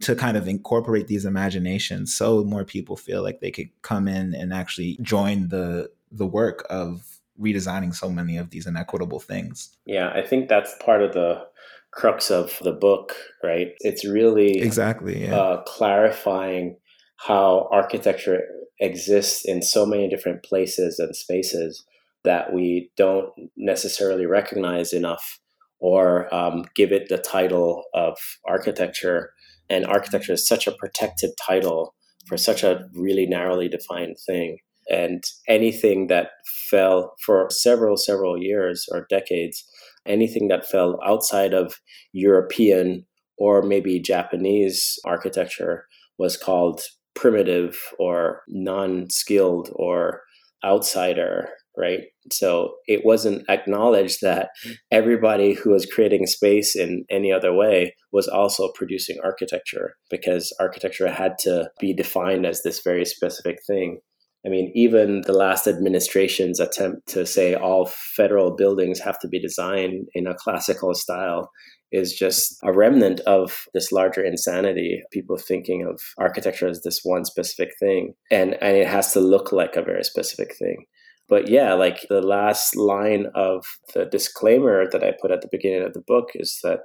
to 0.00 0.16
kind 0.16 0.36
of 0.36 0.48
incorporate 0.48 1.06
these 1.06 1.24
imaginations 1.24 2.14
so 2.14 2.42
more 2.44 2.64
people 2.64 2.96
feel 2.96 3.22
like 3.22 3.40
they 3.40 3.50
could 3.50 3.68
come 3.82 4.08
in 4.08 4.34
and 4.34 4.52
actually 4.52 4.98
join 5.02 5.48
the 5.48 5.88
the 6.10 6.26
work 6.26 6.66
of 6.70 7.20
redesigning 7.40 7.94
so 7.94 8.08
many 8.10 8.36
of 8.36 8.50
these 8.50 8.66
inequitable 8.66 9.20
things. 9.20 9.76
Yeah, 9.84 10.10
I 10.10 10.22
think 10.22 10.48
that's 10.48 10.74
part 10.80 11.02
of 11.02 11.12
the 11.12 11.46
crux 11.90 12.30
of 12.30 12.58
the 12.62 12.72
book, 12.72 13.14
right? 13.42 13.72
It's 13.80 14.04
really 14.04 14.60
exactly 14.60 15.26
yeah. 15.26 15.36
uh, 15.36 15.62
clarifying 15.62 16.76
how 17.16 17.68
architecture 17.70 18.42
exists 18.80 19.44
in 19.44 19.62
so 19.62 19.86
many 19.86 20.08
different 20.08 20.42
places 20.42 20.98
and 20.98 21.14
spaces 21.14 21.84
that 22.24 22.52
we 22.52 22.90
don't 22.96 23.30
necessarily 23.56 24.26
recognize 24.26 24.92
enough 24.92 25.38
or 25.78 26.32
um, 26.34 26.64
give 26.74 26.92
it 26.92 27.08
the 27.08 27.18
title 27.18 27.84
of 27.94 28.16
architecture 28.46 29.32
and 29.70 29.86
architecture 29.86 30.32
is 30.32 30.46
such 30.46 30.66
a 30.66 30.72
protected 30.72 31.30
title 31.44 31.94
for 32.26 32.36
such 32.36 32.62
a 32.62 32.84
really 32.94 33.26
narrowly 33.26 33.68
defined 33.68 34.16
thing. 34.26 34.58
And 34.90 35.22
anything 35.48 36.08
that 36.08 36.30
fell 36.70 37.14
for 37.24 37.48
several, 37.50 37.96
several 37.96 38.38
years 38.38 38.86
or 38.90 39.06
decades, 39.08 39.64
anything 40.06 40.48
that 40.48 40.66
fell 40.66 40.98
outside 41.04 41.54
of 41.54 41.80
European 42.12 43.06
or 43.38 43.62
maybe 43.62 43.98
Japanese 43.98 44.98
architecture 45.04 45.86
was 46.18 46.36
called 46.36 46.82
primitive 47.14 47.78
or 47.98 48.42
non 48.48 49.08
skilled 49.10 49.70
or 49.74 50.22
outsider. 50.64 51.48
right? 51.76 52.02
So 52.30 52.74
it 52.86 53.04
wasn't 53.04 53.44
acknowledged 53.48 54.20
that 54.22 54.50
everybody 54.92 55.54
who 55.54 55.70
was 55.70 55.86
creating 55.86 56.26
space 56.26 56.76
in 56.76 57.04
any 57.10 57.32
other 57.32 57.52
way 57.52 57.94
was 58.12 58.28
also 58.28 58.70
producing 58.76 59.18
architecture 59.24 59.94
because 60.08 60.54
architecture 60.60 61.10
had 61.10 61.36
to 61.40 61.68
be 61.80 61.92
defined 61.92 62.46
as 62.46 62.62
this 62.62 62.80
very 62.82 63.04
specific 63.04 63.56
thing. 63.66 63.98
I 64.46 64.50
mean, 64.50 64.70
even 64.74 65.22
the 65.22 65.32
last 65.32 65.66
administration's 65.66 66.60
attempt 66.60 67.08
to 67.08 67.24
say 67.24 67.54
all 67.54 67.86
federal 68.16 68.54
buildings 68.54 69.00
have 69.00 69.18
to 69.20 69.28
be 69.28 69.40
designed 69.40 70.06
in 70.14 70.26
a 70.26 70.34
classical 70.34 70.94
style 70.94 71.50
is 71.92 72.12
just 72.12 72.56
a 72.62 72.72
remnant 72.72 73.20
of 73.20 73.64
this 73.72 73.92
larger 73.92 74.22
insanity. 74.22 75.02
People 75.12 75.38
thinking 75.38 75.86
of 75.88 76.00
architecture 76.18 76.68
as 76.68 76.82
this 76.82 77.00
one 77.04 77.24
specific 77.24 77.70
thing, 77.80 78.14
and, 78.30 78.54
and 78.60 78.76
it 78.76 78.86
has 78.86 79.12
to 79.12 79.20
look 79.20 79.52
like 79.52 79.76
a 79.76 79.82
very 79.82 80.04
specific 80.04 80.54
thing. 80.58 80.84
But 81.28 81.48
yeah, 81.48 81.72
like 81.72 82.06
the 82.10 82.20
last 82.20 82.76
line 82.76 83.28
of 83.34 83.64
the 83.94 84.04
disclaimer 84.04 84.84
that 84.90 85.02
I 85.02 85.14
put 85.22 85.30
at 85.30 85.40
the 85.40 85.48
beginning 85.50 85.84
of 85.84 85.94
the 85.94 86.02
book 86.06 86.30
is 86.34 86.58
that 86.62 86.80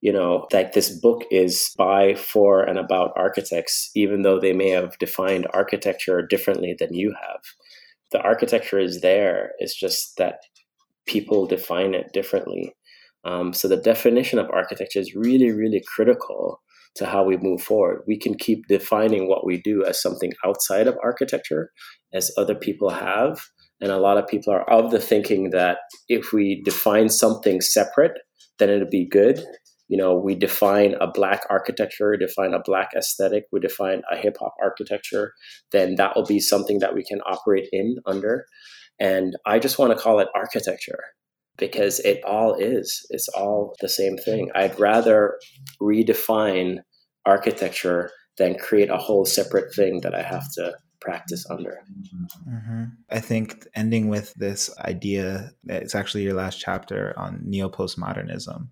you 0.00 0.12
know, 0.12 0.46
like 0.52 0.72
this 0.72 0.88
book 0.88 1.24
is 1.30 1.72
by, 1.76 2.14
for, 2.14 2.62
and 2.62 2.78
about 2.78 3.12
architects, 3.16 3.90
even 3.94 4.22
though 4.22 4.40
they 4.40 4.52
may 4.52 4.70
have 4.70 4.98
defined 4.98 5.46
architecture 5.52 6.26
differently 6.26 6.74
than 6.78 6.94
you 6.94 7.14
have. 7.20 7.40
The 8.12 8.20
architecture 8.20 8.78
is 8.78 9.02
there. 9.02 9.52
It's 9.58 9.78
just 9.78 10.16
that 10.16 10.36
people 11.06 11.46
define 11.46 11.94
it 11.94 12.12
differently. 12.12 12.74
Um, 13.24 13.52
so 13.52 13.68
the 13.68 13.76
definition 13.76 14.38
of 14.38 14.48
architecture 14.50 15.00
is 15.00 15.14
really, 15.14 15.50
really 15.50 15.82
critical 15.94 16.62
to 16.96 17.06
how 17.06 17.22
we 17.22 17.36
move 17.36 17.62
forward. 17.62 18.02
We 18.06 18.18
can 18.18 18.34
keep 18.34 18.66
defining 18.68 19.28
what 19.28 19.46
we 19.46 19.60
do 19.60 19.84
as 19.84 20.00
something 20.00 20.32
outside 20.44 20.88
of 20.88 20.96
architecture, 21.02 21.70
as 22.12 22.32
other 22.36 22.54
people 22.54 22.90
have. 22.90 23.40
And 23.80 23.92
a 23.92 23.98
lot 23.98 24.18
of 24.18 24.26
people 24.26 24.52
are 24.52 24.68
of 24.68 24.90
the 24.90 24.98
thinking 24.98 25.50
that 25.50 25.78
if 26.08 26.32
we 26.32 26.62
define 26.64 27.08
something 27.08 27.60
separate, 27.60 28.18
then 28.58 28.70
it'll 28.70 28.88
be 28.88 29.08
good. 29.08 29.42
You 29.90 29.96
know, 29.96 30.14
we 30.14 30.36
define 30.36 30.94
a 31.00 31.10
black 31.10 31.42
architecture, 31.50 32.16
define 32.16 32.54
a 32.54 32.62
black 32.64 32.90
aesthetic, 32.96 33.46
we 33.50 33.58
define 33.58 34.02
a 34.08 34.16
hip 34.16 34.36
hop 34.38 34.54
architecture, 34.62 35.32
then 35.72 35.96
that 35.96 36.14
will 36.14 36.24
be 36.24 36.38
something 36.38 36.78
that 36.78 36.94
we 36.94 37.02
can 37.02 37.20
operate 37.26 37.68
in 37.72 37.96
under. 38.06 38.46
And 39.00 39.34
I 39.44 39.58
just 39.58 39.80
want 39.80 39.90
to 39.92 40.00
call 40.00 40.20
it 40.20 40.28
architecture 40.32 41.00
because 41.56 41.98
it 42.00 42.22
all 42.24 42.54
is. 42.54 43.04
It's 43.10 43.28
all 43.30 43.74
the 43.80 43.88
same 43.88 44.16
thing. 44.16 44.52
I'd 44.54 44.78
rather 44.78 45.36
redefine 45.82 46.78
architecture 47.26 48.12
than 48.38 48.54
create 48.54 48.90
a 48.90 48.96
whole 48.96 49.24
separate 49.24 49.74
thing 49.74 50.02
that 50.02 50.14
I 50.14 50.22
have 50.22 50.44
to 50.54 50.72
practice 51.00 51.44
under. 51.50 51.80
Mm-hmm. 52.48 52.84
I 53.10 53.18
think 53.18 53.66
ending 53.74 54.08
with 54.08 54.34
this 54.34 54.70
idea, 54.78 55.50
it's 55.64 55.96
actually 55.96 56.22
your 56.22 56.34
last 56.34 56.60
chapter 56.60 57.12
on 57.16 57.40
neo 57.42 57.68
postmodernism, 57.68 58.68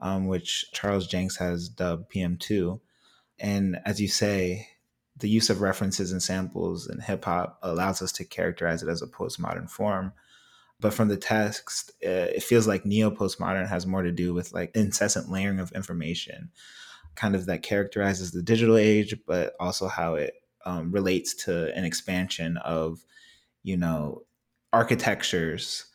um, 0.00 0.26
which 0.26 0.66
Charles 0.72 1.08
Jencks 1.08 1.38
has 1.38 1.68
dubbed 1.68 2.10
PM2. 2.12 2.80
And 3.38 3.78
as 3.84 4.00
you 4.00 4.08
say, 4.08 4.68
the 5.16 5.28
use 5.28 5.50
of 5.50 5.60
references 5.60 6.12
and 6.12 6.22
samples 6.22 6.88
in 6.88 7.00
hip 7.00 7.24
hop 7.24 7.58
allows 7.62 8.02
us 8.02 8.12
to 8.12 8.24
characterize 8.24 8.82
it 8.82 8.88
as 8.88 9.02
a 9.02 9.06
postmodern 9.06 9.68
form 9.70 10.12
but 10.80 10.94
from 10.94 11.08
the 11.08 11.16
text 11.16 11.92
uh, 12.04 12.28
it 12.34 12.42
feels 12.42 12.66
like 12.66 12.84
neo 12.84 13.10
postmodern 13.10 13.68
has 13.68 13.86
more 13.86 14.02
to 14.02 14.12
do 14.12 14.34
with 14.34 14.52
like 14.52 14.74
incessant 14.74 15.30
layering 15.30 15.60
of 15.60 15.70
information 15.72 16.50
kind 17.14 17.34
of 17.34 17.46
that 17.46 17.62
characterizes 17.62 18.32
the 18.32 18.42
digital 18.42 18.76
age 18.76 19.14
but 19.26 19.54
also 19.60 19.86
how 19.86 20.14
it 20.14 20.34
um, 20.64 20.90
relates 20.90 21.34
to 21.34 21.74
an 21.76 21.84
expansion 21.84 22.56
of 22.58 23.04
you 23.62 23.76
know 23.76 24.22
architectures 24.72 25.86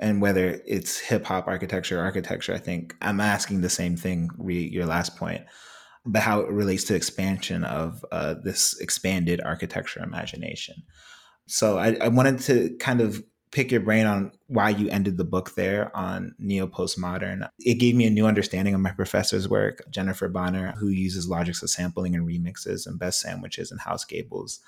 and 0.00 0.20
whether 0.20 0.60
it's 0.66 0.98
hip 0.98 1.24
hop 1.24 1.46
architecture 1.46 2.00
or 2.00 2.04
architecture 2.04 2.52
i 2.54 2.58
think 2.58 2.96
i'm 3.00 3.20
asking 3.20 3.60
the 3.60 3.70
same 3.70 3.96
thing 3.96 4.28
re 4.38 4.68
your 4.72 4.86
last 4.86 5.16
point 5.16 5.42
but 6.04 6.22
how 6.22 6.40
it 6.40 6.50
relates 6.50 6.84
to 6.84 6.94
expansion 6.94 7.62
of 7.62 8.04
uh, 8.10 8.34
this 8.42 8.78
expanded 8.80 9.40
architecture 9.44 10.02
imagination 10.02 10.74
so 11.50 11.78
I, 11.78 11.96
I 12.00 12.08
wanted 12.08 12.38
to 12.42 12.76
kind 12.78 13.00
of 13.00 13.24
pick 13.50 13.72
your 13.72 13.80
brain 13.80 14.06
on 14.06 14.30
why 14.46 14.70
you 14.70 14.88
ended 14.88 15.16
the 15.16 15.24
book 15.24 15.56
there 15.56 15.94
on 15.96 16.32
neo 16.38 16.68
postmodern. 16.68 17.48
It 17.58 17.74
gave 17.74 17.96
me 17.96 18.06
a 18.06 18.10
new 18.10 18.26
understanding 18.26 18.74
of 18.74 18.80
my 18.80 18.92
professor's 18.92 19.48
work, 19.48 19.82
Jennifer 19.90 20.28
Bonner, 20.28 20.72
who 20.78 20.88
uses 20.88 21.28
logics 21.28 21.60
of 21.62 21.70
sampling 21.70 22.14
and 22.14 22.26
remixes 22.26 22.86
and 22.86 23.00
best 23.00 23.20
sandwiches 23.20 23.72
and 23.72 23.80
house 23.80 24.04
gables. 24.04 24.60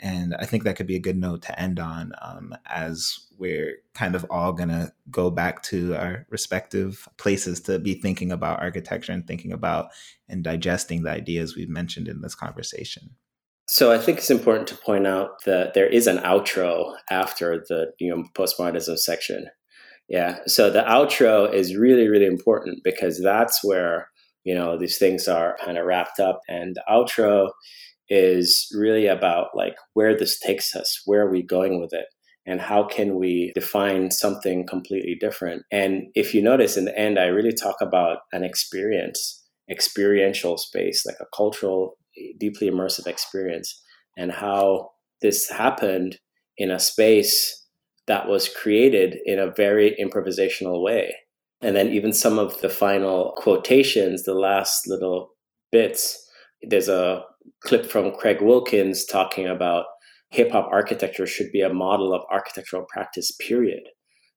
And 0.00 0.34
I 0.38 0.46
think 0.46 0.64
that 0.64 0.76
could 0.76 0.86
be 0.86 0.96
a 0.96 1.00
good 1.00 1.16
note 1.16 1.42
to 1.42 1.60
end 1.60 1.78
on 1.78 2.12
um, 2.22 2.54
as 2.66 3.26
we're 3.38 3.76
kind 3.94 4.14
of 4.14 4.26
all 4.30 4.52
going 4.52 4.68
to 4.70 4.92
go 5.10 5.30
back 5.30 5.62
to 5.64 5.94
our 5.94 6.26
respective 6.30 7.08
places 7.18 7.60
to 7.62 7.78
be 7.78 7.94
thinking 7.94 8.32
about 8.32 8.60
architecture 8.60 9.12
and 9.12 9.26
thinking 9.26 9.52
about 9.52 9.90
and 10.28 10.42
digesting 10.42 11.02
the 11.02 11.10
ideas 11.10 11.56
we've 11.56 11.68
mentioned 11.68 12.08
in 12.08 12.22
this 12.22 12.34
conversation. 12.34 13.10
So 13.68 13.92
I 13.92 13.98
think 13.98 14.18
it's 14.18 14.30
important 14.30 14.66
to 14.68 14.76
point 14.76 15.06
out 15.06 15.44
that 15.44 15.74
there 15.74 15.86
is 15.86 16.06
an 16.06 16.18
outro 16.18 16.96
after 17.10 17.64
the 17.68 17.92
you 18.00 18.14
know 18.14 18.24
postmodernism 18.34 18.98
section. 18.98 19.46
Yeah. 20.10 20.40
So 20.46 20.70
the 20.70 20.82
outro 20.82 21.52
is 21.54 21.76
really, 21.76 22.08
really 22.08 22.26
important 22.26 22.80
because 22.82 23.22
that's 23.22 23.60
where, 23.62 24.08
you 24.42 24.56
know, 24.56 24.76
these 24.76 24.98
things 24.98 25.28
are 25.28 25.56
kind 25.64 25.78
of 25.78 25.86
wrapped 25.86 26.18
up. 26.18 26.40
And 26.48 26.74
the 26.74 26.82
outro 26.90 27.50
is 28.10 28.66
really 28.76 29.06
about 29.06 29.48
like 29.54 29.76
where 29.94 30.16
this 30.16 30.38
takes 30.38 30.74
us, 30.76 31.00
where 31.06 31.22
are 31.22 31.30
we 31.30 31.42
going 31.42 31.80
with 31.80 31.92
it? 31.92 32.06
And 32.46 32.60
how 32.60 32.84
can 32.84 33.16
we 33.16 33.52
define 33.54 34.10
something 34.10 34.66
completely 34.66 35.16
different? 35.18 35.62
And 35.70 36.04
if 36.14 36.34
you 36.34 36.42
notice 36.42 36.76
in 36.76 36.84
the 36.84 36.98
end, 36.98 37.18
I 37.18 37.26
really 37.26 37.52
talk 37.52 37.76
about 37.80 38.18
an 38.32 38.42
experience, 38.42 39.44
experiential 39.70 40.58
space, 40.58 41.06
like 41.06 41.16
a 41.20 41.36
cultural 41.36 41.96
deeply 42.38 42.68
immersive 42.68 43.06
experience 43.06 43.80
and 44.16 44.32
how 44.32 44.90
this 45.22 45.48
happened 45.48 46.18
in 46.58 46.70
a 46.70 46.80
space 46.80 47.66
that 48.06 48.28
was 48.28 48.48
created 48.48 49.18
in 49.24 49.38
a 49.38 49.52
very 49.52 49.96
improvisational 50.02 50.82
way. 50.82 51.14
And 51.62 51.76
then 51.76 51.88
even 51.88 52.12
some 52.12 52.38
of 52.38 52.60
the 52.60 52.70
final 52.70 53.34
quotations, 53.36 54.24
the 54.24 54.34
last 54.34 54.88
little 54.88 55.30
bits, 55.70 56.26
there's 56.62 56.88
a 56.88 57.22
clip 57.62 57.86
from 57.86 58.12
Craig 58.12 58.40
Wilkins 58.40 59.04
talking 59.04 59.46
about 59.46 59.84
hip 60.30 60.52
hop 60.52 60.68
architecture 60.70 61.26
should 61.26 61.52
be 61.52 61.60
a 61.60 61.72
model 61.72 62.14
of 62.14 62.22
architectural 62.30 62.86
practice, 62.88 63.32
period. 63.32 63.82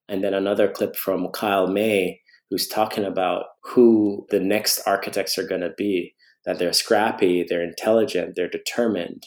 And 0.08 0.22
then 0.22 0.34
another 0.34 0.68
clip 0.68 0.96
from 0.96 1.28
Kyle 1.32 1.66
May, 1.66 2.20
who's 2.50 2.68
talking 2.68 3.04
about 3.04 3.44
who 3.62 4.26
the 4.30 4.40
next 4.40 4.80
architects 4.86 5.38
are 5.38 5.46
going 5.46 5.62
to 5.62 5.72
be 5.76 6.14
that 6.44 6.58
they're 6.58 6.72
scrappy, 6.72 7.44
they're 7.48 7.62
intelligent, 7.62 8.34
they're 8.36 8.48
determined. 8.48 9.24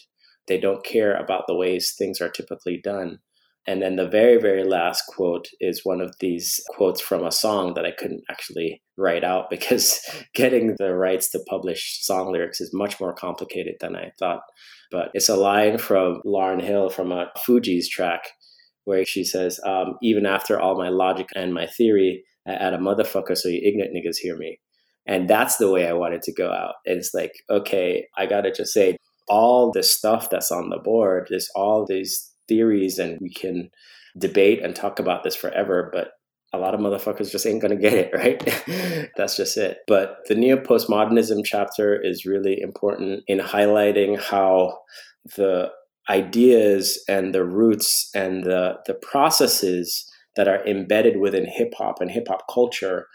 They 0.47 0.59
don't 0.59 0.85
care 0.85 1.15
about 1.15 1.43
the 1.47 1.55
ways 1.55 1.93
things 1.97 2.21
are 2.21 2.29
typically 2.29 2.79
done. 2.81 3.19
And 3.67 3.81
then 3.81 3.97
the 3.97 4.07
very, 4.07 4.37
very 4.39 4.63
last 4.63 5.03
quote 5.09 5.49
is 5.59 5.81
one 5.83 5.99
of 5.99 6.15
these 6.21 6.61
quotes 6.69 7.01
from 7.01 7.25
a 7.25 7.33
song 7.33 7.73
that 7.73 7.85
I 7.85 7.91
couldn't 7.91 8.23
actually 8.31 8.81
write 8.95 9.25
out 9.25 9.49
because 9.49 9.99
getting 10.33 10.75
the 10.79 10.95
rights 10.95 11.29
to 11.31 11.45
publish 11.49 11.99
song 12.01 12.31
lyrics 12.31 12.61
is 12.61 12.73
much 12.73 12.99
more 12.99 13.13
complicated 13.13 13.75
than 13.81 13.95
I 13.95 14.11
thought. 14.17 14.41
But 14.89 15.09
it's 15.13 15.27
a 15.27 15.35
line 15.35 15.77
from 15.77 16.21
Lauryn 16.25 16.61
Hill 16.61 16.89
from 16.89 17.11
a 17.11 17.29
Fugees 17.37 17.89
track 17.89 18.21
where 18.85 19.03
she 19.03 19.25
says, 19.25 19.59
um, 19.65 19.97
Even 20.01 20.25
after 20.25 20.59
all 20.59 20.77
my 20.77 20.87
logic 20.87 21.27
and 21.35 21.53
my 21.53 21.67
theory, 21.67 22.23
I 22.47 22.53
add 22.53 22.73
a 22.73 22.77
motherfucker 22.77 23.37
so 23.37 23.49
you 23.49 23.61
ignorant 23.61 23.93
niggas 23.93 24.17
hear 24.17 24.37
me. 24.37 24.59
And 25.05 25.29
that's 25.29 25.57
the 25.57 25.69
way 25.69 25.87
I 25.87 25.93
wanted 25.93 26.21
to 26.23 26.33
go 26.33 26.51
out. 26.51 26.75
It's 26.85 27.13
like, 27.13 27.33
okay, 27.49 28.07
I 28.17 28.25
got 28.25 28.41
to 28.41 28.51
just 28.51 28.73
say, 28.73 28.95
all 29.27 29.71
the 29.71 29.83
stuff 29.83 30.29
that's 30.29 30.51
on 30.51 30.69
the 30.69 30.79
board, 30.79 31.27
there's 31.29 31.49
all 31.53 31.85
these 31.85 32.31
theories, 32.47 32.99
and 32.99 33.19
we 33.21 33.29
can 33.29 33.69
debate 34.17 34.61
and 34.63 34.75
talk 34.75 34.99
about 34.99 35.23
this 35.23 35.35
forever, 35.35 35.89
but 35.93 36.11
a 36.53 36.57
lot 36.57 36.73
of 36.73 36.79
motherfuckers 36.79 37.31
just 37.31 37.45
ain't 37.45 37.61
gonna 37.61 37.75
get 37.75 37.93
it, 37.93 38.11
right? 38.13 39.09
That's 39.15 39.37
just 39.37 39.57
it. 39.57 39.79
But 39.87 40.19
the 40.27 40.35
neo 40.35 40.57
postmodernism 40.57 41.41
chapter 41.45 41.99
is 42.01 42.25
really 42.25 42.59
important 42.61 43.23
in 43.27 43.39
highlighting 43.39 44.19
how 44.19 44.79
the 45.35 45.71
ideas 46.09 47.03
and 47.09 47.33
the 47.33 47.43
roots 47.43 48.09
and 48.15 48.43
the, 48.43 48.77
the 48.85 48.93
processes 48.93 50.09
that 50.37 50.47
are 50.47 50.65
embedded 50.65 51.17
within 51.17 51.45
hip 51.45 51.73
hop 51.77 51.99
and 51.99 52.11
hip 52.11 52.27
hop 52.29 52.43
culture 52.51 53.07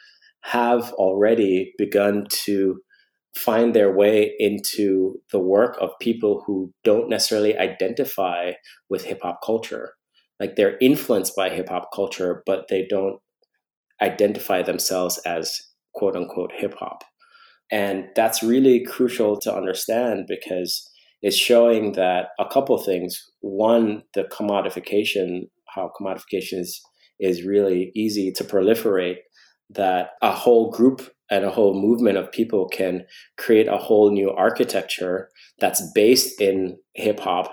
have 0.43 0.93
already 0.95 1.73
begun 1.79 2.27
to 2.29 2.81
find 3.35 3.75
their 3.75 3.93
way 3.93 4.35
into 4.39 5.21
the 5.31 5.39
work 5.39 5.77
of 5.81 5.91
people 6.01 6.43
who 6.47 6.73
don't 6.85 7.09
necessarily 7.09 7.57
identify 7.57 8.53
with 8.91 9.05
hip 9.05 9.21
hop 9.23 9.41
culture. 9.45 9.95
Like 10.39 10.57
they're 10.57 10.79
influenced 10.81 11.35
by 11.37 11.51
hip 11.51 11.69
hop 11.69 11.91
culture, 11.95 12.43
but 12.47 12.67
they 12.69 12.87
don't 12.89 13.21
identify 14.01 14.63
themselves 14.63 15.19
as 15.25 15.61
quote 15.95 16.17
unquote 16.17 16.53
hip 16.55 16.75
hop. 16.79 17.05
And 17.71 18.09
that's 18.15 18.43
really 18.43 18.85
crucial 18.85 19.39
to 19.41 19.55
understand 19.55 20.27
because 20.29 20.89
it's 21.23 21.37
showing 21.37 21.93
that 21.93 22.29
a 22.39 22.45
couple 22.47 22.77
things. 22.77 23.31
One, 23.41 24.03
the 24.15 24.25
commodification 24.25 25.49
how 25.75 25.91
commodification 25.99 26.61
is 26.61 26.81
is 27.21 27.45
really 27.45 27.93
easy 27.95 28.33
to 28.33 28.45
proliferate 28.45 29.19
that 29.71 30.11
a 30.23 30.33
whole 30.33 30.71
group 30.71 31.09
and 31.33 31.47
a 31.47 31.51
whole 31.51 31.73
movement 31.73 32.19
of 32.19 32.31
people 32.31 32.69
can 32.69 33.07
create 33.39 33.67
a 33.67 33.79
whole 33.79 34.11
new 34.11 34.31
architecture 34.31 35.31
that's 35.59 35.81
based 35.95 36.43
in 36.43 36.77
hip 36.93 37.19
hop, 37.19 37.51